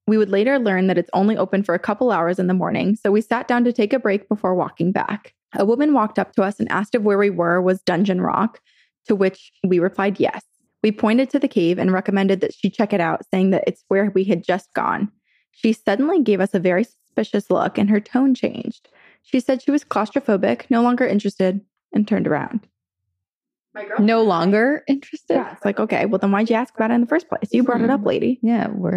We 0.06 0.16
would 0.16 0.30
later 0.30 0.58
learn 0.58 0.86
that 0.86 0.98
it's 0.98 1.10
only 1.12 1.36
open 1.36 1.62
for 1.62 1.74
a 1.74 1.78
couple 1.78 2.10
hours 2.10 2.38
in 2.38 2.46
the 2.46 2.54
morning, 2.54 2.96
so 2.96 3.12
we 3.12 3.20
sat 3.20 3.46
down 3.46 3.62
to 3.64 3.72
take 3.72 3.92
a 3.92 3.98
break 3.98 4.28
before 4.28 4.54
walking 4.54 4.90
back. 4.90 5.34
A 5.54 5.64
woman 5.64 5.92
walked 5.92 6.18
up 6.18 6.32
to 6.34 6.42
us 6.42 6.58
and 6.58 6.70
asked 6.70 6.94
if 6.94 7.02
where 7.02 7.18
we 7.18 7.30
were 7.30 7.60
was 7.60 7.82
Dungeon 7.82 8.20
Rock, 8.20 8.60
to 9.06 9.14
which 9.14 9.52
we 9.64 9.78
replied 9.78 10.18
yes. 10.18 10.44
We 10.82 10.92
pointed 10.92 11.30
to 11.30 11.38
the 11.38 11.48
cave 11.48 11.78
and 11.78 11.92
recommended 11.92 12.40
that 12.40 12.54
she 12.54 12.70
check 12.70 12.92
it 12.92 13.00
out, 13.00 13.22
saying 13.30 13.50
that 13.50 13.64
it's 13.66 13.84
where 13.88 14.10
we 14.14 14.24
had 14.24 14.42
just 14.44 14.72
gone. 14.74 15.10
She 15.52 15.72
suddenly 15.72 16.22
gave 16.22 16.40
us 16.40 16.54
a 16.54 16.58
very 16.60 16.84
suspicious 16.84 17.50
look 17.50 17.76
and 17.76 17.90
her 17.90 18.00
tone 18.00 18.34
changed. 18.34 18.88
She 19.22 19.40
said 19.40 19.62
she 19.62 19.70
was 19.70 19.84
claustrophobic, 19.84 20.62
no 20.70 20.80
longer 20.82 21.06
interested, 21.06 21.60
and 21.92 22.08
turned 22.08 22.26
around. 22.26 22.66
My 23.74 23.86
No 23.98 24.22
longer 24.22 24.82
interested? 24.88 25.34
Yeah, 25.34 25.52
it's 25.52 25.64
like, 25.64 25.78
okay, 25.78 26.06
well, 26.06 26.18
then 26.18 26.32
why'd 26.32 26.48
you 26.50 26.56
ask 26.56 26.74
about 26.74 26.90
it 26.90 26.94
in 26.94 27.00
the 27.02 27.06
first 27.06 27.28
place? 27.28 27.50
You 27.52 27.62
brought 27.62 27.82
it 27.82 27.90
up, 27.90 28.00
Hmm. 28.00 28.06
lady. 28.06 28.38
Yeah, 28.42 28.68
what? 28.68 28.94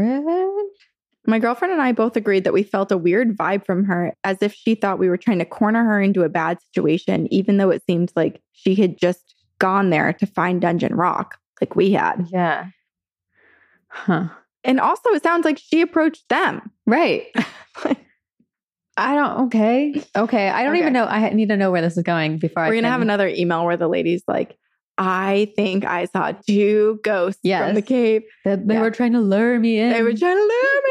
My 1.25 1.39
girlfriend 1.39 1.71
and 1.73 1.81
I 1.81 1.91
both 1.91 2.15
agreed 2.15 2.43
that 2.43 2.53
we 2.53 2.63
felt 2.63 2.91
a 2.91 2.97
weird 2.97 3.37
vibe 3.37 3.65
from 3.65 3.85
her, 3.85 4.13
as 4.23 4.41
if 4.41 4.53
she 4.53 4.75
thought 4.75 4.99
we 4.99 5.09
were 5.09 5.17
trying 5.17 5.39
to 5.39 5.45
corner 5.45 5.83
her 5.85 6.01
into 6.01 6.23
a 6.23 6.29
bad 6.29 6.61
situation, 6.61 7.31
even 7.31 7.57
though 7.57 7.69
it 7.69 7.83
seemed 7.85 8.11
like 8.15 8.41
she 8.51 8.75
had 8.75 8.97
just 8.97 9.35
gone 9.59 9.89
there 9.89 10.11
to 10.13 10.25
find 10.25 10.59
Dungeon 10.61 10.95
Rock, 10.95 11.37
like 11.63 11.75
we 11.75 11.91
had. 11.93 12.27
Yeah. 12.31 12.65
Huh. 13.87 14.27
And 14.65 14.79
also, 14.79 15.09
it 15.11 15.23
sounds 15.23 15.45
like 15.45 15.57
she 15.59 15.81
approached 15.81 16.27
them. 16.29 16.71
Right. 16.85 17.27
I 18.95 19.15
don't, 19.15 19.45
okay. 19.47 20.03
Okay. 20.15 20.49
I 20.49 20.63
don't 20.63 20.73
Okay. 20.73 20.81
even 20.81 20.93
know. 20.93 21.05
I 21.05 21.29
need 21.29 21.49
to 21.49 21.57
know 21.57 21.71
where 21.71 21.81
this 21.81 21.97
is 21.97 22.03
going 22.03 22.37
before 22.37 22.63
I 22.63 22.67
We're 22.69 22.75
to 22.75 22.81
can- 22.81 22.91
have 22.91 23.01
another 23.01 23.27
email 23.27 23.65
where 23.65 23.77
the 23.77 23.87
lady's 23.87 24.23
like, 24.27 24.55
I 24.99 25.51
think 25.55 25.83
I 25.85 26.05
saw 26.05 26.33
two 26.47 26.99
ghosts 27.03 27.41
from 27.43 27.73
the 27.73 27.81
cave. 27.81 28.21
That 28.45 28.67
they 28.67 28.75
Yeah. 28.75 28.81
were 28.81 28.91
trying 28.91 29.13
to 29.13 29.19
lure 29.21 29.59
me 29.59 29.79
in. 29.79 29.89
They 29.91 30.03
were 30.03 30.13
trying 30.13 30.37
to 30.37 30.41
lure 30.43 30.81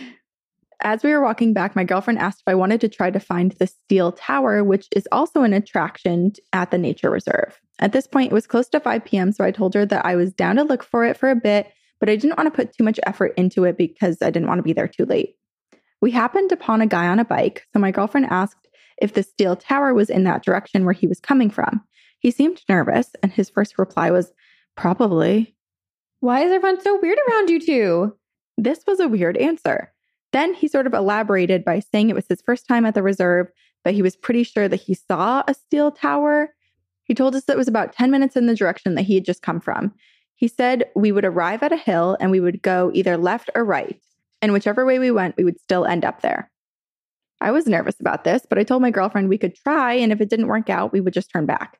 me. 0.00 0.14
As 0.80 1.02
we 1.04 1.12
were 1.12 1.22
walking 1.22 1.52
back, 1.54 1.76
my 1.76 1.84
girlfriend 1.84 2.18
asked 2.18 2.40
if 2.40 2.50
I 2.50 2.54
wanted 2.56 2.80
to 2.80 2.88
try 2.88 3.10
to 3.10 3.20
find 3.20 3.52
the 3.52 3.66
Steel 3.68 4.10
Tower, 4.12 4.64
which 4.64 4.88
is 4.94 5.06
also 5.12 5.42
an 5.42 5.52
attraction 5.52 6.32
at 6.52 6.70
the 6.72 6.78
nature 6.78 7.10
reserve. 7.10 7.58
At 7.80 7.92
this 7.92 8.06
point, 8.06 8.32
it 8.32 8.34
was 8.34 8.46
close 8.46 8.68
to 8.70 8.80
5 8.80 9.04
p.m., 9.04 9.32
so 9.32 9.44
I 9.44 9.50
told 9.50 9.74
her 9.74 9.86
that 9.86 10.04
I 10.04 10.16
was 10.16 10.32
down 10.32 10.56
to 10.56 10.64
look 10.64 10.82
for 10.82 11.04
it 11.04 11.16
for 11.16 11.30
a 11.30 11.36
bit, 11.36 11.72
but 12.00 12.08
I 12.08 12.16
didn't 12.16 12.36
want 12.36 12.46
to 12.52 12.56
put 12.56 12.72
too 12.72 12.84
much 12.84 12.98
effort 13.06 13.34
into 13.36 13.64
it 13.64 13.76
because 13.76 14.18
I 14.22 14.30
didn't 14.30 14.48
want 14.48 14.58
to 14.58 14.64
be 14.64 14.72
there 14.72 14.88
too 14.88 15.04
late. 15.04 15.36
We 16.00 16.10
happened 16.10 16.52
upon 16.52 16.80
a 16.80 16.86
guy 16.86 17.06
on 17.06 17.18
a 17.18 17.24
bike, 17.24 17.66
so 17.72 17.78
my 17.78 17.90
girlfriend 17.90 18.26
asked 18.30 18.68
if 19.00 19.14
the 19.14 19.22
Steel 19.22 19.56
Tower 19.56 19.94
was 19.94 20.10
in 20.10 20.24
that 20.24 20.44
direction 20.44 20.84
where 20.84 20.94
he 20.94 21.06
was 21.06 21.20
coming 21.20 21.50
from. 21.50 21.82
He 22.18 22.30
seemed 22.30 22.62
nervous, 22.68 23.10
and 23.22 23.32
his 23.32 23.50
first 23.50 23.78
reply 23.78 24.10
was, 24.10 24.32
Probably. 24.76 25.56
Why 26.20 26.42
is 26.42 26.52
everyone 26.52 26.80
so 26.80 26.98
weird 27.00 27.18
around 27.28 27.50
you 27.50 27.60
two? 27.60 28.16
This 28.56 28.82
was 28.86 28.98
a 29.00 29.08
weird 29.08 29.36
answer. 29.36 29.92
Then 30.32 30.52
he 30.54 30.68
sort 30.68 30.86
of 30.86 30.94
elaborated 30.94 31.64
by 31.64 31.80
saying 31.80 32.10
it 32.10 32.16
was 32.16 32.26
his 32.28 32.42
first 32.42 32.66
time 32.66 32.84
at 32.84 32.94
the 32.94 33.02
reserve, 33.02 33.48
but 33.84 33.94
he 33.94 34.02
was 34.02 34.16
pretty 34.16 34.42
sure 34.42 34.68
that 34.68 34.80
he 34.80 34.94
saw 34.94 35.42
a 35.46 35.54
steel 35.54 35.90
tower. 35.90 36.50
He 37.08 37.14
told 37.14 37.34
us 37.34 37.44
that 37.44 37.54
it 37.54 37.58
was 37.58 37.68
about 37.68 37.94
10 37.94 38.10
minutes 38.10 38.36
in 38.36 38.46
the 38.46 38.54
direction 38.54 38.94
that 38.94 39.02
he 39.02 39.14
had 39.14 39.24
just 39.24 39.42
come 39.42 39.60
from. 39.60 39.94
He 40.36 40.46
said 40.46 40.84
we 40.94 41.10
would 41.10 41.24
arrive 41.24 41.62
at 41.62 41.72
a 41.72 41.76
hill 41.76 42.16
and 42.20 42.30
we 42.30 42.38
would 42.38 42.62
go 42.62 42.92
either 42.94 43.16
left 43.16 43.50
or 43.54 43.64
right. 43.64 44.00
And 44.40 44.52
whichever 44.52 44.84
way 44.86 44.98
we 44.98 45.10
went, 45.10 45.36
we 45.36 45.44
would 45.44 45.58
still 45.58 45.84
end 45.84 46.04
up 46.04 46.20
there. 46.20 46.50
I 47.40 47.50
was 47.50 47.66
nervous 47.66 47.98
about 47.98 48.24
this, 48.24 48.46
but 48.48 48.58
I 48.58 48.62
told 48.62 48.82
my 48.82 48.90
girlfriend 48.90 49.28
we 49.28 49.38
could 49.38 49.54
try, 49.54 49.94
and 49.94 50.12
if 50.12 50.20
it 50.20 50.28
didn't 50.28 50.48
work 50.48 50.68
out, 50.68 50.92
we 50.92 51.00
would 51.00 51.14
just 51.14 51.30
turn 51.30 51.46
back. 51.46 51.78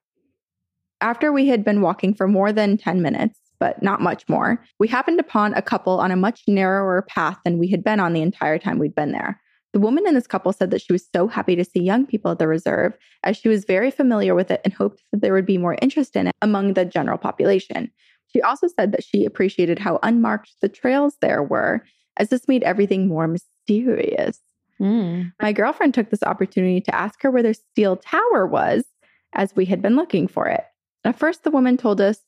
After 1.01 1.33
we 1.33 1.49
had 1.49 1.65
been 1.65 1.83
walking 1.83 2.15
for 2.15 2.27
more 2.27 2.53
than 2.53 2.77
10 2.77 3.03
minutes, 3.03 3.39
but 3.61 3.83
not 3.83 4.01
much 4.01 4.29
more, 4.29 4.65
we 4.79 4.89
happened 4.89 5.21
upon 5.21 5.55
a 5.55 5.63
couple 5.63 6.01
on 6.01 6.11
a 6.11 6.17
much 6.17 6.43
narrower 6.47 7.03
path 7.03 7.39
than 7.45 7.59
we 7.59 7.69
had 7.69 7.83
been 7.85 8.01
on 8.01 8.13
the 8.13 8.23
entire 8.23 8.59
time 8.59 8.79
we'd 8.79 8.95
been 8.95 9.13
there. 9.13 9.41
The 9.73 9.81
woman 9.81 10.07
in 10.07 10.15
this 10.15 10.27
couple 10.27 10.53
said 10.53 10.71
that 10.71 10.81
she 10.81 10.93
was 10.93 11.07
so 11.15 11.29
happy 11.29 11.55
to 11.57 11.65
see 11.65 11.81
young 11.81 12.07
people 12.07 12.31
at 12.31 12.39
the 12.39 12.49
reserve, 12.49 12.97
as 13.23 13.37
she 13.37 13.49
was 13.49 13.65
very 13.65 13.91
familiar 13.91 14.35
with 14.35 14.51
it 14.51 14.63
and 14.65 14.73
hoped 14.73 15.03
that 15.13 15.21
there 15.21 15.35
would 15.35 15.47
be 15.47 15.59
more 15.59 15.77
interest 15.83 16.17
in 16.17 16.29
it 16.29 16.35
among 16.41 16.75
the 16.75 16.85
general 16.85 17.19
population. 17.19 17.91
She 18.33 18.41
also 18.43 18.69
said 18.69 18.93
that 18.93 19.05
she 19.05 19.25
appreciated 19.25 19.79
how 19.79 19.99
unmarked 20.03 20.53
the 20.61 20.69
trails 20.69 21.17
there 21.21 21.43
were, 21.43 21.85
as 22.17 22.31
this 22.31 22.49
made 22.49 22.63
everything 22.63 23.09
more 23.09 23.29
mysterious. 23.29 24.41
Mm. 24.81 25.33
My 25.41 25.53
girlfriend 25.53 25.95
took 25.95 26.11
this 26.11 26.23
opportunity 26.23 26.81
to 26.83 26.95
ask 26.95 27.23
her 27.23 27.31
where 27.31 27.43
the 27.43 27.55
steel 27.55 27.97
tower 27.97 28.47
was, 28.47 28.85
as 29.35 29.55
we 29.55 29.67
had 29.67 29.83
been 29.83 29.97
looking 29.97 30.29
for 30.29 30.47
it. 30.47 30.65
At 31.05 31.19
first, 31.19 31.45
the 31.45 31.51
woman 31.51 31.77
told 31.77 32.01
us 32.01 32.19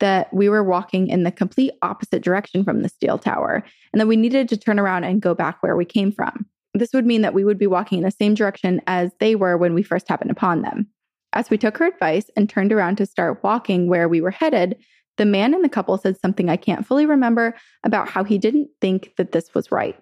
that 0.00 0.32
we 0.32 0.48
were 0.48 0.64
walking 0.64 1.08
in 1.08 1.22
the 1.22 1.30
complete 1.30 1.72
opposite 1.82 2.22
direction 2.22 2.64
from 2.64 2.82
the 2.82 2.88
steel 2.88 3.18
tower 3.18 3.64
and 3.92 4.00
that 4.00 4.06
we 4.06 4.16
needed 4.16 4.48
to 4.48 4.56
turn 4.56 4.78
around 4.78 5.04
and 5.04 5.22
go 5.22 5.34
back 5.34 5.62
where 5.62 5.76
we 5.76 5.84
came 5.84 6.12
from. 6.12 6.46
This 6.78 6.92
would 6.92 7.06
mean 7.06 7.22
that 7.22 7.34
we 7.34 7.44
would 7.44 7.58
be 7.58 7.66
walking 7.66 7.98
in 7.98 8.04
the 8.04 8.10
same 8.10 8.34
direction 8.34 8.80
as 8.86 9.10
they 9.18 9.34
were 9.34 9.56
when 9.56 9.74
we 9.74 9.82
first 9.82 10.08
happened 10.08 10.30
upon 10.30 10.62
them. 10.62 10.88
As 11.32 11.50
we 11.50 11.58
took 11.58 11.76
her 11.78 11.86
advice 11.86 12.30
and 12.36 12.48
turned 12.48 12.72
around 12.72 12.96
to 12.96 13.06
start 13.06 13.42
walking 13.42 13.88
where 13.88 14.08
we 14.08 14.20
were 14.20 14.30
headed, 14.30 14.76
the 15.16 15.24
man 15.24 15.54
in 15.54 15.62
the 15.62 15.68
couple 15.68 15.96
said 15.96 16.18
something 16.18 16.48
I 16.48 16.56
can't 16.56 16.86
fully 16.86 17.06
remember 17.06 17.54
about 17.84 18.08
how 18.08 18.24
he 18.24 18.38
didn't 18.38 18.68
think 18.80 19.12
that 19.16 19.32
this 19.32 19.54
was 19.54 19.72
right. 19.72 19.98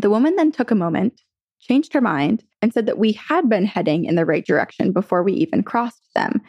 The 0.00 0.10
woman 0.10 0.36
then 0.36 0.52
took 0.52 0.70
a 0.70 0.76
moment, 0.76 1.20
changed 1.60 1.92
her 1.92 2.00
mind, 2.00 2.44
and 2.60 2.72
said 2.72 2.86
that 2.86 2.98
we 2.98 3.12
had 3.12 3.48
been 3.48 3.64
heading 3.64 4.04
in 4.04 4.14
the 4.14 4.24
right 4.24 4.46
direction 4.46 4.92
before 4.92 5.22
we 5.22 5.32
even 5.34 5.62
crossed 5.62 6.14
them, 6.14 6.40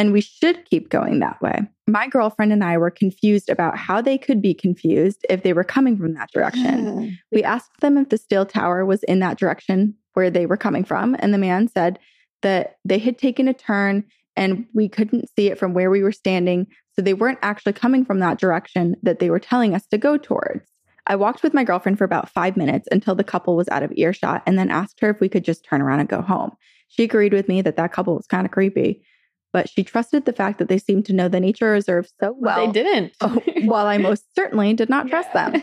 and 0.00 0.14
we 0.14 0.22
should 0.22 0.64
keep 0.64 0.88
going 0.88 1.18
that 1.18 1.38
way. 1.42 1.60
My 1.86 2.08
girlfriend 2.08 2.54
and 2.54 2.64
I 2.64 2.78
were 2.78 2.90
confused 2.90 3.50
about 3.50 3.76
how 3.76 4.00
they 4.00 4.16
could 4.16 4.40
be 4.40 4.54
confused 4.54 5.26
if 5.28 5.42
they 5.42 5.52
were 5.52 5.62
coming 5.62 5.98
from 5.98 6.14
that 6.14 6.30
direction. 6.32 7.18
We 7.32 7.44
asked 7.44 7.80
them 7.80 7.98
if 7.98 8.08
the 8.08 8.16
steel 8.16 8.46
tower 8.46 8.86
was 8.86 9.02
in 9.02 9.18
that 9.18 9.38
direction 9.38 9.94
where 10.14 10.30
they 10.30 10.46
were 10.46 10.56
coming 10.56 10.84
from, 10.84 11.16
and 11.18 11.34
the 11.34 11.38
man 11.38 11.68
said 11.68 11.98
that 12.40 12.76
they 12.82 12.98
had 12.98 13.18
taken 13.18 13.46
a 13.46 13.52
turn 13.52 14.04
and 14.36 14.64
we 14.72 14.88
couldn't 14.88 15.28
see 15.36 15.48
it 15.48 15.58
from 15.58 15.74
where 15.74 15.90
we 15.90 16.02
were 16.02 16.12
standing, 16.12 16.66
so 16.94 17.02
they 17.02 17.12
weren't 17.12 17.38
actually 17.42 17.74
coming 17.74 18.06
from 18.06 18.20
that 18.20 18.38
direction 18.38 18.96
that 19.02 19.18
they 19.18 19.28
were 19.28 19.38
telling 19.38 19.74
us 19.74 19.86
to 19.88 19.98
go 19.98 20.16
towards. 20.16 20.66
I 21.08 21.16
walked 21.16 21.42
with 21.42 21.52
my 21.52 21.64
girlfriend 21.64 21.98
for 21.98 22.04
about 22.04 22.30
five 22.30 22.56
minutes 22.56 22.88
until 22.90 23.14
the 23.14 23.24
couple 23.24 23.54
was 23.54 23.68
out 23.68 23.82
of 23.82 23.92
earshot 23.96 24.42
and 24.46 24.58
then 24.58 24.70
asked 24.70 25.00
her 25.00 25.10
if 25.10 25.20
we 25.20 25.28
could 25.28 25.44
just 25.44 25.64
turn 25.64 25.82
around 25.82 26.00
and 26.00 26.08
go 26.08 26.22
home. 26.22 26.52
She 26.88 27.04
agreed 27.04 27.34
with 27.34 27.48
me 27.48 27.60
that 27.62 27.76
that 27.76 27.92
couple 27.92 28.16
was 28.16 28.26
kind 28.26 28.46
of 28.46 28.50
creepy, 28.50 29.04
but 29.52 29.68
she 29.68 29.82
trusted 29.82 30.24
the 30.24 30.32
fact 30.32 30.58
that 30.58 30.68
they 30.68 30.78
seemed 30.78 31.04
to 31.06 31.12
know 31.12 31.28
the 31.28 31.40
nature 31.40 31.70
reserve 31.70 32.08
so 32.20 32.34
well. 32.38 32.66
they 32.66 32.72
didn't. 32.72 33.14
Oh, 33.20 33.40
while 33.64 33.86
I 33.86 33.98
most 33.98 34.24
certainly 34.34 34.72
did 34.74 34.88
not 34.88 35.08
trust 35.10 35.32
them. 35.32 35.62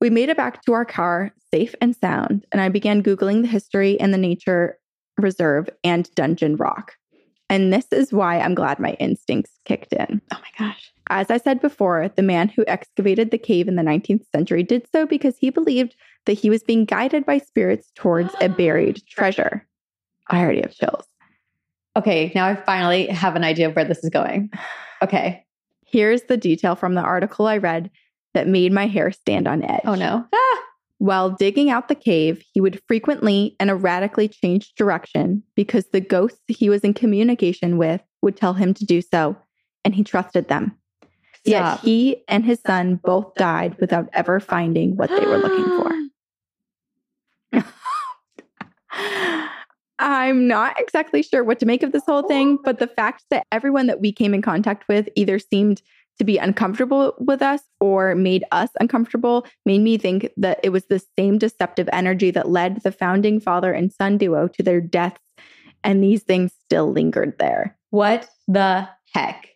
We 0.00 0.10
made 0.10 0.28
it 0.28 0.36
back 0.36 0.62
to 0.64 0.72
our 0.72 0.84
car 0.84 1.32
safe 1.50 1.74
and 1.80 1.96
sound, 1.96 2.44
and 2.52 2.60
I 2.60 2.68
began 2.68 3.02
Googling 3.02 3.42
the 3.42 3.48
history 3.48 3.98
and 3.98 4.12
the 4.12 4.18
nature 4.18 4.78
reserve 5.18 5.70
and 5.82 6.08
Dungeon 6.14 6.56
Rock. 6.56 6.92
And 7.48 7.72
this 7.72 7.86
is 7.92 8.12
why 8.12 8.40
I'm 8.40 8.54
glad 8.54 8.78
my 8.78 8.92
instincts 9.00 9.52
kicked 9.64 9.92
in. 9.92 10.20
Oh 10.32 10.38
my 10.40 10.66
gosh. 10.66 10.92
As 11.08 11.30
I 11.30 11.38
said 11.38 11.60
before, 11.60 12.08
the 12.08 12.22
man 12.22 12.48
who 12.48 12.64
excavated 12.66 13.30
the 13.30 13.38
cave 13.38 13.68
in 13.68 13.76
the 13.76 13.82
19th 13.82 14.24
century 14.34 14.64
did 14.64 14.86
so 14.92 15.06
because 15.06 15.38
he 15.38 15.50
believed 15.50 15.94
that 16.26 16.32
he 16.32 16.50
was 16.50 16.64
being 16.64 16.84
guided 16.84 17.24
by 17.24 17.38
spirits 17.38 17.92
towards 17.94 18.34
a 18.40 18.48
buried 18.48 19.00
treasure. 19.08 19.66
I 20.28 20.40
already 20.40 20.62
have 20.62 20.74
chills. 20.74 21.06
Okay, 21.96 22.30
now 22.34 22.46
I 22.46 22.54
finally 22.54 23.06
have 23.06 23.36
an 23.36 23.44
idea 23.44 23.68
of 23.68 23.74
where 23.74 23.84
this 23.86 24.04
is 24.04 24.10
going. 24.10 24.50
Okay. 25.02 25.44
Here's 25.86 26.24
the 26.24 26.36
detail 26.36 26.76
from 26.76 26.94
the 26.94 27.00
article 27.00 27.46
I 27.46 27.56
read 27.56 27.90
that 28.34 28.46
made 28.46 28.70
my 28.70 28.86
hair 28.86 29.10
stand 29.10 29.48
on 29.48 29.64
edge. 29.64 29.80
Oh 29.84 29.94
no. 29.94 30.26
Ah! 30.32 30.62
While 30.98 31.30
digging 31.30 31.70
out 31.70 31.88
the 31.88 31.94
cave, 31.94 32.42
he 32.52 32.60
would 32.60 32.82
frequently 32.86 33.56
and 33.58 33.70
erratically 33.70 34.28
change 34.28 34.74
direction 34.76 35.42
because 35.54 35.86
the 35.86 36.00
ghosts 36.00 36.40
he 36.48 36.68
was 36.68 36.82
in 36.82 36.92
communication 36.92 37.78
with 37.78 38.02
would 38.22 38.36
tell 38.36 38.54
him 38.54 38.74
to 38.74 38.84
do 38.84 39.00
so, 39.00 39.36
and 39.84 39.94
he 39.94 40.04
trusted 40.04 40.48
them. 40.48 40.76
Yet 41.44 41.80
he 41.80 42.24
and 42.28 42.44
his 42.44 42.60
son 42.66 42.98
both 43.02 43.34
died 43.36 43.76
without 43.78 44.08
ever 44.12 44.40
finding 44.40 44.96
what 44.96 45.10
they 45.10 45.24
were 45.24 45.38
looking 45.38 45.64
for. 47.62 47.72
I'm 49.98 50.46
not 50.46 50.78
exactly 50.78 51.22
sure 51.22 51.42
what 51.42 51.58
to 51.60 51.66
make 51.66 51.82
of 51.82 51.92
this 51.92 52.04
whole 52.04 52.22
thing, 52.22 52.58
oh. 52.58 52.62
but 52.64 52.78
the 52.78 52.86
fact 52.86 53.24
that 53.30 53.46
everyone 53.50 53.86
that 53.86 54.00
we 54.00 54.12
came 54.12 54.34
in 54.34 54.42
contact 54.42 54.88
with 54.88 55.08
either 55.16 55.38
seemed 55.38 55.82
to 56.18 56.24
be 56.24 56.38
uncomfortable 56.38 57.14
with 57.18 57.42
us 57.42 57.60
or 57.80 58.14
made 58.14 58.44
us 58.52 58.70
uncomfortable 58.80 59.46
made 59.64 59.80
me 59.80 59.98
think 59.98 60.30
that 60.36 60.58
it 60.62 60.70
was 60.70 60.86
the 60.86 61.02
same 61.18 61.38
deceptive 61.38 61.88
energy 61.92 62.30
that 62.30 62.48
led 62.48 62.82
the 62.82 62.92
founding 62.92 63.38
father 63.40 63.72
and 63.72 63.92
son 63.92 64.16
duo 64.16 64.48
to 64.48 64.62
their 64.62 64.80
deaths. 64.80 65.20
And 65.84 66.02
these 66.02 66.22
things 66.22 66.52
still 66.64 66.90
lingered 66.90 67.38
there. 67.38 67.76
What 67.90 68.28
the 68.48 68.88
heck? 69.12 69.48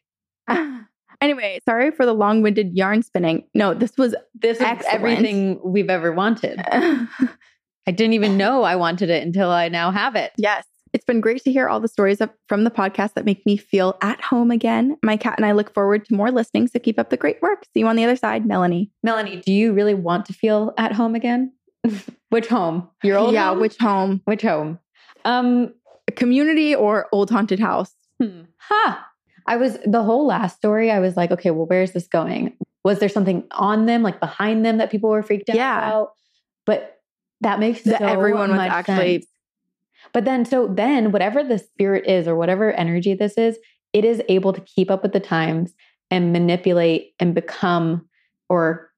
anyway, 1.21 1.61
sorry 1.67 1.91
for 1.91 2.07
the 2.07 2.15
long 2.15 2.43
winded 2.43 2.77
yarn 2.77 3.03
spinning. 3.03 3.45
No, 3.55 3.75
this 3.75 3.97
was 3.97 4.15
This 4.35 4.59
is 4.59 4.63
Excellent. 4.63 4.95
everything 4.95 5.61
we've 5.65 5.91
ever 5.91 6.13
wanted. 6.13 6.63
I 7.87 7.91
didn't 7.93 8.13
even 8.15 8.37
know 8.37 8.63
I 8.63 8.77
wanted 8.77 9.11
it 9.11 9.23
until 9.27 9.51
I 9.51 9.69
now 9.69 9.91
have 9.91 10.15
it. 10.17 10.33
Yes. 10.37 10.67
It's 10.93 11.05
been 11.05 11.21
great 11.21 11.45
to 11.45 11.53
hear 11.53 11.69
all 11.69 11.79
the 11.79 11.87
stories 11.89 12.21
of, 12.21 12.31
from 12.49 12.65
the 12.65 12.71
podcast 12.71 13.15
that 13.15 13.25
make 13.25 13.47
me 13.47 13.57
feel 13.57 13.97
at 14.03 14.21
home 14.21 14.51
again. 14.51 14.97
My 15.05 15.17
cat 15.17 15.35
and 15.37 15.47
I 15.47 15.53
look 15.53 15.73
forward 15.73 16.05
to 16.07 16.15
more 16.15 16.33
listening, 16.33 16.67
so 16.67 16.81
keep 16.81 16.99
up 16.99 17.11
the 17.11 17.17
great 17.17 17.41
work. 17.41 17.65
See 17.73 17.81
you 17.81 17.87
on 17.87 17.95
the 17.97 18.05
other 18.05 18.17
side, 18.17 18.45
Melanie. 18.45 18.91
Melanie, 19.05 19.37
do 19.47 19.53
you 19.53 19.73
really 19.73 19.95
want 19.95 20.27
to 20.27 20.33
feel 20.33 20.75
at 20.79 20.93
home 20.93 21.15
again? 21.15 21.53
which 22.31 22.49
home? 22.49 22.89
Your 23.05 23.19
old 23.19 23.33
yeah, 23.35 23.51
home? 23.51 23.61
which 23.61 23.77
home? 23.79 24.21
which 24.25 24.43
home? 24.43 24.81
Um, 25.25 25.73
A 26.09 26.13
community 26.13 26.75
or 26.75 27.07
old 27.13 27.31
haunted 27.31 27.61
house? 27.61 27.95
hmm. 28.21 28.43
Huh. 28.59 28.97
I 29.47 29.57
was 29.57 29.79
the 29.87 30.03
whole 30.03 30.27
last 30.27 30.57
story. 30.57 30.91
I 30.91 30.99
was 31.01 31.17
like, 31.17 31.31
okay, 31.31 31.51
well, 31.51 31.67
where's 31.67 31.93
this 31.93 32.07
going? 32.09 32.57
Was 32.85 32.99
there 32.99 33.09
something 33.09 33.45
on 33.53 33.87
them, 33.87 34.03
like 34.03 34.19
behind 34.21 34.65
them, 34.65 34.79
that 34.79 34.91
people 34.91 35.11
were 35.11 35.23
freaked 35.23 35.49
out 35.51 35.57
Yeah. 35.57 35.79
about? 35.89 36.11
But 36.67 37.00
that 37.41 37.59
makes 37.61 37.83
That 37.83 38.01
so 38.01 38.07
everyone 38.07 38.51
was 38.51 38.61
actually- 38.61 39.13
sense. 39.21 39.27
But 40.13 40.25
then, 40.25 40.45
so 40.45 40.67
then, 40.67 41.13
whatever 41.13 41.45
the 41.45 41.59
spirit 41.59 42.07
is, 42.07 42.27
or 42.27 42.35
whatever 42.35 42.73
energy 42.73 43.15
this 43.15 43.37
is, 43.37 43.59
it 43.93 44.05
is 44.05 44.23
able 44.29 44.53
to 44.53 44.61
keep 44.63 44.91
up 44.91 45.03
with 45.03 45.13
the 45.13 45.21
times 45.21 45.75
and 46.11 46.33
manipulate 46.33 47.13
and 47.21 47.35
become 47.35 48.09
or 48.49 48.91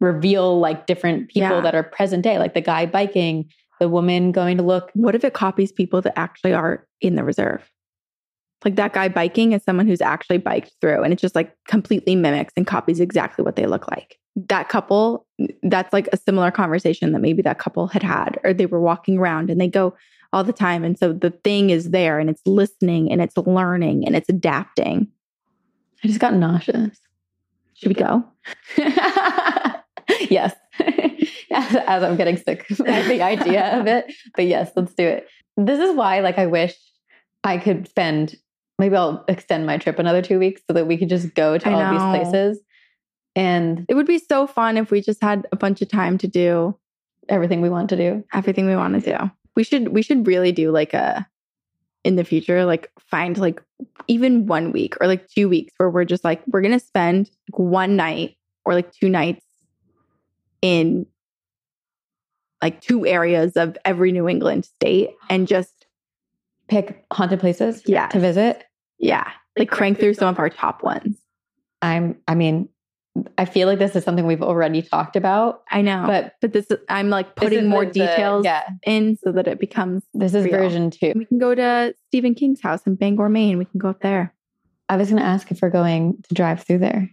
reveal 0.00 0.58
like 0.60 0.86
different 0.86 1.28
people 1.28 1.48
Yeah. 1.48 1.60
that 1.60 1.74
are 1.74 1.82
present 1.82 2.22
day, 2.22 2.38
like 2.38 2.54
the 2.54 2.60
guy 2.60 2.86
biking, 2.86 3.48
the 3.80 3.88
woman 3.88 4.32
going 4.32 4.56
to 4.58 4.62
look. 4.62 4.90
What 4.94 5.14
if 5.14 5.24
it 5.24 5.32
copies 5.32 5.72
people 5.72 6.02
that 6.02 6.18
actually 6.18 6.52
are 6.52 6.86
in 7.00 7.14
the 7.14 7.24
reserve? 7.24 7.70
Like 8.64 8.76
that 8.76 8.92
guy 8.92 9.08
biking 9.08 9.52
is 9.52 9.62
someone 9.62 9.86
who's 9.86 10.00
actually 10.00 10.38
biked 10.38 10.72
through 10.80 11.02
and 11.02 11.12
it 11.12 11.18
just 11.18 11.34
like 11.34 11.54
completely 11.68 12.16
mimics 12.16 12.52
and 12.56 12.66
copies 12.66 12.98
exactly 13.00 13.44
what 13.44 13.56
they 13.56 13.66
look 13.66 13.88
like. 13.90 14.18
That 14.36 14.68
couple, 14.68 15.23
that's 15.62 15.92
like 15.92 16.08
a 16.12 16.16
similar 16.16 16.50
conversation 16.50 17.12
that 17.12 17.20
maybe 17.20 17.42
that 17.42 17.58
couple 17.58 17.88
had 17.88 18.02
had, 18.02 18.38
or 18.44 18.52
they 18.52 18.66
were 18.66 18.80
walking 18.80 19.18
around 19.18 19.50
and 19.50 19.60
they 19.60 19.68
go 19.68 19.94
all 20.32 20.44
the 20.44 20.52
time. 20.52 20.84
And 20.84 20.98
so 20.98 21.12
the 21.12 21.30
thing 21.30 21.70
is 21.70 21.90
there 21.90 22.18
and 22.18 22.28
it's 22.28 22.42
listening 22.46 23.10
and 23.10 23.20
it's 23.20 23.36
learning 23.36 24.06
and 24.06 24.16
it's 24.16 24.28
adapting. 24.28 25.08
I 26.02 26.08
just 26.08 26.20
got 26.20 26.34
nauseous. 26.34 26.98
Should 27.74 27.88
we 27.88 27.94
go? 27.94 28.24
yes. 30.30 30.54
as, 30.78 31.76
as 31.86 32.02
I'm 32.02 32.16
getting 32.16 32.36
sick 32.36 32.68
of 32.70 32.78
the 32.78 33.22
idea 33.22 33.78
of 33.78 33.86
it. 33.86 34.12
But 34.34 34.46
yes, 34.46 34.70
let's 34.76 34.94
do 34.94 35.06
it. 35.06 35.28
This 35.56 35.78
is 35.78 35.94
why, 35.94 36.20
like, 36.20 36.38
I 36.38 36.46
wish 36.46 36.74
I 37.44 37.58
could 37.58 37.88
spend, 37.88 38.36
maybe 38.78 38.96
I'll 38.96 39.24
extend 39.28 39.66
my 39.66 39.78
trip 39.78 39.98
another 39.98 40.22
two 40.22 40.38
weeks 40.38 40.62
so 40.66 40.74
that 40.74 40.86
we 40.86 40.96
could 40.96 41.08
just 41.08 41.34
go 41.34 41.58
to 41.58 41.68
I 41.68 41.72
all 41.72 41.80
know. 41.80 41.92
these 41.92 42.22
places 42.22 42.60
and 43.36 43.84
It 43.88 43.94
would 43.94 44.06
be 44.06 44.18
so 44.18 44.46
fun 44.46 44.76
if 44.76 44.90
we 44.90 45.00
just 45.00 45.22
had 45.22 45.46
a 45.52 45.56
bunch 45.56 45.82
of 45.82 45.88
time 45.88 46.18
to 46.18 46.28
do 46.28 46.76
everything 47.28 47.60
we 47.60 47.70
want 47.70 47.88
to 47.90 47.96
do. 47.96 48.24
everything 48.32 48.66
we 48.66 48.76
want 48.76 49.02
to 49.02 49.16
do. 49.18 49.30
We 49.56 49.64
should 49.64 49.88
we 49.88 50.02
should 50.02 50.26
really 50.26 50.52
do 50.52 50.70
like 50.70 50.94
a 50.94 51.26
in 52.04 52.16
the 52.16 52.24
future 52.24 52.64
like 52.66 52.90
find 53.00 53.38
like 53.38 53.62
even 54.08 54.46
one 54.46 54.72
week 54.72 54.94
or 55.00 55.06
like 55.06 55.26
two 55.28 55.48
weeks 55.48 55.72
where 55.78 55.88
we're 55.88 56.04
just 56.04 56.22
like 56.24 56.42
we're 56.48 56.60
going 56.60 56.78
to 56.78 56.84
spend 56.84 57.30
like 57.50 57.58
one 57.58 57.96
night 57.96 58.36
or 58.66 58.74
like 58.74 58.92
two 58.92 59.08
nights 59.08 59.44
in 60.60 61.06
like 62.62 62.80
two 62.80 63.06
areas 63.06 63.56
of 63.56 63.76
every 63.84 64.12
New 64.12 64.28
England 64.28 64.64
state 64.64 65.10
and 65.30 65.46
just 65.48 65.86
Pick 66.66 67.04
haunted 67.12 67.40
places 67.40 67.82
Yeah. 67.86 68.06
to 68.08 68.18
visit. 68.18 68.64
yeah, 68.98 69.30
like 69.58 69.70
crank 69.70 69.98
through 70.00 70.14
some 70.14 70.28
of 70.28 70.38
our 70.38 70.48
top 70.48 70.82
ones. 70.82 71.18
I'm, 71.82 72.16
I 72.26 72.34
mean, 72.34 72.70
I 73.38 73.44
feel 73.44 73.68
like 73.68 73.78
this 73.78 73.94
is 73.94 74.02
something 74.02 74.26
we've 74.26 74.42
already 74.42 74.82
talked 74.82 75.14
about, 75.14 75.62
I 75.70 75.82
know. 75.82 76.04
but 76.06 76.34
but 76.40 76.52
this 76.52 76.66
I'm 76.88 77.10
like 77.10 77.36
putting 77.36 77.68
more 77.68 77.84
the- 77.84 77.92
details 77.92 78.44
yeah, 78.44 78.64
in 78.84 79.16
so 79.22 79.30
that 79.32 79.46
it 79.46 79.60
becomes 79.60 80.02
this 80.14 80.34
is 80.34 80.44
real. 80.44 80.54
version 80.58 80.90
two. 80.90 81.12
we 81.14 81.24
can 81.24 81.38
go 81.38 81.54
to 81.54 81.94
Stephen 82.08 82.34
King's 82.34 82.60
house 82.60 82.80
in 82.86 82.96
Bangor, 82.96 83.28
Maine. 83.28 83.56
We 83.58 83.66
can 83.66 83.78
go 83.78 83.88
up 83.88 84.00
there. 84.00 84.34
I 84.88 84.96
was 84.96 85.08
going 85.10 85.22
to 85.22 85.26
ask 85.28 85.50
if 85.50 85.62
we're 85.62 85.70
going 85.70 86.22
to 86.28 86.34
drive 86.34 86.64
through 86.64 86.78
there. 86.78 87.08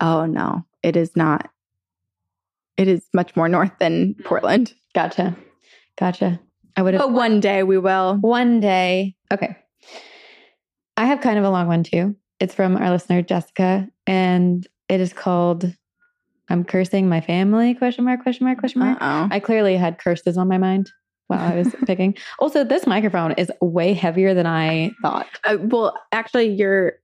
Oh 0.00 0.26
no, 0.26 0.64
it 0.82 0.96
is 0.96 1.14
not. 1.14 1.48
It 2.76 2.88
is 2.88 3.06
much 3.14 3.36
more 3.36 3.48
north 3.48 3.72
than 3.78 4.14
Portland. 4.24 4.74
Gotcha. 4.94 5.36
Gotcha. 5.96 6.40
I 6.76 6.82
would 6.82 6.94
have. 6.94 7.00
But 7.00 7.12
one 7.12 7.38
day 7.38 7.62
we 7.62 7.78
will. 7.78 8.16
One 8.16 8.58
day. 8.58 9.14
Okay. 9.32 9.56
I 10.96 11.06
have 11.06 11.20
kind 11.20 11.38
of 11.38 11.44
a 11.44 11.50
long 11.50 11.68
one 11.68 11.84
too. 11.84 12.16
It's 12.40 12.54
from 12.54 12.76
our 12.76 12.90
listener 12.90 13.22
Jessica, 13.22 13.88
and 14.08 14.66
it 14.88 15.00
is 15.00 15.12
called 15.12 15.72
"I'm 16.48 16.64
cursing 16.64 17.08
my 17.08 17.20
family?" 17.20 17.74
Question 17.74 18.04
mark? 18.04 18.22
Question 18.22 18.46
mark? 18.46 18.58
Question 18.58 18.80
mark? 18.80 18.98
Uh-oh. 19.00 19.28
I 19.30 19.40
clearly 19.40 19.76
had 19.76 19.98
curses 19.98 20.36
on 20.36 20.48
my 20.48 20.58
mind 20.58 20.90
while 21.28 21.40
I 21.40 21.54
was 21.56 21.74
picking. 21.86 22.16
Also, 22.38 22.64
this 22.64 22.86
microphone 22.86 23.32
is 23.32 23.50
way 23.60 23.94
heavier 23.94 24.34
than 24.34 24.46
I 24.46 24.92
thought. 25.02 25.26
Uh, 25.44 25.58
well, 25.60 25.98
actually, 26.12 26.48
you're 26.48 26.94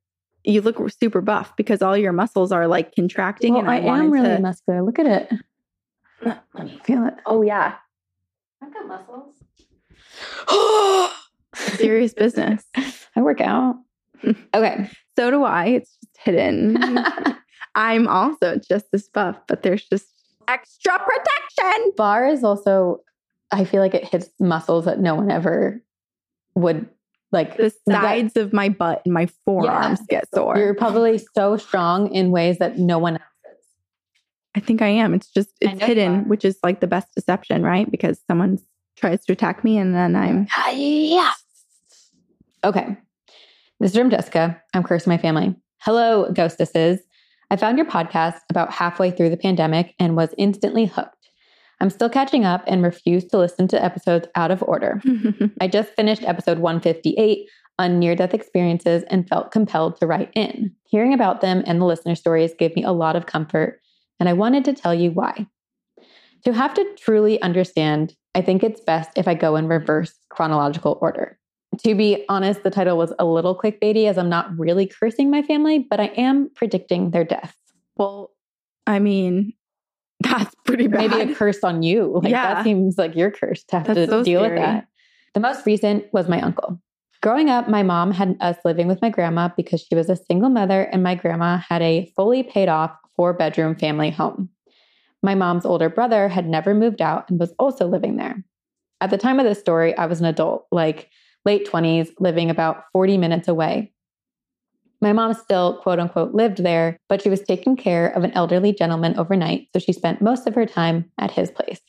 you 0.45 0.63
look 0.63 0.79
super 0.91 1.21
buff 1.21 1.55
because 1.57 1.83
all 1.83 1.97
your 1.97 2.13
muscles 2.13 2.51
are 2.53 2.67
like 2.67 2.95
contracting. 2.95 3.55
Well, 3.55 3.63
and 3.63 3.71
I, 3.71 3.81
I, 3.81 3.99
am 3.99 4.11
really 4.11 4.37
to- 4.37 4.41
muscular. 4.41 4.83
Look 4.83 4.99
at 4.99 5.07
it. 5.07 5.33
Let 6.23 6.65
me 6.65 6.81
feel 6.85 7.07
it. 7.07 7.15
Oh 7.27 7.43
yeah, 7.43 7.77
I've 8.63 8.73
got 8.75 8.87
muscles. 8.87 9.35
serious 11.55 12.13
business. 12.15 12.65
I 13.17 13.23
work 13.23 13.41
out. 13.41 13.77
Okay. 14.55 14.91
So 15.17 15.31
do 15.31 15.45
I. 15.45 15.67
It's 15.67 15.97
just 15.97 16.19
hidden. 16.19 16.77
I'm 17.75 18.09
also 18.09 18.57
just 18.57 18.87
as 18.93 19.09
buff, 19.09 19.37
but 19.47 19.63
there's 19.63 19.85
just 19.87 20.07
extra 20.49 20.99
protection. 20.99 21.93
bar 21.97 22.27
is 22.27 22.43
also 22.43 23.01
i 23.53 23.65
feel 23.65 23.81
like 23.81 23.95
it 23.95 24.05
hits 24.05 24.29
muscles 24.41 24.85
that 24.85 24.99
no 24.99 25.15
one 25.15 25.31
ever 25.31 25.81
would 26.57 26.89
like 27.31 27.57
The 27.57 27.73
that- 27.87 28.03
sides 28.03 28.37
of 28.37 28.53
my 28.53 28.69
butt 28.69 29.03
and 29.05 29.15
my 29.15 29.27
forearms 29.45 30.01
get 30.09 30.25
sore. 30.35 30.57
you're 30.59 30.75
probably 30.75 31.19
so 31.37 31.57
strong 31.57 32.13
in 32.13 32.33
ways 32.33 32.59
that 32.59 32.79
no 32.79 32.99
one 32.99 33.15
else 33.15 33.23
is 33.53 33.65
I 34.57 34.61
think 34.61 34.83
I 34.83 34.89
am. 34.89 35.15
It's 35.15 35.31
just 35.31 35.51
it's 35.61 35.81
hidden, 35.81 36.29
which 36.29 36.45
is 36.45 36.59
like 36.65 36.81
the 36.81 36.89
best 36.89 37.15
deception, 37.15 37.63
right? 37.63 37.89
Because 37.89 38.21
someone 38.27 38.59
tries 38.97 39.25
to 39.27 39.33
attack 39.33 39.63
me 39.63 39.79
and 39.79 39.95
then 39.95 40.17
I'm 40.17 40.49
uh, 40.59 40.71
yeah 40.73 41.33
okay 42.65 42.97
this 43.79 43.93
is 43.93 43.97
from 43.97 44.11
jessica 44.11 44.61
i'm 44.75 44.83
cursing 44.83 45.11
my 45.11 45.17
family 45.17 45.55
hello 45.79 46.31
ghostesses 46.33 46.99
i 47.51 47.57
found 47.57 47.79
your 47.79 47.87
podcast 47.87 48.41
about 48.51 48.73
halfway 48.73 49.11
through 49.11 49.31
the 49.31 49.37
pandemic 49.37 49.95
and 49.99 50.17
was 50.17 50.35
instantly 50.39 50.87
hooked 50.87 51.31
i'm 51.81 51.91
still 51.91 52.09
catching 52.09 52.45
up 52.45 52.63
and 52.67 52.83
refuse 52.83 53.25
to 53.25 53.39
listen 53.39 53.69
to 53.69 53.83
episodes 53.83 54.29
out 54.35 54.51
of 54.51 54.63
order 54.63 55.01
I 55.61 55.69
just 55.69 55.95
finished 55.95 56.23
episode 56.25 56.59
158 56.59 57.49
on 57.81 57.99
near 57.99 58.15
death 58.15 58.35
experiences 58.35 59.05
and 59.09 59.27
felt 59.27 59.53
compelled 59.53 59.97
to 59.97 60.07
write 60.07 60.31
in. 60.35 60.71
Hearing 60.85 61.15
about 61.15 61.41
them 61.41 61.65
and 61.67 61.81
the 61.81 61.87
listener 61.87 62.15
stories 62.15 62.53
gave 62.59 62.77
me 62.77 62.85
a 62.85 62.93
lot 62.93 63.17
of 63.17 63.25
comfort, 63.25 63.81
and 64.21 64.29
I 64.29 64.35
wanted 64.35 64.67
to 64.67 64.75
tell 64.75 64.95
you 64.95 65.11
why. 65.11 65.47
To 66.45 66.53
have 66.53 66.75
to 66.75 66.87
truly 66.99 67.41
understand, 67.41 68.15
I 68.35 68.43
think 68.43 68.63
it's 68.63 68.83
best 68.83 69.17
if 69.17 69.27
I 69.27 69.35
go 69.35 69.57
in 69.57 69.67
reverse 69.67 70.13
chronological 70.29 70.99
order. 71.01 71.39
To 71.85 71.95
be 71.95 72.25
honest, 72.29 72.63
the 72.63 72.71
title 72.71 72.99
was 72.99 73.13
a 73.19 73.25
little 73.25 73.57
clickbaity 73.57 74.07
as 74.07 74.19
I'm 74.19 74.29
not 74.29 74.57
really 74.59 74.87
cursing 74.87 75.31
my 75.31 75.43
family, 75.43 75.79
but 75.79 75.99
I 76.01 76.07
am 76.17 76.51
predicting 76.55 77.11
their 77.11 77.25
deaths. 77.25 77.57
Well, 77.97 78.31
I 78.87 78.99
mean, 78.99 79.55
that's 80.21 80.55
pretty 80.67 80.87
bad. 80.89 81.11
Maybe 81.11 81.33
a 81.33 81.35
curse 81.35 81.65
on 81.65 81.83
you. 81.83 82.21
Like 82.23 82.33
Yeah. 82.33 82.55
that 82.55 82.65
seems 82.65 82.99
like 82.99 83.17
your 83.17 83.31
curse 83.31 83.65
to 83.65 83.79
have 83.79 83.87
That's 83.87 83.99
to 83.99 84.07
so 84.09 84.25
deal 84.25 84.41
scary. 84.41 84.57
with 84.59 84.63
that. 84.63 84.87
The 85.35 85.41
most 85.41 85.65
recent 85.65 86.05
was 86.13 86.29
my 86.29 86.41
uncle. 86.41 86.79
Growing 87.23 87.49
up, 87.51 87.69
my 87.69 87.83
mom 87.83 88.13
had 88.13 88.37
us 88.41 88.57
living 88.65 88.87
with 88.87 89.01
my 89.03 89.11
grandma 89.11 89.49
because 89.57 89.81
she 89.81 89.95
was 89.95 90.09
a 90.11 90.17
single 90.17 90.49
mother 90.51 90.83
and 90.83 91.03
my 91.03 91.15
grandma 91.15 91.59
had 91.59 91.83
a 91.83 92.11
fully 92.17 92.43
paid 92.43 92.69
off 92.69 92.93
four 93.17 93.33
bedroom 93.33 93.75
family 93.75 94.11
home. 94.11 94.49
My 95.23 95.35
mom's 95.35 95.67
older 95.67 95.89
brother 95.91 96.29
had 96.29 96.49
never 96.49 96.75
moved 96.75 97.03
out 97.03 97.29
and 97.31 97.39
was 97.39 97.53
also 97.59 97.87
living 97.87 98.17
there. 98.17 98.43
At 99.03 99.11
the 99.11 99.19
time 99.19 99.39
of 99.39 99.45
this 99.45 99.61
story, 99.61 99.97
I 99.97 100.07
was 100.07 100.21
an 100.21 100.27
adult, 100.27 100.67
like 100.73 101.11
late 101.45 101.67
20s, 101.67 102.11
living 102.19 102.51
about 102.51 102.85
40 102.93 103.19
minutes 103.19 103.49
away. 103.49 103.93
My 105.01 105.13
mom 105.13 105.33
still, 105.33 105.79
quote 105.79 105.99
unquote, 105.99 106.35
lived 106.35 106.63
there, 106.63 106.99
but 107.09 107.23
she 107.23 107.31
was 107.31 107.41
taking 107.41 107.77
care 107.77 108.09
of 108.09 108.23
an 108.23 108.33
elderly 108.33 108.73
gentleman 108.73 109.19
overnight, 109.19 109.69
so 109.73 109.79
she 109.79 109.93
spent 109.93 110.21
most 110.21 110.47
of 110.47 110.55
her 110.55 110.67
time 110.67 111.11
at 111.19 111.31
his 111.31 111.51
place. 111.51 111.81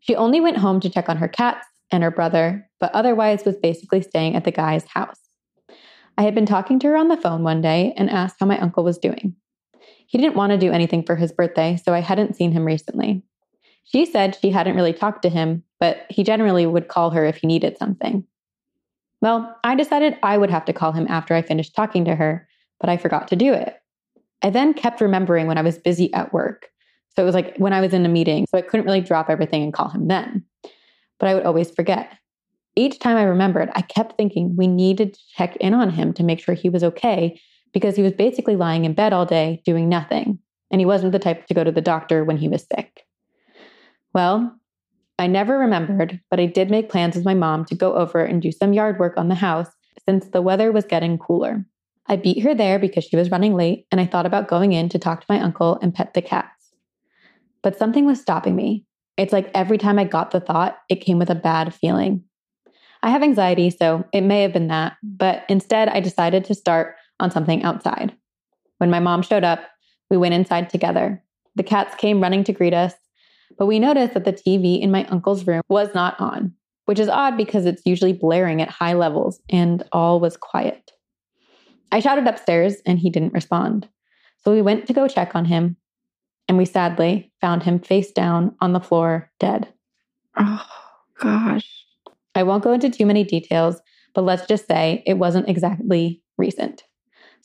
She 0.00 0.16
only 0.16 0.40
went 0.40 0.56
home 0.56 0.80
to 0.80 0.90
check 0.90 1.08
on 1.08 1.18
her 1.18 1.28
cats 1.28 1.66
and 1.90 2.02
her 2.02 2.10
brother, 2.10 2.68
but 2.80 2.92
otherwise 2.92 3.44
was 3.44 3.56
basically 3.56 4.00
staying 4.00 4.34
at 4.34 4.44
the 4.44 4.50
guy's 4.50 4.86
house. 4.86 5.20
I 6.18 6.22
had 6.22 6.34
been 6.34 6.46
talking 6.46 6.78
to 6.78 6.88
her 6.88 6.96
on 6.96 7.08
the 7.08 7.16
phone 7.16 7.42
one 7.42 7.60
day 7.60 7.92
and 7.96 8.08
asked 8.08 8.36
how 8.40 8.46
my 8.46 8.58
uncle 8.58 8.84
was 8.84 8.98
doing. 8.98 9.36
He 10.06 10.16
didn't 10.16 10.36
want 10.36 10.52
to 10.52 10.58
do 10.58 10.72
anything 10.72 11.02
for 11.02 11.16
his 11.16 11.32
birthday, 11.32 11.76
so 11.76 11.92
I 11.92 12.00
hadn't 12.00 12.36
seen 12.36 12.52
him 12.52 12.64
recently. 12.64 13.22
She 13.84 14.06
said 14.06 14.38
she 14.40 14.50
hadn't 14.50 14.76
really 14.76 14.92
talked 14.92 15.22
to 15.22 15.28
him, 15.28 15.62
but 15.78 16.06
he 16.08 16.24
generally 16.24 16.66
would 16.66 16.88
call 16.88 17.10
her 17.10 17.24
if 17.24 17.36
he 17.36 17.46
needed 17.46 17.76
something. 17.76 18.24
Well, 19.20 19.56
I 19.64 19.74
decided 19.74 20.18
I 20.22 20.38
would 20.38 20.50
have 20.50 20.64
to 20.66 20.72
call 20.72 20.92
him 20.92 21.06
after 21.08 21.34
I 21.34 21.42
finished 21.42 21.74
talking 21.74 22.04
to 22.04 22.14
her, 22.14 22.48
but 22.80 22.90
I 22.90 22.96
forgot 22.96 23.28
to 23.28 23.36
do 23.36 23.52
it. 23.52 23.74
I 24.42 24.50
then 24.50 24.74
kept 24.74 25.00
remembering 25.00 25.46
when 25.46 25.58
I 25.58 25.62
was 25.62 25.78
busy 25.78 26.12
at 26.12 26.32
work. 26.32 26.68
So 27.14 27.22
it 27.22 27.26
was 27.26 27.34
like 27.34 27.56
when 27.56 27.72
I 27.72 27.80
was 27.80 27.94
in 27.94 28.04
a 28.04 28.10
meeting, 28.10 28.46
so 28.50 28.58
I 28.58 28.62
couldn't 28.62 28.84
really 28.84 29.00
drop 29.00 29.30
everything 29.30 29.62
and 29.62 29.72
call 29.72 29.88
him 29.88 30.08
then. 30.08 30.44
But 31.18 31.28
I 31.28 31.34
would 31.34 31.44
always 31.44 31.70
forget. 31.70 32.12
Each 32.78 32.98
time 32.98 33.16
I 33.16 33.22
remembered, 33.22 33.70
I 33.74 33.80
kept 33.80 34.18
thinking 34.18 34.54
we 34.54 34.66
needed 34.66 35.14
to 35.14 35.20
check 35.34 35.56
in 35.56 35.72
on 35.72 35.88
him 35.88 36.12
to 36.12 36.22
make 36.22 36.40
sure 36.40 36.54
he 36.54 36.68
was 36.68 36.84
okay 36.84 37.40
because 37.72 37.96
he 37.96 38.02
was 38.02 38.12
basically 38.12 38.54
lying 38.54 38.84
in 38.84 38.92
bed 38.92 39.14
all 39.14 39.24
day 39.24 39.62
doing 39.64 39.88
nothing. 39.88 40.38
And 40.70 40.80
he 40.80 40.84
wasn't 40.84 41.12
the 41.12 41.18
type 41.18 41.46
to 41.46 41.54
go 41.54 41.64
to 41.64 41.72
the 41.72 41.80
doctor 41.80 42.22
when 42.22 42.36
he 42.36 42.48
was 42.48 42.66
sick. 42.70 43.06
Well, 44.12 44.54
I 45.18 45.26
never 45.26 45.58
remembered, 45.58 46.20
but 46.30 46.40
I 46.40 46.46
did 46.46 46.70
make 46.70 46.90
plans 46.90 47.16
with 47.16 47.24
my 47.24 47.34
mom 47.34 47.64
to 47.66 47.74
go 47.74 47.94
over 47.94 48.22
and 48.22 48.42
do 48.42 48.52
some 48.52 48.72
yard 48.72 48.98
work 48.98 49.16
on 49.16 49.28
the 49.28 49.34
house 49.34 49.68
since 50.04 50.28
the 50.28 50.42
weather 50.42 50.72
was 50.72 50.84
getting 50.84 51.18
cooler. 51.18 51.64
I 52.06 52.16
beat 52.16 52.42
her 52.42 52.54
there 52.54 52.78
because 52.78 53.04
she 53.04 53.16
was 53.16 53.30
running 53.30 53.54
late, 53.54 53.86
and 53.90 54.00
I 54.00 54.06
thought 54.06 54.26
about 54.26 54.48
going 54.48 54.72
in 54.72 54.88
to 54.90 54.98
talk 54.98 55.20
to 55.20 55.26
my 55.28 55.40
uncle 55.40 55.78
and 55.80 55.94
pet 55.94 56.14
the 56.14 56.22
cats. 56.22 56.74
But 57.62 57.78
something 57.78 58.04
was 58.04 58.20
stopping 58.20 58.54
me. 58.54 58.84
It's 59.16 59.32
like 59.32 59.50
every 59.54 59.78
time 59.78 59.98
I 59.98 60.04
got 60.04 60.30
the 60.30 60.40
thought, 60.40 60.78
it 60.88 61.00
came 61.00 61.18
with 61.18 61.30
a 61.30 61.34
bad 61.34 61.74
feeling. 61.74 62.22
I 63.02 63.10
have 63.10 63.22
anxiety, 63.22 63.70
so 63.70 64.04
it 64.12 64.20
may 64.20 64.42
have 64.42 64.52
been 64.52 64.68
that, 64.68 64.96
but 65.02 65.44
instead 65.48 65.88
I 65.88 66.00
decided 66.00 66.44
to 66.44 66.54
start 66.54 66.94
on 67.20 67.30
something 67.30 67.62
outside. 67.62 68.14
When 68.78 68.90
my 68.90 69.00
mom 69.00 69.22
showed 69.22 69.44
up, 69.44 69.60
we 70.10 70.16
went 70.16 70.34
inside 70.34 70.68
together. 70.68 71.22
The 71.54 71.62
cats 71.62 71.94
came 71.94 72.20
running 72.20 72.44
to 72.44 72.52
greet 72.52 72.74
us, 72.74 72.94
but 73.58 73.66
we 73.66 73.78
noticed 73.78 74.14
that 74.14 74.24
the 74.24 74.32
TV 74.32 74.80
in 74.80 74.90
my 74.90 75.04
uncle's 75.06 75.46
room 75.46 75.62
was 75.68 75.94
not 75.94 76.18
on, 76.20 76.52
which 76.86 76.98
is 76.98 77.08
odd 77.08 77.36
because 77.36 77.66
it's 77.66 77.82
usually 77.84 78.12
blaring 78.12 78.62
at 78.62 78.68
high 78.68 78.94
levels 78.94 79.40
and 79.50 79.82
all 79.92 80.20
was 80.20 80.36
quiet. 80.36 80.92
I 81.92 82.00
shouted 82.00 82.26
upstairs 82.26 82.76
and 82.84 82.98
he 82.98 83.10
didn't 83.10 83.32
respond. 83.32 83.88
So 84.38 84.52
we 84.52 84.62
went 84.62 84.86
to 84.86 84.92
go 84.92 85.08
check 85.08 85.34
on 85.34 85.44
him, 85.44 85.76
and 86.48 86.56
we 86.56 86.64
sadly 86.64 87.32
found 87.40 87.64
him 87.64 87.80
face 87.80 88.12
down 88.12 88.54
on 88.60 88.72
the 88.72 88.80
floor, 88.80 89.30
dead. 89.40 89.68
Oh, 90.36 90.64
gosh. 91.18 91.84
I 92.34 92.42
won't 92.44 92.62
go 92.62 92.72
into 92.72 92.90
too 92.90 93.06
many 93.06 93.24
details, 93.24 93.80
but 94.14 94.22
let's 94.22 94.46
just 94.46 94.68
say 94.68 95.02
it 95.06 95.14
wasn't 95.14 95.48
exactly 95.48 96.22
recent. 96.38 96.84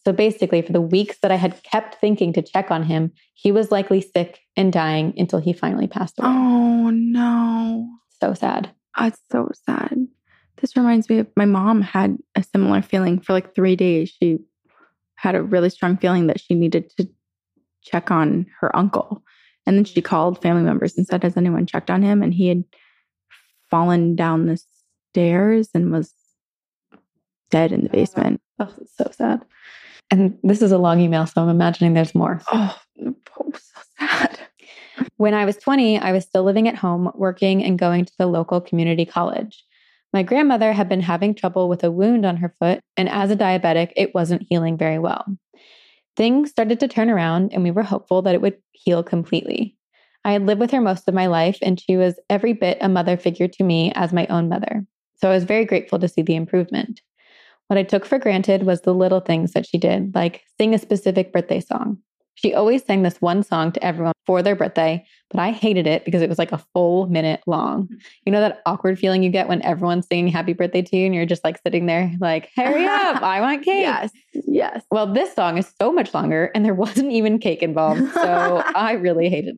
So 0.06 0.12
basically, 0.12 0.62
for 0.62 0.74
the 0.74 0.82
weeks 0.82 1.20
that 1.20 1.32
I 1.32 1.36
had 1.36 1.62
kept 1.64 1.96
thinking 1.96 2.34
to 2.34 2.42
check 2.42 2.72
on 2.72 2.84
him, 2.84 3.12
he 3.34 3.52
was 3.52 3.72
likely 3.72 4.02
sick 4.02 4.40
and 4.56 4.74
dying 4.74 5.14
until 5.18 5.40
he 5.40 5.54
finally 5.54 5.88
passed 5.88 6.18
away. 6.18 6.30
Oh, 6.30 6.90
no. 6.90 7.88
So 8.20 8.34
sad. 8.34 8.72
Oh, 8.98 9.04
That's 9.04 9.22
so 9.32 9.50
sad. 9.66 10.08
This 10.58 10.76
reminds 10.76 11.10
me 11.10 11.20
of 11.20 11.28
my 11.36 11.46
mom 11.46 11.82
had 11.82 12.18
a 12.36 12.44
similar 12.44 12.82
feeling 12.82 13.20
for 13.20 13.34
like 13.34 13.56
three 13.56 13.76
days. 13.76 14.16
She 14.20 14.40
had 15.16 15.36
a 15.36 15.44
really 15.44 15.70
strong 15.70 15.98
feeling 15.98 16.28
that 16.28 16.40
she 16.40 16.56
needed 16.56 16.92
to 16.98 17.08
check 17.84 18.12
on 18.12 18.48
her 18.60 18.76
uncle. 18.76 19.24
And 19.66 19.78
then 19.78 19.86
she 19.86 20.02
called 20.02 20.42
family 20.42 20.64
members 20.64 20.98
and 20.98 21.06
said, 21.06 21.24
Has 21.24 21.38
anyone 21.38 21.68
checked 21.68 21.92
on 21.92 22.02
him? 22.02 22.24
And 22.24 22.34
he 22.34 22.48
had 22.48 22.64
fallen 23.70 24.16
down 24.16 24.48
the 24.48 24.60
stairs 25.12 25.70
and 25.74 25.92
was 25.92 26.14
dead 27.50 27.72
in 27.72 27.82
the 27.82 27.90
oh, 27.90 27.94
basement. 27.94 28.42
Oh, 28.60 28.74
it's 28.82 28.96
so 28.98 29.10
sad. 29.12 29.46
And 30.12 30.38
this 30.44 30.62
is 30.62 30.74
a 30.74 30.78
long 30.78 31.00
email, 31.00 31.26
so 31.26 31.42
I'm 31.42 31.50
imagining 31.50 31.94
there's 31.94 32.14
more. 32.14 32.42
Oh, 32.52 32.78
so 33.00 33.52
sad. 33.98 34.40
When 35.16 35.34
I 35.34 35.46
was 35.46 35.56
20, 35.58 36.00
I 36.00 36.12
was 36.12 36.26
still 36.26 36.44
living 36.44 36.68
at 36.68 36.76
home, 36.76 37.10
working 37.16 37.64
and 37.64 37.80
going 37.80 38.06
to 38.06 38.14
the 38.20 38.28
local 38.28 38.60
community 38.60 39.06
college. 39.06 39.64
My 40.14 40.22
grandmother 40.24 40.74
had 40.74 40.90
been 40.90 41.00
having 41.00 41.34
trouble 41.34 41.70
with 41.70 41.86
a 41.86 41.92
wound 41.92 42.26
on 42.26 42.36
her 42.38 42.54
foot, 42.60 42.82
and 42.98 43.08
as 43.08 43.32
a 43.32 43.38
diabetic, 43.38 43.94
it 43.96 44.14
wasn't 44.14 44.46
healing 44.50 44.78
very 44.78 45.00
well. 45.00 45.26
Things 46.18 46.50
started 46.50 46.82
to 46.82 46.90
turn 46.90 47.10
around, 47.10 47.54
and 47.54 47.64
we 47.64 47.72
were 47.72 47.84
hopeful 47.84 48.22
that 48.24 48.36
it 48.36 48.42
would 48.42 48.58
heal 48.74 49.04
completely. 49.04 49.78
I 50.26 50.34
had 50.34 50.46
lived 50.46 50.60
with 50.60 50.72
her 50.72 50.82
most 50.82 51.08
of 51.08 51.14
my 51.14 51.28
life, 51.28 51.58
and 51.62 51.80
she 51.80 51.96
was 51.96 52.20
every 52.30 52.52
bit 52.52 52.78
a 52.82 52.90
mother 52.90 53.16
figure 53.16 53.48
to 53.48 53.64
me 53.64 53.94
as 53.96 54.12
my 54.12 54.28
own 54.28 54.50
mother. 54.50 54.86
So 55.16 55.30
I 55.30 55.34
was 55.34 55.46
very 55.46 55.64
grateful 55.64 56.00
to 56.00 56.10
see 56.10 56.22
the 56.22 56.36
improvement. 56.36 57.02
What 57.72 57.78
I 57.78 57.84
took 57.84 58.06
for 58.06 58.20
granted 58.20 58.64
was 58.64 58.82
the 58.82 58.94
little 58.94 59.22
things 59.22 59.54
that 59.54 59.66
she 59.66 59.78
did, 59.78 60.14
like 60.14 60.44
sing 60.60 60.74
a 60.74 60.78
specific 60.78 61.32
birthday 61.32 61.62
song. 61.62 62.00
She 62.36 62.54
always 62.54 62.84
sang 62.84 63.04
this 63.04 63.22
one 63.22 63.44
song 63.44 63.72
to 63.72 63.82
everyone 63.82 64.12
for 64.26 64.44
their 64.44 64.58
birthday, 64.58 65.06
but 65.30 65.40
I 65.40 65.52
hated 65.52 65.88
it 65.88 66.04
because 66.04 66.22
it 66.22 66.28
was 66.28 66.38
like 66.38 66.52
a 66.52 66.62
full 66.74 67.08
minute 67.08 67.40
long. 67.48 67.88
You 68.26 68.34
know 68.34 68.42
that 68.42 68.60
awkward 68.66 69.00
feeling 69.00 69.24
you 69.24 69.30
get 69.30 69.48
when 69.48 69.62
everyone's 69.62 70.06
singing 70.06 70.28
happy 70.28 70.52
birthday 70.52 70.82
to 70.82 70.98
you 70.98 71.06
and 71.06 71.16
you're 71.16 71.26
just 71.26 71.46
like 71.46 71.62
sitting 71.66 71.86
there 71.86 72.12
like, 72.20 72.50
hurry 72.58 72.84
up, 72.84 73.24
I 73.24 73.40
want 73.40 73.64
cake. 73.64 73.84
Yes. 73.84 74.12
Yes. 74.34 74.84
Well, 74.92 75.14
this 75.14 75.34
song 75.34 75.58
is 75.58 75.74
so 75.82 75.94
much 75.94 76.14
longer 76.14 76.52
and 76.54 76.66
there 76.66 76.76
wasn't 76.76 77.14
even 77.14 77.40
cake 77.40 77.64
involved. 77.64 78.02
So 78.16 78.64
I 78.76 78.98
really 79.00 79.30
hated 79.30 79.56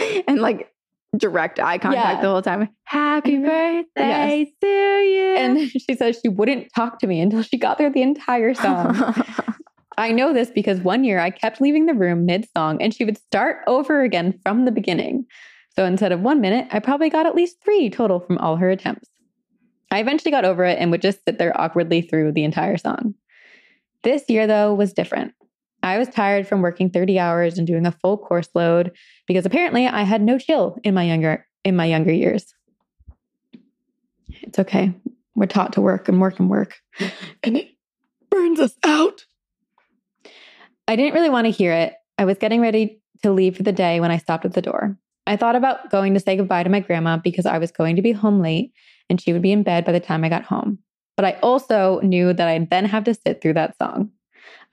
it. 0.00 0.24
and 0.26 0.40
like 0.40 0.68
direct 1.18 1.58
eye 1.58 1.78
contact 1.78 2.16
Yeah. 2.16 2.20
the 2.22 2.28
whole 2.28 2.42
time. 2.42 2.68
Happy 2.84 3.38
birthday 3.38 3.84
Yes. 3.96 4.48
to 4.60 4.66
you. 4.66 5.34
And 5.36 5.70
she 5.70 5.94
says 5.94 6.18
she 6.22 6.28
wouldn't 6.28 6.68
talk 6.74 6.98
to 7.00 7.06
me 7.06 7.20
until 7.20 7.42
she 7.42 7.56
got 7.58 7.78
through 7.78 7.90
the 7.90 8.02
entire 8.02 8.54
song. 8.54 8.96
I 9.98 10.12
know 10.12 10.32
this 10.34 10.50
because 10.50 10.80
one 10.80 11.04
year 11.04 11.18
I 11.18 11.30
kept 11.30 11.60
leaving 11.60 11.86
the 11.86 11.94
room 11.94 12.26
mid 12.26 12.46
song 12.56 12.82
and 12.82 12.94
she 12.94 13.04
would 13.04 13.16
start 13.18 13.58
over 13.66 14.02
again 14.02 14.38
from 14.42 14.64
the 14.66 14.70
beginning. 14.72 15.24
So 15.74 15.84
instead 15.84 16.12
of 16.12 16.20
one 16.20 16.40
minute, 16.40 16.68
I 16.70 16.80
probably 16.80 17.10
got 17.10 17.26
at 17.26 17.34
least 17.34 17.56
three 17.64 17.88
total 17.90 18.20
from 18.20 18.38
all 18.38 18.56
her 18.56 18.70
attempts. 18.70 19.08
I 19.90 20.00
eventually 20.00 20.30
got 20.30 20.44
over 20.44 20.64
it 20.64 20.78
and 20.78 20.90
would 20.90 21.02
just 21.02 21.20
sit 21.26 21.38
there 21.38 21.58
awkwardly 21.58 22.02
through 22.02 22.32
the 22.32 22.44
entire 22.44 22.76
song. 22.76 23.14
This 24.02 24.24
year, 24.28 24.46
though, 24.46 24.74
was 24.74 24.92
different. 24.92 25.32
I 25.86 25.98
was 25.98 26.08
tired 26.08 26.48
from 26.48 26.62
working 26.62 26.90
30 26.90 27.20
hours 27.20 27.58
and 27.58 27.66
doing 27.66 27.86
a 27.86 27.92
full 27.92 28.18
course 28.18 28.48
load 28.56 28.90
because 29.28 29.46
apparently 29.46 29.86
I 29.86 30.02
had 30.02 30.20
no 30.20 30.36
chill 30.36 30.78
in 30.82 30.94
my 30.94 31.04
younger 31.04 31.46
in 31.64 31.76
my 31.76 31.84
younger 31.84 32.12
years. 32.12 32.52
It's 34.42 34.58
okay. 34.58 34.92
We're 35.36 35.46
taught 35.46 35.74
to 35.74 35.80
work 35.80 36.08
and 36.08 36.20
work 36.20 36.40
and 36.40 36.50
work. 36.50 36.74
And 37.44 37.56
it 37.56 37.68
burns 38.30 38.58
us 38.58 38.74
out. 38.82 39.26
I 40.88 40.96
didn't 40.96 41.14
really 41.14 41.30
want 41.30 41.44
to 41.44 41.52
hear 41.52 41.72
it. 41.72 41.94
I 42.18 42.24
was 42.24 42.38
getting 42.38 42.60
ready 42.60 43.00
to 43.22 43.30
leave 43.30 43.56
for 43.56 43.62
the 43.62 43.70
day 43.70 44.00
when 44.00 44.10
I 44.10 44.18
stopped 44.18 44.44
at 44.44 44.54
the 44.54 44.62
door. 44.62 44.98
I 45.28 45.36
thought 45.36 45.54
about 45.54 45.90
going 45.90 46.14
to 46.14 46.20
say 46.20 46.36
goodbye 46.36 46.64
to 46.64 46.70
my 46.70 46.80
grandma 46.80 47.16
because 47.16 47.46
I 47.46 47.58
was 47.58 47.70
going 47.70 47.94
to 47.94 48.02
be 48.02 48.10
home 48.10 48.40
late 48.40 48.72
and 49.08 49.20
she 49.20 49.32
would 49.32 49.42
be 49.42 49.52
in 49.52 49.62
bed 49.62 49.84
by 49.84 49.92
the 49.92 50.00
time 50.00 50.24
I 50.24 50.30
got 50.30 50.42
home. 50.42 50.80
But 51.16 51.26
I 51.26 51.38
also 51.44 52.00
knew 52.00 52.32
that 52.32 52.48
I'd 52.48 52.70
then 52.70 52.86
have 52.86 53.04
to 53.04 53.14
sit 53.14 53.40
through 53.40 53.54
that 53.54 53.78
song. 53.78 54.10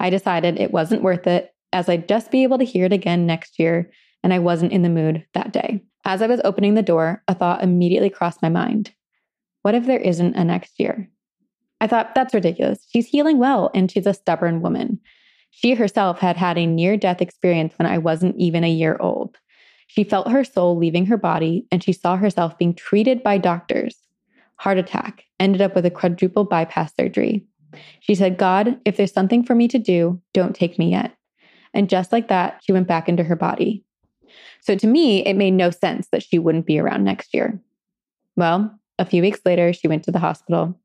I 0.03 0.09
decided 0.09 0.59
it 0.59 0.73
wasn't 0.73 1.01
worth 1.01 1.27
it 1.27 1.55
as 1.71 1.87
I'd 1.87 2.09
just 2.09 2.29
be 2.29 2.43
able 2.43 2.57
to 2.57 2.65
hear 2.65 2.85
it 2.85 2.91
again 2.91 3.25
next 3.25 3.57
year 3.57 3.89
and 4.21 4.33
I 4.33 4.39
wasn't 4.39 4.73
in 4.73 4.81
the 4.81 4.89
mood 4.89 5.25
that 5.33 5.53
day. 5.53 5.81
As 6.03 6.21
I 6.21 6.27
was 6.27 6.41
opening 6.43 6.73
the 6.73 6.81
door, 6.83 7.23
a 7.29 7.33
thought 7.33 7.63
immediately 7.63 8.09
crossed 8.09 8.41
my 8.41 8.49
mind. 8.49 8.91
What 9.61 9.75
if 9.75 9.85
there 9.85 10.01
isn't 10.01 10.35
a 10.35 10.43
next 10.43 10.77
year? 10.77 11.09
I 11.79 11.87
thought, 11.87 12.15
that's 12.15 12.33
ridiculous. 12.33 12.85
She's 12.91 13.07
healing 13.07 13.37
well 13.37 13.71
and 13.73 13.89
she's 13.89 14.05
a 14.05 14.13
stubborn 14.13 14.61
woman. 14.61 14.99
She 15.51 15.73
herself 15.73 16.19
had 16.19 16.35
had 16.35 16.57
a 16.57 16.65
near 16.65 16.97
death 16.97 17.21
experience 17.21 17.73
when 17.79 17.85
I 17.85 17.97
wasn't 17.97 18.35
even 18.35 18.65
a 18.65 18.69
year 18.69 18.97
old. 18.99 19.37
She 19.87 20.03
felt 20.03 20.31
her 20.31 20.43
soul 20.43 20.77
leaving 20.77 21.05
her 21.05 21.17
body 21.17 21.65
and 21.71 21.81
she 21.81 21.93
saw 21.93 22.17
herself 22.17 22.57
being 22.57 22.75
treated 22.75 23.23
by 23.23 23.37
doctors. 23.37 23.95
heart 24.57 24.77
attack, 24.77 25.23
ended 25.39 25.61
up 25.61 25.75
with 25.75 25.85
a 25.85 25.91
quadruple 25.91 26.43
bypass 26.43 26.93
surgery. 26.93 27.45
She 27.99 28.15
said, 28.15 28.37
God, 28.37 28.79
if 28.85 28.97
there's 28.97 29.13
something 29.13 29.43
for 29.43 29.55
me 29.55 29.67
to 29.67 29.79
do, 29.79 30.21
don't 30.33 30.55
take 30.55 30.77
me 30.77 30.91
yet. 30.91 31.15
And 31.73 31.89
just 31.89 32.11
like 32.11 32.27
that, 32.27 32.61
she 32.63 32.71
went 32.71 32.87
back 32.87 33.09
into 33.09 33.23
her 33.23 33.35
body. 33.35 33.83
So 34.61 34.75
to 34.75 34.87
me, 34.87 35.25
it 35.25 35.35
made 35.35 35.51
no 35.51 35.69
sense 35.69 36.07
that 36.11 36.23
she 36.23 36.39
wouldn't 36.39 36.65
be 36.65 36.79
around 36.79 37.03
next 37.03 37.33
year. 37.33 37.59
Well, 38.35 38.77
a 38.99 39.05
few 39.05 39.21
weeks 39.21 39.41
later, 39.45 39.73
she 39.73 39.87
went 39.87 40.03
to 40.03 40.11
the 40.11 40.19
hospital. 40.19 40.79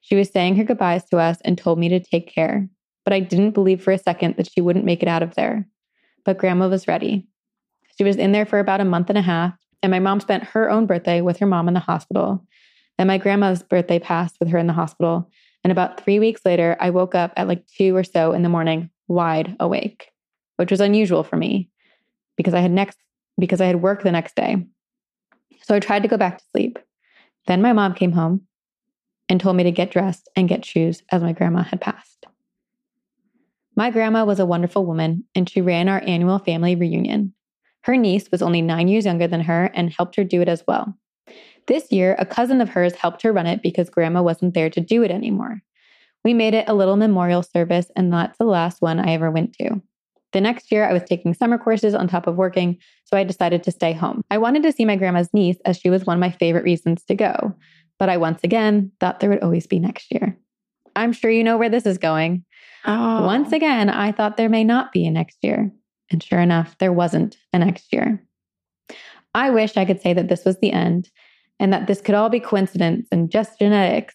She 0.00 0.16
was 0.16 0.30
saying 0.30 0.56
her 0.56 0.64
goodbyes 0.64 1.04
to 1.06 1.18
us 1.18 1.38
and 1.44 1.56
told 1.56 1.78
me 1.78 1.88
to 1.88 2.00
take 2.00 2.26
care, 2.26 2.68
but 3.04 3.12
I 3.12 3.20
didn't 3.20 3.52
believe 3.52 3.82
for 3.82 3.92
a 3.92 3.98
second 3.98 4.36
that 4.36 4.50
she 4.50 4.60
wouldn't 4.60 4.84
make 4.84 5.02
it 5.02 5.08
out 5.08 5.22
of 5.22 5.34
there. 5.34 5.66
But 6.24 6.38
grandma 6.38 6.68
was 6.68 6.88
ready. 6.88 7.26
She 7.96 8.04
was 8.04 8.16
in 8.16 8.32
there 8.32 8.46
for 8.46 8.58
about 8.58 8.80
a 8.80 8.84
month 8.84 9.08
and 9.08 9.18
a 9.18 9.22
half, 9.22 9.54
and 9.82 9.90
my 9.90 10.00
mom 10.00 10.20
spent 10.20 10.44
her 10.44 10.70
own 10.70 10.86
birthday 10.86 11.20
with 11.20 11.38
her 11.38 11.46
mom 11.46 11.68
in 11.68 11.74
the 11.74 11.80
hospital. 11.80 12.44
Then 12.98 13.06
my 13.06 13.18
grandma's 13.18 13.62
birthday 13.62 13.98
passed 13.98 14.36
with 14.40 14.48
her 14.48 14.58
in 14.58 14.66
the 14.66 14.72
hospital. 14.72 15.30
And 15.64 15.72
about 15.72 16.00
three 16.02 16.18
weeks 16.18 16.42
later, 16.44 16.76
I 16.78 16.90
woke 16.90 17.14
up 17.14 17.32
at 17.36 17.48
like 17.48 17.66
two 17.66 17.96
or 17.96 18.04
so 18.04 18.32
in 18.32 18.42
the 18.42 18.48
morning, 18.50 18.90
wide 19.08 19.56
awake, 19.58 20.10
which 20.56 20.70
was 20.70 20.80
unusual 20.80 21.24
for 21.24 21.36
me 21.36 21.70
because 22.36 22.54
I 22.54 22.60
had 22.60 22.70
next 22.70 22.98
because 23.38 23.60
I 23.60 23.66
had 23.66 23.82
work 23.82 24.02
the 24.02 24.12
next 24.12 24.36
day. 24.36 24.64
So 25.62 25.74
I 25.74 25.80
tried 25.80 26.02
to 26.02 26.08
go 26.08 26.16
back 26.16 26.38
to 26.38 26.44
sleep. 26.52 26.78
Then 27.46 27.62
my 27.62 27.72
mom 27.72 27.94
came 27.94 28.12
home 28.12 28.42
and 29.28 29.40
told 29.40 29.56
me 29.56 29.64
to 29.64 29.70
get 29.70 29.90
dressed 29.90 30.28
and 30.36 30.48
get 30.48 30.64
shoes 30.64 31.02
as 31.10 31.22
my 31.22 31.32
grandma 31.32 31.62
had 31.62 31.80
passed. 31.80 32.26
My 33.76 33.90
grandma 33.90 34.24
was 34.24 34.38
a 34.38 34.46
wonderful 34.46 34.86
woman 34.86 35.24
and 35.34 35.48
she 35.48 35.60
ran 35.60 35.88
our 35.88 36.02
annual 36.06 36.38
family 36.38 36.76
reunion. 36.76 37.34
Her 37.82 37.96
niece 37.96 38.30
was 38.30 38.42
only 38.42 38.62
nine 38.62 38.88
years 38.88 39.04
younger 39.04 39.26
than 39.26 39.40
her 39.42 39.70
and 39.74 39.92
helped 39.92 40.16
her 40.16 40.24
do 40.24 40.40
it 40.40 40.48
as 40.48 40.62
well. 40.66 40.94
This 41.66 41.90
year, 41.90 42.14
a 42.18 42.26
cousin 42.26 42.60
of 42.60 42.68
hers 42.68 42.94
helped 42.94 43.22
her 43.22 43.32
run 43.32 43.46
it 43.46 43.62
because 43.62 43.88
grandma 43.88 44.22
wasn't 44.22 44.54
there 44.54 44.70
to 44.70 44.80
do 44.80 45.02
it 45.02 45.10
anymore. 45.10 45.62
We 46.24 46.34
made 46.34 46.54
it 46.54 46.68
a 46.68 46.74
little 46.74 46.96
memorial 46.96 47.42
service, 47.42 47.90
and 47.96 48.12
that's 48.12 48.38
the 48.38 48.44
last 48.44 48.82
one 48.82 48.98
I 48.98 49.12
ever 49.12 49.30
went 49.30 49.54
to. 49.54 49.80
The 50.32 50.40
next 50.40 50.72
year, 50.72 50.88
I 50.88 50.92
was 50.92 51.04
taking 51.04 51.32
summer 51.32 51.58
courses 51.58 51.94
on 51.94 52.08
top 52.08 52.26
of 52.26 52.36
working, 52.36 52.78
so 53.04 53.16
I 53.16 53.24
decided 53.24 53.62
to 53.62 53.70
stay 53.70 53.92
home. 53.92 54.22
I 54.30 54.38
wanted 54.38 54.62
to 54.64 54.72
see 54.72 54.84
my 54.84 54.96
grandma's 54.96 55.32
niece 55.32 55.58
as 55.64 55.78
she 55.78 55.90
was 55.90 56.04
one 56.04 56.16
of 56.16 56.20
my 56.20 56.30
favorite 56.30 56.64
reasons 56.64 57.04
to 57.04 57.14
go, 57.14 57.54
but 57.98 58.08
I 58.08 58.16
once 58.16 58.40
again 58.42 58.90
thought 59.00 59.20
there 59.20 59.30
would 59.30 59.42
always 59.42 59.66
be 59.66 59.78
next 59.78 60.12
year. 60.12 60.36
I'm 60.96 61.12
sure 61.12 61.30
you 61.30 61.44
know 61.44 61.56
where 61.56 61.68
this 61.68 61.86
is 61.86 61.98
going. 61.98 62.44
Oh. 62.84 63.24
Once 63.24 63.52
again, 63.52 63.88
I 63.88 64.12
thought 64.12 64.36
there 64.36 64.48
may 64.48 64.64
not 64.64 64.92
be 64.92 65.06
a 65.06 65.10
next 65.10 65.38
year. 65.42 65.70
And 66.10 66.22
sure 66.22 66.40
enough, 66.40 66.76
there 66.78 66.92
wasn't 66.92 67.36
a 67.52 67.58
next 67.58 67.92
year. 67.92 68.22
I 69.34 69.50
wish 69.50 69.76
I 69.76 69.84
could 69.84 70.00
say 70.00 70.12
that 70.12 70.28
this 70.28 70.44
was 70.44 70.58
the 70.58 70.72
end 70.72 71.10
and 71.60 71.72
that 71.72 71.86
this 71.86 72.00
could 72.00 72.14
all 72.14 72.28
be 72.28 72.40
coincidence 72.40 73.08
and 73.12 73.30
just 73.30 73.58
genetics. 73.58 74.14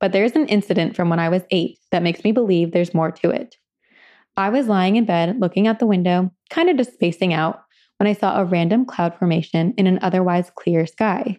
But 0.00 0.12
there's 0.12 0.32
an 0.32 0.48
incident 0.48 0.96
from 0.96 1.08
when 1.08 1.20
I 1.20 1.28
was 1.28 1.42
eight 1.50 1.78
that 1.90 2.02
makes 2.02 2.24
me 2.24 2.32
believe 2.32 2.72
there's 2.72 2.94
more 2.94 3.10
to 3.12 3.30
it. 3.30 3.56
I 4.36 4.48
was 4.48 4.66
lying 4.66 4.96
in 4.96 5.04
bed 5.04 5.38
looking 5.38 5.66
out 5.66 5.78
the 5.78 5.86
window, 5.86 6.32
kind 6.50 6.68
of 6.68 6.76
just 6.76 6.94
spacing 6.94 7.32
out, 7.32 7.62
when 7.98 8.08
I 8.08 8.14
saw 8.14 8.40
a 8.40 8.44
random 8.44 8.84
cloud 8.84 9.16
formation 9.16 9.74
in 9.76 9.86
an 9.86 10.00
otherwise 10.02 10.50
clear 10.56 10.86
sky. 10.86 11.38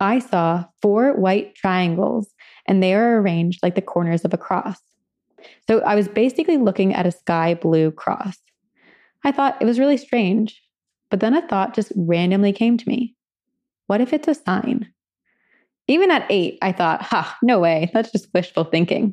I 0.00 0.18
saw 0.18 0.64
four 0.82 1.14
white 1.14 1.54
triangles, 1.54 2.34
and 2.66 2.82
they 2.82 2.94
are 2.94 3.20
arranged 3.20 3.60
like 3.62 3.74
the 3.74 3.82
corners 3.82 4.24
of 4.24 4.34
a 4.34 4.38
cross. 4.38 4.80
So 5.68 5.80
I 5.80 5.94
was 5.94 6.08
basically 6.08 6.56
looking 6.56 6.94
at 6.94 7.06
a 7.06 7.12
sky 7.12 7.54
blue 7.54 7.90
cross. 7.92 8.38
I 9.22 9.32
thought 9.32 9.56
it 9.60 9.66
was 9.66 9.78
really 9.78 9.96
strange, 9.96 10.60
but 11.10 11.20
then 11.20 11.34
a 11.34 11.46
thought 11.46 11.74
just 11.74 11.92
randomly 11.94 12.52
came 12.52 12.76
to 12.76 12.88
me. 12.88 13.14
What 13.86 14.00
if 14.00 14.12
it's 14.12 14.28
a 14.28 14.34
sign? 14.34 14.90
Even 15.86 16.10
at 16.10 16.26
eight, 16.30 16.58
I 16.62 16.72
thought, 16.72 17.02
ha, 17.02 17.36
no 17.42 17.58
way, 17.60 17.90
that's 17.92 18.10
just 18.10 18.32
wishful 18.32 18.64
thinking. 18.64 19.12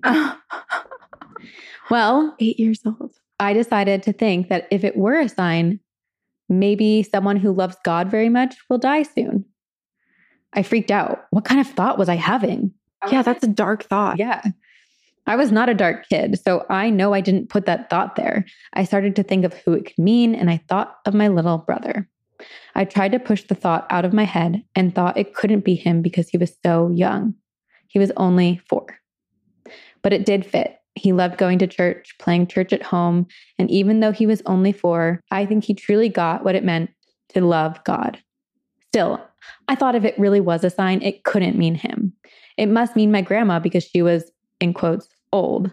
Well, 1.90 2.36
Eight 2.40 2.60
years 2.60 2.80
old. 2.86 3.12
I 3.40 3.54
decided 3.54 4.04
to 4.04 4.14
think 4.14 4.48
that 4.50 4.68
if 4.72 4.84
it 4.84 4.96
were 4.96 5.20
a 5.20 5.28
sign, 5.28 5.80
maybe 6.48 7.04
someone 7.04 7.36
who 7.36 7.52
loves 7.52 7.76
God 7.84 8.10
very 8.10 8.30
much 8.30 8.56
will 8.70 8.78
die 8.78 9.04
soon. 9.04 9.46
I 10.54 10.64
freaked 10.64 10.92
out. 10.92 11.26
What 11.32 11.44
kind 11.44 11.60
of 11.60 11.68
thought 11.68 11.98
was 11.98 12.08
I 12.08 12.16
having? 12.16 12.74
Yeah, 13.12 13.24
that's 13.24 13.44
a 13.44 13.48
dark 13.48 13.84
thought. 13.84 14.20
Yeah. 14.20 14.42
I 15.28 15.36
was 15.36 15.52
not 15.52 15.70
a 15.70 15.74
dark 15.74 16.08
kid, 16.08 16.40
so 16.44 16.66
I 16.70 16.90
know 16.90 17.14
I 17.14 17.22
didn't 17.22 17.50
put 17.50 17.66
that 17.66 17.90
thought 17.90 18.16
there. 18.16 18.46
I 18.74 18.84
started 18.84 19.16
to 19.18 19.24
think 19.24 19.44
of 19.44 19.54
who 19.54 19.74
it 19.74 19.86
could 19.86 19.98
mean, 19.98 20.36
and 20.36 20.50
I 20.50 20.58
thought 20.68 20.96
of 21.06 21.14
my 21.14 21.28
little 21.28 21.58
brother. 21.58 22.08
I 22.76 22.86
tried 22.86 23.12
to 23.12 23.20
push 23.20 23.44
the 23.44 23.56
thought 23.56 23.88
out 23.90 24.06
of 24.06 24.14
my 24.14 24.24
head 24.24 24.64
and 24.76 24.94
thought 24.94 25.18
it 25.18 25.36
couldn't 25.36 25.66
be 25.66 25.76
him 25.76 26.02
because 26.02 26.30
he 26.30 26.38
was 26.38 26.56
so 26.64 26.90
young. 26.90 27.36
He 27.88 28.00
was 28.00 28.12
only 28.18 28.62
four. 28.70 28.86
But 30.02 30.14
it 30.14 30.26
did 30.26 30.46
fit. 30.46 30.78
He 30.96 31.14
loved 31.14 31.38
going 31.38 31.60
to 31.60 31.68
church, 31.68 32.16
playing 32.20 32.48
church 32.48 32.74
at 32.74 32.84
home, 32.84 33.28
and 33.58 33.72
even 33.72 34.00
though 34.00 34.12
he 34.12 34.26
was 34.26 34.42
only 34.46 34.72
four, 34.72 35.22
I 35.32 35.46
think 35.46 35.64
he 35.64 35.74
truly 35.74 36.10
got 36.10 36.44
what 36.44 36.56
it 36.56 36.66
meant 36.66 36.90
to 37.30 37.42
love 37.42 37.82
God. 37.86 38.22
Still, 38.88 39.22
I 39.68 39.76
thought 39.76 39.96
if 39.96 40.04
it 40.04 40.20
really 40.20 40.42
was 40.42 40.64
a 40.64 40.70
sign, 40.70 41.02
it 41.02 41.24
couldn't 41.24 41.58
mean 41.58 41.76
him. 41.76 42.14
It 42.58 42.68
must 42.68 42.96
mean 42.96 43.12
my 43.12 43.22
grandma 43.22 43.60
because 43.60 43.86
she 43.86 44.02
was, 44.02 44.32
in 44.60 44.74
quotes, 44.74 45.08
old. 45.32 45.72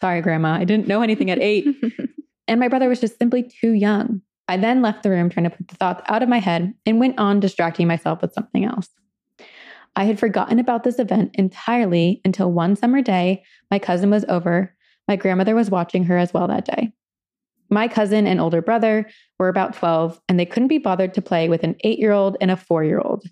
Sorry, 0.00 0.20
grandma, 0.22 0.54
I 0.54 0.64
didn't 0.64 0.86
know 0.86 1.02
anything 1.02 1.30
at 1.30 1.40
eight. 1.40 1.66
and 2.48 2.60
my 2.60 2.68
brother 2.68 2.88
was 2.88 3.00
just 3.00 3.18
simply 3.18 3.42
too 3.42 3.72
young. 3.72 4.22
I 4.50 4.56
then 4.56 4.82
left 4.82 5.04
the 5.04 5.10
room 5.10 5.30
trying 5.30 5.44
to 5.44 5.56
put 5.56 5.68
the 5.68 5.76
thoughts 5.76 6.02
out 6.08 6.24
of 6.24 6.28
my 6.28 6.40
head 6.40 6.74
and 6.84 6.98
went 6.98 7.20
on 7.20 7.38
distracting 7.38 7.86
myself 7.86 8.20
with 8.20 8.32
something 8.32 8.64
else. 8.64 8.88
I 9.94 10.02
had 10.02 10.18
forgotten 10.18 10.58
about 10.58 10.82
this 10.82 10.98
event 10.98 11.30
entirely 11.34 12.20
until 12.24 12.50
one 12.50 12.74
summer 12.74 13.00
day, 13.00 13.44
my 13.70 13.78
cousin 13.78 14.10
was 14.10 14.24
over. 14.28 14.74
My 15.06 15.14
grandmother 15.14 15.54
was 15.54 15.70
watching 15.70 16.02
her 16.02 16.18
as 16.18 16.34
well 16.34 16.48
that 16.48 16.64
day. 16.64 16.92
My 17.70 17.86
cousin 17.86 18.26
and 18.26 18.40
older 18.40 18.60
brother 18.60 19.08
were 19.38 19.48
about 19.48 19.74
12, 19.74 20.20
and 20.28 20.38
they 20.38 20.46
couldn't 20.46 20.66
be 20.66 20.78
bothered 20.78 21.14
to 21.14 21.22
play 21.22 21.48
with 21.48 21.62
an 21.62 21.76
eight 21.84 22.00
year 22.00 22.10
old 22.10 22.36
and 22.40 22.50
a 22.50 22.56
four 22.56 22.82
year 22.82 22.98
old. 22.98 23.22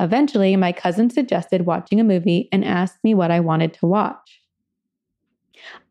Eventually, 0.00 0.54
my 0.56 0.72
cousin 0.72 1.08
suggested 1.08 1.64
watching 1.64 1.98
a 1.98 2.04
movie 2.04 2.50
and 2.52 2.62
asked 2.62 2.98
me 3.02 3.14
what 3.14 3.30
I 3.30 3.40
wanted 3.40 3.72
to 3.74 3.86
watch. 3.86 4.42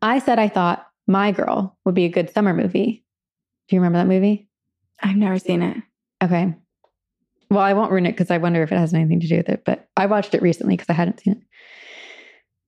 I 0.00 0.20
said 0.20 0.38
I 0.38 0.46
thought 0.46 0.86
My 1.08 1.32
Girl 1.32 1.76
would 1.84 1.96
be 1.96 2.04
a 2.04 2.08
good 2.08 2.32
summer 2.32 2.54
movie. 2.54 3.04
Do 3.68 3.74
you 3.74 3.80
remember 3.80 3.98
that 3.98 4.06
movie? 4.06 4.48
I've 5.02 5.16
never 5.16 5.38
seen 5.38 5.62
it. 5.62 5.76
Okay. 6.22 6.54
Well, 7.50 7.60
I 7.60 7.74
won't 7.74 7.90
ruin 7.90 8.06
it 8.06 8.12
because 8.12 8.30
I 8.30 8.38
wonder 8.38 8.62
if 8.62 8.72
it 8.72 8.78
has 8.78 8.94
anything 8.94 9.20
to 9.20 9.28
do 9.28 9.36
with 9.36 9.48
it, 9.48 9.64
but 9.64 9.88
I 9.96 10.06
watched 10.06 10.34
it 10.34 10.42
recently 10.42 10.74
because 10.74 10.88
I 10.88 10.94
hadn't 10.94 11.20
seen 11.20 11.34
it. 11.34 11.42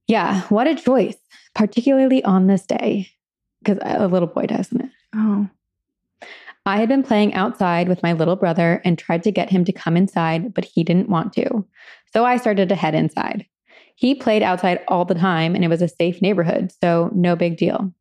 Yeah, 0.07 0.43
what 0.49 0.67
a 0.67 0.75
choice, 0.75 1.17
particularly 1.55 2.23
on 2.25 2.47
this 2.47 2.67
day, 2.67 3.09
because 3.63 3.79
a 3.83 4.09
little 4.09 4.29
boy 4.29 4.47
does, 4.47 4.67
isn't 4.67 4.83
it? 4.83 4.91
Oh. 5.15 5.49
I 6.67 6.79
had 6.79 6.89
been 6.89 7.03
playing 7.03 7.35
outside 7.35 7.89
with 7.89 8.03
my 8.03 8.13
little 8.13 8.37
brother 8.37 8.83
and 8.85 8.99
tried 8.99 9.23
to 9.25 9.31
get 9.31 9.51
him 9.51 9.65
to 9.65 9.73
come 9.73 9.97
inside, 9.97 10.53
but 10.53 10.65
he 10.65 10.85
didn't 10.85 11.09
want 11.09 11.33
to. 11.35 11.65
So 12.13 12.25
I 12.25 12.37
started 12.37 12.69
to 12.69 12.75
head 12.75 12.95
inside. 12.95 13.47
He 13.97 14.15
played 14.15 14.43
outside 14.43 14.81
all 14.89 15.05
the 15.05 15.15
time 15.15 15.55
and 15.55 15.65
it 15.65 15.69
was 15.69 15.83
a 15.83 15.89
safe 15.89 16.21
neighborhood, 16.21 16.73
so 16.83 17.11
no 17.15 17.37
big 17.37 17.57
deal. 17.57 17.93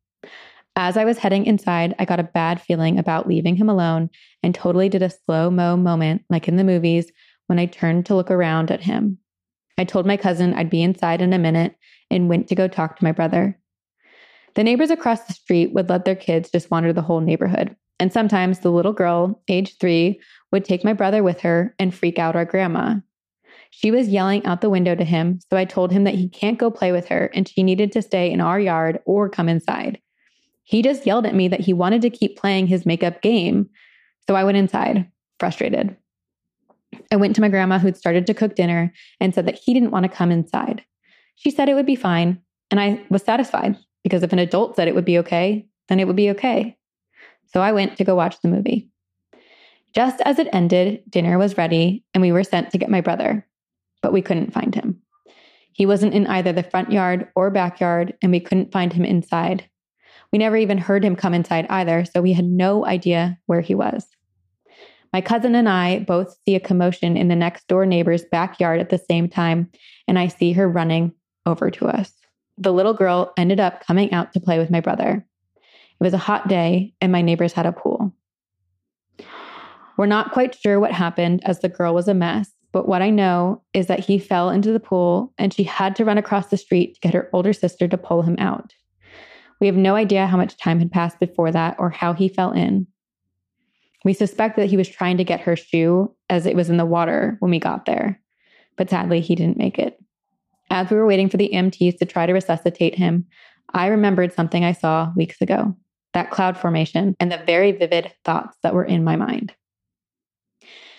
As 0.76 0.96
I 0.96 1.04
was 1.04 1.18
heading 1.18 1.46
inside, 1.46 1.94
I 2.00 2.04
got 2.04 2.18
a 2.18 2.24
bad 2.24 2.60
feeling 2.60 2.98
about 2.98 3.28
leaving 3.28 3.54
him 3.54 3.68
alone 3.68 4.10
and 4.42 4.54
totally 4.54 4.88
did 4.88 5.02
a 5.02 5.10
slow 5.10 5.48
mo 5.50 5.76
moment 5.76 6.22
like 6.28 6.48
in 6.48 6.56
the 6.56 6.64
movies 6.64 7.12
when 7.46 7.60
I 7.60 7.66
turned 7.66 8.06
to 8.06 8.14
look 8.16 8.30
around 8.30 8.72
at 8.72 8.82
him. 8.82 9.18
I 9.78 9.84
told 9.84 10.06
my 10.06 10.16
cousin 10.16 10.52
I'd 10.54 10.70
be 10.70 10.82
inside 10.82 11.20
in 11.20 11.32
a 11.32 11.38
minute 11.38 11.76
and 12.10 12.28
went 12.28 12.48
to 12.48 12.56
go 12.56 12.66
talk 12.66 12.96
to 12.96 13.04
my 13.04 13.12
brother. 13.12 13.58
The 14.54 14.64
neighbors 14.64 14.90
across 14.90 15.22
the 15.22 15.32
street 15.32 15.72
would 15.74 15.88
let 15.88 16.04
their 16.04 16.16
kids 16.16 16.50
just 16.50 16.70
wander 16.70 16.92
the 16.92 17.02
whole 17.02 17.20
neighborhood. 17.20 17.76
And 18.00 18.12
sometimes 18.12 18.58
the 18.58 18.70
little 18.70 18.92
girl, 18.92 19.42
age 19.48 19.78
three, 19.78 20.20
would 20.50 20.64
take 20.64 20.84
my 20.84 20.92
brother 20.92 21.22
with 21.22 21.40
her 21.40 21.74
and 21.78 21.94
freak 21.94 22.18
out 22.18 22.36
our 22.36 22.44
grandma. 22.44 22.96
She 23.70 23.90
was 23.90 24.08
yelling 24.08 24.44
out 24.44 24.60
the 24.60 24.70
window 24.70 24.94
to 24.94 25.04
him, 25.04 25.40
so 25.50 25.56
I 25.56 25.64
told 25.64 25.90
him 25.90 26.04
that 26.04 26.14
he 26.14 26.28
can't 26.28 26.58
go 26.58 26.70
play 26.70 26.92
with 26.92 27.08
her 27.08 27.30
and 27.34 27.48
she 27.48 27.62
needed 27.62 27.92
to 27.92 28.02
stay 28.02 28.30
in 28.30 28.40
our 28.40 28.58
yard 28.58 29.00
or 29.04 29.28
come 29.28 29.48
inside. 29.48 30.00
He 30.64 30.82
just 30.82 31.06
yelled 31.06 31.26
at 31.26 31.34
me 31.34 31.48
that 31.48 31.60
he 31.60 31.72
wanted 31.72 32.02
to 32.02 32.10
keep 32.10 32.36
playing 32.36 32.66
his 32.66 32.86
makeup 32.86 33.22
game. 33.22 33.68
So 34.26 34.34
I 34.34 34.44
went 34.44 34.56
inside, 34.56 35.10
frustrated. 35.38 35.96
I 37.12 37.16
went 37.16 37.34
to 37.36 37.40
my 37.40 37.48
grandma, 37.48 37.78
who'd 37.78 37.96
started 37.96 38.26
to 38.26 38.34
cook 38.34 38.54
dinner, 38.54 38.92
and 39.20 39.34
said 39.34 39.46
that 39.46 39.58
he 39.62 39.74
didn't 39.74 39.90
want 39.90 40.04
to 40.04 40.08
come 40.08 40.30
inside. 40.30 40.82
She 41.36 41.50
said 41.50 41.68
it 41.68 41.74
would 41.74 41.86
be 41.86 41.96
fine, 41.96 42.40
and 42.70 42.80
I 42.80 43.04
was 43.10 43.22
satisfied 43.22 43.76
because 44.02 44.22
if 44.22 44.32
an 44.32 44.38
adult 44.38 44.76
said 44.76 44.88
it 44.88 44.94
would 44.94 45.04
be 45.04 45.18
okay, 45.18 45.66
then 45.88 46.00
it 46.00 46.06
would 46.06 46.16
be 46.16 46.30
okay. 46.30 46.76
So 47.46 47.60
I 47.60 47.72
went 47.72 47.96
to 47.96 48.04
go 48.04 48.14
watch 48.14 48.40
the 48.40 48.48
movie. 48.48 48.90
Just 49.94 50.20
as 50.22 50.38
it 50.38 50.48
ended, 50.52 51.02
dinner 51.08 51.38
was 51.38 51.58
ready, 51.58 52.04
and 52.14 52.22
we 52.22 52.32
were 52.32 52.44
sent 52.44 52.70
to 52.70 52.78
get 52.78 52.90
my 52.90 53.00
brother, 53.00 53.46
but 54.02 54.12
we 54.12 54.22
couldn't 54.22 54.52
find 54.52 54.74
him. 54.74 55.00
He 55.72 55.86
wasn't 55.86 56.14
in 56.14 56.26
either 56.26 56.52
the 56.52 56.62
front 56.62 56.90
yard 56.90 57.28
or 57.34 57.50
backyard, 57.50 58.14
and 58.22 58.32
we 58.32 58.40
couldn't 58.40 58.72
find 58.72 58.92
him 58.92 59.04
inside. 59.04 59.68
We 60.34 60.38
never 60.38 60.56
even 60.56 60.78
heard 60.78 61.04
him 61.04 61.14
come 61.14 61.32
inside 61.32 61.64
either, 61.70 62.04
so 62.04 62.20
we 62.20 62.32
had 62.32 62.44
no 62.44 62.84
idea 62.84 63.38
where 63.46 63.60
he 63.60 63.76
was. 63.76 64.04
My 65.12 65.20
cousin 65.20 65.54
and 65.54 65.68
I 65.68 66.00
both 66.00 66.36
see 66.44 66.56
a 66.56 66.60
commotion 66.60 67.16
in 67.16 67.28
the 67.28 67.36
next 67.36 67.68
door 67.68 67.86
neighbor's 67.86 68.24
backyard 68.24 68.80
at 68.80 68.90
the 68.90 68.98
same 68.98 69.28
time, 69.28 69.70
and 70.08 70.18
I 70.18 70.26
see 70.26 70.50
her 70.50 70.68
running 70.68 71.12
over 71.46 71.70
to 71.70 71.86
us. 71.86 72.12
The 72.58 72.72
little 72.72 72.94
girl 72.94 73.32
ended 73.36 73.60
up 73.60 73.86
coming 73.86 74.12
out 74.12 74.32
to 74.32 74.40
play 74.40 74.58
with 74.58 74.72
my 74.72 74.80
brother. 74.80 75.24
It 75.62 76.02
was 76.02 76.14
a 76.14 76.18
hot 76.18 76.48
day, 76.48 76.94
and 77.00 77.12
my 77.12 77.22
neighbors 77.22 77.52
had 77.52 77.66
a 77.66 77.70
pool. 77.70 78.12
We're 79.96 80.06
not 80.06 80.32
quite 80.32 80.56
sure 80.56 80.80
what 80.80 80.90
happened 80.90 81.42
as 81.44 81.60
the 81.60 81.68
girl 81.68 81.94
was 81.94 82.08
a 82.08 82.12
mess, 82.12 82.50
but 82.72 82.88
what 82.88 83.02
I 83.02 83.10
know 83.10 83.62
is 83.72 83.86
that 83.86 84.00
he 84.00 84.18
fell 84.18 84.50
into 84.50 84.72
the 84.72 84.80
pool 84.80 85.32
and 85.38 85.54
she 85.54 85.62
had 85.62 85.94
to 85.94 86.04
run 86.04 86.18
across 86.18 86.48
the 86.48 86.56
street 86.56 86.94
to 86.94 87.00
get 87.02 87.14
her 87.14 87.30
older 87.32 87.52
sister 87.52 87.86
to 87.86 87.96
pull 87.96 88.22
him 88.22 88.34
out. 88.40 88.74
We 89.60 89.66
have 89.66 89.76
no 89.76 89.94
idea 89.94 90.26
how 90.26 90.36
much 90.36 90.56
time 90.56 90.78
had 90.78 90.92
passed 90.92 91.18
before 91.20 91.50
that 91.52 91.76
or 91.78 91.90
how 91.90 92.12
he 92.12 92.28
fell 92.28 92.52
in. 92.52 92.86
We 94.04 94.12
suspect 94.12 94.56
that 94.56 94.68
he 94.68 94.76
was 94.76 94.88
trying 94.88 95.16
to 95.16 95.24
get 95.24 95.40
her 95.40 95.56
shoe 95.56 96.14
as 96.28 96.46
it 96.46 96.56
was 96.56 96.68
in 96.68 96.76
the 96.76 96.84
water 96.84 97.36
when 97.40 97.50
we 97.50 97.58
got 97.58 97.86
there, 97.86 98.20
but 98.76 98.90
sadly, 98.90 99.20
he 99.20 99.34
didn't 99.34 99.56
make 99.56 99.78
it. 99.78 99.98
As 100.70 100.90
we 100.90 100.96
were 100.96 101.06
waiting 101.06 101.28
for 101.28 101.36
the 101.36 101.50
EMTs 101.52 101.98
to 101.98 102.04
try 102.04 102.26
to 102.26 102.32
resuscitate 102.32 102.96
him, 102.96 103.26
I 103.72 103.86
remembered 103.86 104.32
something 104.32 104.64
I 104.64 104.72
saw 104.72 105.12
weeks 105.16 105.40
ago 105.40 105.74
that 106.12 106.30
cloud 106.30 106.56
formation 106.56 107.14
and 107.18 107.30
the 107.30 107.42
very 107.44 107.72
vivid 107.72 108.12
thoughts 108.24 108.56
that 108.62 108.72
were 108.72 108.84
in 108.84 109.04
my 109.04 109.16
mind. 109.16 109.52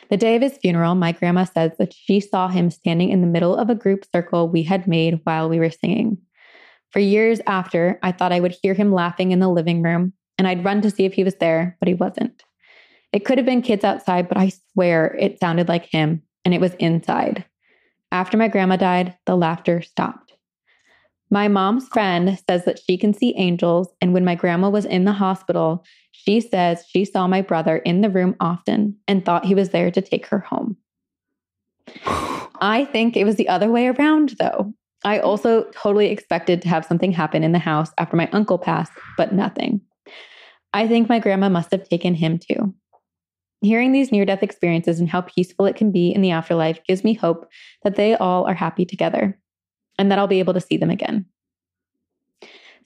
The 0.10 0.18
day 0.18 0.36
of 0.36 0.42
his 0.42 0.58
funeral, 0.58 0.94
my 0.94 1.14
grandma 1.14 1.46
says 1.46 1.72
that 1.80 1.94
she 1.94 2.20
saw 2.20 2.48
him 2.48 2.70
standing 2.70 3.10
in 3.10 3.22
the 3.22 3.28
middle 3.28 3.56
of 3.56 3.70
a 3.70 3.76
group 3.76 4.06
circle 4.14 4.48
we 4.48 4.64
had 4.64 4.88
made 4.88 5.22
while 5.24 5.50
we 5.50 5.58
were 5.58 5.72
singing. 5.72 6.18
For 6.96 7.02
years 7.02 7.42
after, 7.46 8.00
I 8.04 8.14
thought 8.14 8.32
I 8.32 8.40
would 8.40 8.56
hear 8.64 8.74
him 8.74 8.94
laughing 8.94 9.34
in 9.34 9.40
the 9.40 9.50
living 9.50 9.82
room, 9.82 10.14
and 10.38 10.48
I'd 10.48 10.64
run 10.64 10.82
to 10.82 10.90
see 10.90 11.04
if 11.04 11.14
he 11.14 11.26
was 11.26 11.36
there, 11.36 11.76
but 11.82 11.90
he 11.90 11.94
wasn't. 11.94 12.42
It 13.12 13.26
could 13.26 13.38
have 13.38 13.46
been 13.46 13.62
kids 13.62 13.84
outside, 13.84 14.30
but 14.30 14.38
I 14.38 14.54
swear 14.72 15.14
it 15.20 15.38
sounded 15.38 15.68
like 15.68 15.88
him, 15.88 16.24
and 16.46 16.54
it 16.54 16.62
was 16.62 16.74
inside. 16.76 17.44
After 18.14 18.38
my 18.38 18.48
grandma 18.48 18.78
died, 18.78 19.14
the 19.26 19.36
laughter 19.36 19.82
stopped. 19.82 20.32
My 21.30 21.50
mom's 21.50 21.90
friend 21.90 22.40
says 22.50 22.64
that 22.64 22.80
she 22.80 22.98
can 22.98 23.14
see 23.14 23.36
angels, 23.36 23.90
and 24.00 24.14
when 24.14 24.24
my 24.24 24.36
grandma 24.36 24.70
was 24.70 24.86
in 24.86 25.04
the 25.04 25.12
hospital, 25.12 25.84
she 26.14 26.40
says 26.40 26.86
she 26.88 27.04
saw 27.04 27.28
my 27.28 27.42
brother 27.42 27.76
in 27.76 28.00
the 28.00 28.10
room 28.10 28.38
often 28.40 28.96
and 29.06 29.26
thought 29.26 29.44
he 29.44 29.54
was 29.54 29.72
there 29.72 29.92
to 29.92 30.02
take 30.02 30.28
her 30.28 30.40
home. 30.40 30.78
I 32.62 32.88
think 32.90 33.18
it 33.18 33.26
was 33.26 33.36
the 33.36 33.50
other 33.50 33.70
way 33.70 33.88
around, 33.88 34.36
though. 34.40 34.74
I 35.04 35.20
also 35.20 35.64
totally 35.72 36.08
expected 36.08 36.62
to 36.62 36.70
have 36.70 36.86
something 36.86 37.12
happen 37.12 37.44
in 37.44 37.52
the 37.52 37.60
house 37.60 37.92
after 37.98 38.16
my 38.16 38.30
uncle 38.32 38.58
passed, 38.58 38.92
but 39.18 39.34
nothing. 39.34 39.82
I 40.74 40.88
think 40.88 41.10
my 41.10 41.20
grandma 41.20 41.50
must 41.50 41.72
have 41.72 41.88
taken 41.88 42.16
him 42.16 42.40
too. 42.40 42.74
Hearing 43.62 43.92
these 43.92 44.12
near 44.12 44.26
death 44.26 44.44
experiences 44.44 45.00
and 45.00 45.10
how 45.10 45.22
peaceful 45.22 45.66
it 45.66 45.76
can 45.76 45.92
be 45.92 46.12
in 46.12 46.22
the 46.22 46.32
afterlife 46.32 46.84
gives 46.88 47.04
me 47.04 47.14
hope 47.14 47.48
that 47.84 47.96
they 47.96 48.16
all 48.16 48.46
are 48.46 48.54
happy 48.54 48.86
together 48.86 49.40
and 49.98 50.12
that 50.12 50.20
I'll 50.20 50.28
be 50.28 50.40
able 50.40 50.54
to 50.54 50.62
see 50.62 50.78
them 50.78 50.90
again. 50.90 51.26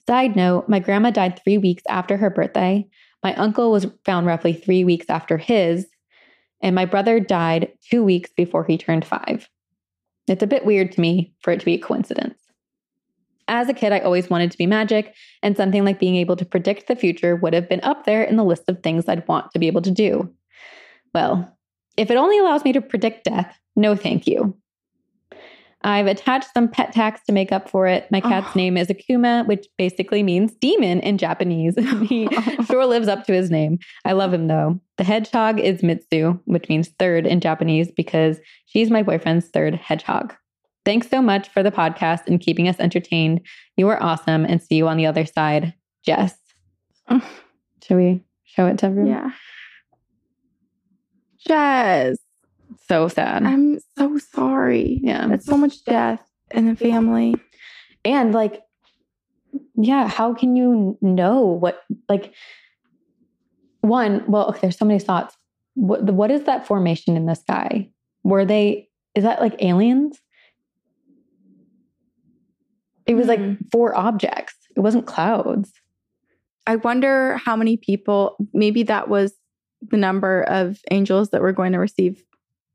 Side 0.06 0.36
note, 0.36 0.68
my 0.68 0.78
grandma 0.78 1.10
died 1.10 1.40
three 1.42 1.58
weeks 1.58 1.82
after 1.88 2.16
her 2.16 2.30
birthday. 2.30 2.86
My 3.22 3.34
uncle 3.34 3.70
was 3.70 3.86
found 4.04 4.26
roughly 4.26 4.52
three 4.52 4.84
weeks 4.84 5.06
after 5.08 5.36
his, 5.36 5.86
and 6.62 6.74
my 6.74 6.84
brother 6.84 7.20
died 7.20 7.72
two 7.90 8.02
weeks 8.02 8.30
before 8.36 8.64
he 8.64 8.78
turned 8.78 9.04
five. 9.04 9.48
It's 10.30 10.42
a 10.44 10.46
bit 10.46 10.64
weird 10.64 10.92
to 10.92 11.00
me 11.00 11.34
for 11.40 11.50
it 11.50 11.58
to 11.58 11.66
be 11.66 11.74
a 11.74 11.78
coincidence. 11.78 12.38
As 13.48 13.68
a 13.68 13.74
kid, 13.74 13.92
I 13.92 13.98
always 13.98 14.30
wanted 14.30 14.52
to 14.52 14.58
be 14.58 14.66
magic, 14.66 15.12
and 15.42 15.56
something 15.56 15.84
like 15.84 15.98
being 15.98 16.14
able 16.14 16.36
to 16.36 16.44
predict 16.44 16.86
the 16.86 16.94
future 16.94 17.34
would 17.34 17.52
have 17.52 17.68
been 17.68 17.80
up 17.82 18.04
there 18.04 18.22
in 18.22 18.36
the 18.36 18.44
list 18.44 18.68
of 18.68 18.80
things 18.80 19.08
I'd 19.08 19.26
want 19.26 19.50
to 19.50 19.58
be 19.58 19.66
able 19.66 19.82
to 19.82 19.90
do. 19.90 20.32
Well, 21.12 21.56
if 21.96 22.12
it 22.12 22.16
only 22.16 22.38
allows 22.38 22.64
me 22.64 22.72
to 22.72 22.80
predict 22.80 23.24
death, 23.24 23.58
no 23.74 23.96
thank 23.96 24.28
you. 24.28 24.56
I've 25.82 26.06
attached 26.06 26.52
some 26.52 26.68
pet 26.68 26.92
tags 26.92 27.20
to 27.26 27.32
make 27.32 27.52
up 27.52 27.68
for 27.68 27.86
it. 27.86 28.06
My 28.10 28.20
cat's 28.20 28.50
oh. 28.50 28.58
name 28.58 28.76
is 28.76 28.88
Akuma, 28.88 29.46
which 29.46 29.66
basically 29.78 30.22
means 30.22 30.52
demon 30.52 31.00
in 31.00 31.18
Japanese. 31.18 31.74
he 32.08 32.28
sure 32.66 32.86
lives 32.86 33.08
up 33.08 33.24
to 33.24 33.32
his 33.32 33.50
name. 33.50 33.78
I 34.04 34.12
love 34.12 34.32
him 34.32 34.46
though. 34.46 34.80
The 35.00 35.04
hedgehog 35.04 35.58
is 35.58 35.82
Mitsu, 35.82 36.38
which 36.44 36.68
means 36.68 36.88
third 36.98 37.26
in 37.26 37.40
Japanese 37.40 37.90
because 37.90 38.38
she's 38.66 38.90
my 38.90 39.02
boyfriend's 39.02 39.48
third 39.48 39.74
hedgehog. 39.74 40.34
Thanks 40.84 41.08
so 41.08 41.22
much 41.22 41.48
for 41.48 41.62
the 41.62 41.70
podcast 41.70 42.26
and 42.26 42.38
keeping 42.38 42.68
us 42.68 42.78
entertained. 42.78 43.40
You 43.78 43.88
are 43.88 44.02
awesome 44.02 44.44
and 44.44 44.62
see 44.62 44.74
you 44.74 44.88
on 44.88 44.98
the 44.98 45.06
other 45.06 45.24
side. 45.24 45.72
Jess. 46.04 46.36
Should 47.08 47.96
we 47.96 48.20
show 48.44 48.66
it 48.66 48.76
to 48.80 48.86
everyone? 48.86 49.10
Yeah. 49.10 49.30
Jess 51.48 52.18
so 52.86 53.08
sad. 53.08 53.44
I'm 53.44 53.78
so 53.96 54.18
sorry. 54.18 55.00
Yeah. 55.02 55.28
That's 55.28 55.46
so 55.46 55.56
much 55.56 55.82
death 55.86 56.20
in 56.50 56.66
the 56.66 56.76
family. 56.76 57.36
And 58.04 58.34
like, 58.34 58.60
yeah, 59.76 60.08
how 60.08 60.34
can 60.34 60.56
you 60.56 60.98
know 61.00 61.46
what, 61.46 61.84
like, 62.06 62.34
one, 63.80 64.24
well, 64.26 64.48
okay, 64.48 64.60
there's 64.62 64.78
so 64.78 64.84
many 64.84 65.00
thoughts. 65.00 65.36
What, 65.74 66.02
what 66.04 66.30
is 66.30 66.44
that 66.44 66.66
formation 66.66 67.16
in 67.16 67.26
the 67.26 67.34
sky? 67.34 67.90
Were 68.22 68.44
they, 68.44 68.88
is 69.14 69.24
that 69.24 69.40
like 69.40 69.62
aliens? 69.62 70.20
It 73.06 73.14
was 73.14 73.26
mm-hmm. 73.26 73.48
like 73.48 73.58
four 73.72 73.96
objects, 73.96 74.56
it 74.76 74.80
wasn't 74.80 75.06
clouds. 75.06 75.72
I 76.66 76.76
wonder 76.76 77.36
how 77.38 77.56
many 77.56 77.76
people, 77.76 78.36
maybe 78.52 78.82
that 78.84 79.08
was 79.08 79.32
the 79.80 79.96
number 79.96 80.42
of 80.42 80.78
angels 80.90 81.30
that 81.30 81.40
were 81.40 81.52
going 81.52 81.72
to 81.72 81.78
receive 81.78 82.22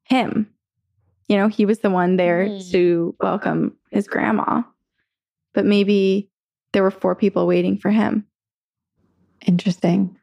him. 0.03 0.49
You 1.27 1.37
know, 1.37 1.47
he 1.47 1.65
was 1.65 1.79
the 1.79 1.89
one 1.89 2.17
there 2.17 2.47
mm. 2.47 2.71
to 2.71 3.15
welcome 3.19 3.77
his 3.91 4.07
grandma. 4.07 4.63
But 5.53 5.65
maybe 5.65 6.29
there 6.73 6.83
were 6.83 6.91
four 6.91 7.15
people 7.15 7.47
waiting 7.47 7.77
for 7.77 7.89
him. 7.89 8.25
Interesting. 9.45 10.17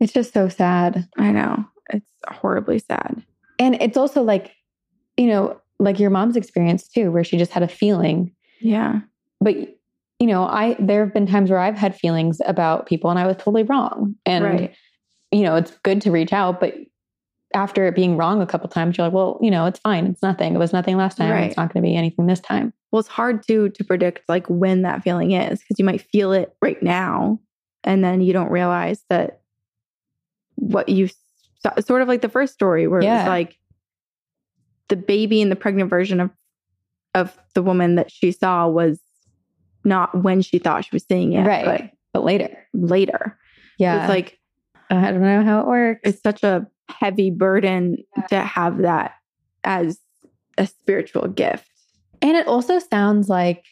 It's 0.00 0.12
just 0.12 0.32
so 0.32 0.48
sad. 0.48 1.06
I 1.18 1.30
know. 1.30 1.64
It's 1.90 2.10
horribly 2.28 2.78
sad. 2.78 3.22
And 3.58 3.76
it's 3.80 3.96
also 3.96 4.22
like, 4.22 4.52
you 5.16 5.26
know, 5.26 5.60
like 5.78 5.98
your 5.98 6.10
mom's 6.10 6.36
experience 6.36 6.88
too, 6.88 7.10
where 7.10 7.24
she 7.24 7.36
just 7.36 7.52
had 7.52 7.62
a 7.62 7.68
feeling. 7.68 8.32
Yeah. 8.60 9.00
But 9.40 9.56
you 10.18 10.26
know, 10.26 10.44
I 10.44 10.76
there 10.78 11.04
have 11.04 11.14
been 11.14 11.26
times 11.26 11.50
where 11.50 11.58
I've 11.58 11.78
had 11.78 11.96
feelings 11.96 12.40
about 12.44 12.86
people 12.86 13.10
and 13.10 13.18
I 13.18 13.26
was 13.26 13.36
totally 13.36 13.62
wrong. 13.62 14.14
And 14.26 14.44
right. 14.44 14.74
you 15.32 15.42
know, 15.42 15.56
it's 15.56 15.72
good 15.82 16.00
to 16.02 16.10
reach 16.10 16.32
out, 16.32 16.60
but 16.60 16.74
after 17.54 17.86
it 17.86 17.96
being 17.96 18.16
wrong 18.16 18.40
a 18.40 18.46
couple 18.46 18.68
times, 18.68 18.96
you're 18.96 19.06
like, 19.06 19.14
well, 19.14 19.38
you 19.42 19.50
know, 19.50 19.66
it's 19.66 19.80
fine. 19.80 20.06
It's 20.06 20.22
nothing. 20.22 20.54
It 20.54 20.58
was 20.58 20.72
nothing 20.72 20.96
last 20.96 21.16
time. 21.16 21.30
Right. 21.30 21.44
It's 21.48 21.56
not 21.56 21.72
going 21.72 21.82
to 21.82 21.88
be 21.88 21.96
anything 21.96 22.26
this 22.26 22.38
time. 22.40 22.72
Well, 22.92 23.00
it's 23.00 23.08
hard 23.08 23.46
to 23.46 23.70
to 23.70 23.84
predict 23.84 24.28
like 24.28 24.46
when 24.46 24.82
that 24.82 25.02
feeling 25.02 25.32
is 25.32 25.60
because 25.60 25.78
you 25.78 25.84
might 25.84 26.02
feel 26.02 26.32
it 26.32 26.54
right 26.62 26.82
now, 26.82 27.40
and 27.82 28.04
then 28.04 28.20
you 28.20 28.32
don't 28.32 28.50
realize 28.50 29.04
that 29.08 29.39
what 30.60 30.88
you 30.88 31.08
saw, 31.62 31.74
sort 31.80 32.02
of 32.02 32.08
like 32.08 32.20
the 32.20 32.28
first 32.28 32.54
story 32.54 32.86
where 32.86 33.02
yeah. 33.02 33.14
it 33.14 33.18
was 33.18 33.28
like 33.28 33.56
the 34.88 34.96
baby 34.96 35.42
and 35.42 35.50
the 35.50 35.56
pregnant 35.56 35.90
version 35.90 36.20
of 36.20 36.30
of 37.14 37.36
the 37.54 37.62
woman 37.62 37.96
that 37.96 38.10
she 38.10 38.30
saw 38.30 38.68
was 38.68 39.00
not 39.84 40.22
when 40.22 40.42
she 40.42 40.58
thought 40.58 40.84
she 40.84 40.90
was 40.92 41.04
seeing 41.08 41.32
it, 41.32 41.44
right? 41.44 41.64
But, 41.64 41.90
but 42.12 42.24
later, 42.24 42.66
later, 42.72 43.38
yeah. 43.78 44.02
It's 44.02 44.08
like 44.08 44.38
I 44.90 45.10
don't 45.10 45.22
know 45.22 45.42
how 45.42 45.60
it 45.60 45.66
works. 45.66 46.00
It's 46.04 46.22
such 46.22 46.42
a 46.42 46.66
heavy 46.88 47.30
burden 47.30 47.98
yeah. 48.16 48.26
to 48.26 48.40
have 48.40 48.78
that 48.78 49.14
as 49.64 49.98
a 50.58 50.66
spiritual 50.66 51.28
gift. 51.28 51.66
And 52.22 52.36
it 52.36 52.46
also 52.46 52.78
sounds 52.78 53.28
like 53.28 53.64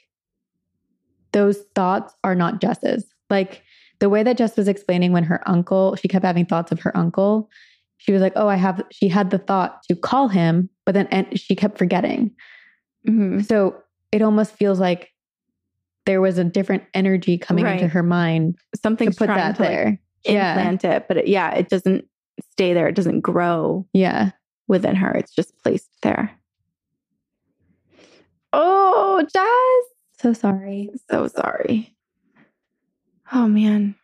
those 1.32 1.58
thoughts 1.74 2.14
are 2.24 2.34
not 2.34 2.60
Jess's. 2.60 3.04
Like 3.28 3.62
the 4.00 4.08
way 4.08 4.22
that 4.22 4.36
Jess 4.36 4.56
was 4.56 4.68
explaining 4.68 5.12
when 5.12 5.24
her 5.24 5.46
uncle, 5.48 5.96
she 5.96 6.08
kept 6.08 6.24
having 6.24 6.46
thoughts 6.46 6.72
of 6.72 6.80
her 6.80 6.96
uncle. 6.96 7.50
She 7.98 8.12
was 8.12 8.22
like, 8.22 8.32
"Oh, 8.36 8.48
I 8.48 8.56
have." 8.56 8.82
She 8.92 9.08
had 9.08 9.30
the 9.30 9.38
thought 9.38 9.82
to 9.88 9.96
call 9.96 10.28
him, 10.28 10.70
but 10.86 10.94
then 10.94 11.08
and 11.08 11.38
she 11.38 11.56
kept 11.56 11.78
forgetting. 11.78 12.30
Mm-hmm. 13.08 13.40
So 13.40 13.76
it 14.12 14.22
almost 14.22 14.52
feels 14.52 14.78
like 14.78 15.12
there 16.06 16.20
was 16.20 16.38
a 16.38 16.44
different 16.44 16.84
energy 16.94 17.38
coming 17.38 17.64
right. 17.64 17.74
into 17.74 17.88
her 17.88 18.02
mind. 18.02 18.56
Something 18.80 19.10
to 19.10 19.16
put 19.16 19.26
that 19.26 19.56
to 19.56 19.62
there, 19.62 19.84
like 19.84 20.00
implant 20.24 20.84
yeah. 20.84 20.96
it, 20.96 21.08
but 21.08 21.16
it, 21.18 21.28
yeah, 21.28 21.52
it 21.54 21.68
doesn't 21.68 22.06
stay 22.52 22.72
there. 22.72 22.88
It 22.88 22.94
doesn't 22.94 23.20
grow. 23.20 23.86
Yeah. 23.92 24.30
Within 24.68 24.96
her. 24.96 25.12
It's 25.12 25.34
just 25.34 25.56
placed 25.62 25.88
there. 26.02 26.30
Oh, 28.52 29.22
Jess. 29.32 30.22
So 30.22 30.32
sorry. 30.32 30.90
So 31.10 31.28
sorry. 31.28 31.94
Oh 33.32 33.48
man. 33.48 33.94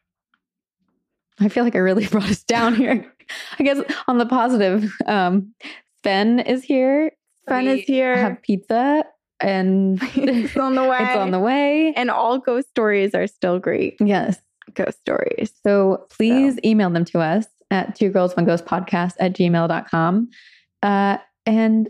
I 1.40 1.48
feel 1.48 1.64
like 1.64 1.74
I 1.74 1.78
really 1.78 2.06
brought 2.10 2.30
us 2.30 2.44
down 2.44 2.74
here. 2.74 3.10
I 3.58 3.62
guess 3.62 3.80
on 4.06 4.18
the 4.18 4.26
positive, 4.26 4.92
um, 5.06 5.54
Sven 6.02 6.40
is 6.40 6.62
here. 6.62 7.12
Sven 7.46 7.66
is 7.66 7.84
here. 7.84 8.16
Have 8.16 8.42
pizza 8.42 9.04
and 9.40 9.98
it's 10.14 10.56
on 10.56 10.74
the 10.74 10.84
way. 10.84 10.98
It's 11.00 11.16
on 11.16 11.30
the 11.30 11.40
way. 11.40 11.92
And 11.96 12.10
all 12.10 12.38
ghost 12.38 12.68
stories 12.68 13.14
are 13.14 13.26
still 13.26 13.58
great. 13.58 13.96
Yes. 14.00 14.38
Ghost 14.74 14.98
stories. 15.00 15.52
So 15.62 16.06
please 16.10 16.54
so. 16.54 16.60
email 16.64 16.90
them 16.90 17.04
to 17.06 17.20
us 17.20 17.46
at 17.70 17.94
two 17.94 18.10
girls, 18.10 18.36
one 18.36 18.46
ghost 18.46 18.64
podcast 18.64 19.14
at 19.20 19.34
gmail.com. 19.34 20.30
Uh, 20.82 21.18
and 21.46 21.88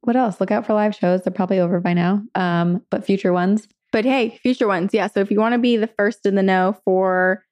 what 0.00 0.16
else? 0.16 0.40
Look 0.40 0.50
out 0.50 0.64
for 0.64 0.74
live 0.74 0.94
shows. 0.94 1.22
They're 1.22 1.32
probably 1.32 1.58
over 1.58 1.80
by 1.80 1.92
now, 1.92 2.22
um, 2.34 2.82
but 2.90 3.04
future 3.04 3.32
ones. 3.32 3.66
But 3.92 4.04
hey, 4.04 4.38
future 4.42 4.66
ones. 4.66 4.90
Yeah. 4.92 5.06
So 5.06 5.20
if 5.20 5.30
you 5.30 5.38
want 5.40 5.54
to 5.54 5.58
be 5.58 5.76
the 5.76 5.86
first 5.98 6.26
in 6.26 6.34
the 6.34 6.42
know 6.42 6.76
for 6.84 7.44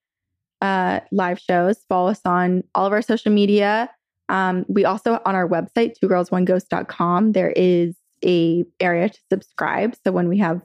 uh, 0.60 1.00
live 1.12 1.38
shows, 1.38 1.78
follow 1.88 2.10
us 2.10 2.20
on 2.24 2.64
all 2.74 2.86
of 2.86 2.92
our 2.92 3.02
social 3.02 3.32
media. 3.32 3.90
Um, 4.28 4.64
we 4.68 4.84
also 4.84 5.20
on 5.24 5.34
our 5.34 5.48
website, 5.48 5.94
two 6.00 6.08
girls, 6.08 6.30
one 6.30 6.44
ghost.com, 6.44 7.32
there 7.32 7.50
is 7.50 7.94
a 8.24 8.64
area 8.80 9.10
to 9.10 9.18
subscribe. 9.30 9.94
So 10.04 10.12
when 10.12 10.28
we 10.28 10.38
have 10.38 10.62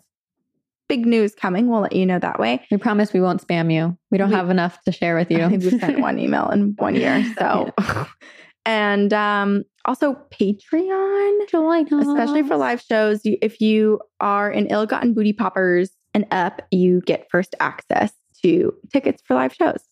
big 0.88 1.06
news 1.06 1.36
coming, 1.36 1.68
we'll 1.70 1.82
let 1.82 1.94
you 1.94 2.06
know 2.06 2.20
that 2.20 2.40
way. 2.40 2.66
We 2.72 2.78
promise 2.78 3.12
we 3.14 3.22
won't 3.22 3.46
spam 3.46 3.72
you. 3.72 3.98
We 4.12 4.18
don't 4.18 4.30
We- 4.30 4.36
have 4.36 4.50
enough 4.50 4.82
to 4.84 4.92
share 4.92 5.16
with 5.16 5.30
you. 5.30 5.44
I 5.44 5.50
think 5.50 5.64
we've 5.64 5.80
sent 5.80 6.00
one 6.00 6.18
email 6.26 6.50
in 6.50 6.74
one 6.78 6.96
year. 6.96 7.24
So, 7.38 7.72
and 8.66 9.12
um, 9.14 9.64
also 9.90 10.14
Patreon, 10.30 10.62
oh 10.92 11.46
Join 11.50 11.92
us. 11.92 12.08
especially 12.08 12.44
for 12.44 12.56
live 12.58 12.80
shows. 12.80 13.26
You, 13.26 13.38
if 13.42 13.60
you 13.60 14.00
are 14.20 14.52
an 14.52 14.68
Ill 14.68 14.86
Gotten 14.86 15.16
Booty 15.16 15.34
Poppers 15.34 15.90
and 16.14 16.28
up, 16.30 16.62
you 16.70 17.02
get 17.08 17.28
first 17.32 17.56
access 17.60 18.14
to 18.44 18.72
tickets 18.94 19.24
for 19.26 19.34
live 19.34 19.52
shows. 19.52 19.84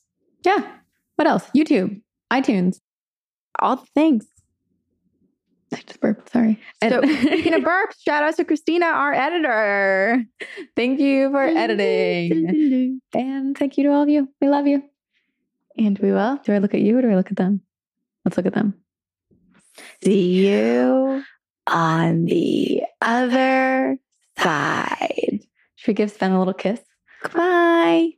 Yeah. 0.45 0.65
What 1.15 1.27
else? 1.27 1.49
YouTube, 1.55 1.99
iTunes. 2.31 2.79
All 3.57 3.77
the 3.77 3.87
things. 3.95 4.27
I 5.73 5.77
just 5.77 5.99
burped. 5.99 6.29
Sorry. 6.29 6.59
So, 6.83 7.01
speaking 7.01 7.53
of 7.55 7.63
burps, 7.63 7.95
shout 8.05 8.21
out 8.21 8.35
to 8.37 8.45
Cristina, 8.45 8.85
our 8.85 9.13
editor. 9.13 10.23
thank 10.75 10.99
you 10.99 11.31
for 11.31 11.41
editing. 11.41 13.01
And 13.15 13.57
thank 13.57 13.77
you 13.77 13.85
to 13.85 13.89
all 13.89 14.03
of 14.03 14.09
you. 14.09 14.29
We 14.39 14.47
love 14.47 14.67
you. 14.67 14.83
And 15.75 15.97
we 15.99 16.11
will 16.11 16.39
Do 16.45 16.53
I 16.53 16.59
look 16.59 16.75
at 16.75 16.81
you 16.81 16.99
or 16.99 17.01
do 17.01 17.09
I 17.09 17.15
look 17.15 17.31
at 17.31 17.37
them? 17.37 17.61
Let's 18.23 18.37
look 18.37 18.45
at 18.45 18.53
them. 18.53 18.75
See 20.03 20.47
you 20.47 21.23
on 21.67 22.25
the 22.25 22.83
other 23.01 23.97
side. 24.39 25.39
Should 25.75 25.87
we 25.87 25.93
give 25.93 26.11
Sven 26.11 26.31
a 26.31 26.39
little 26.39 26.53
kiss? 26.53 26.79
Goodbye. 27.23 28.11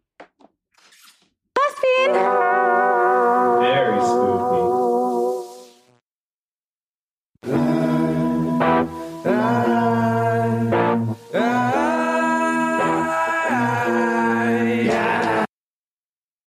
Bye, 1.56 1.76
Very 3.62 4.00
smooth. 4.02 4.39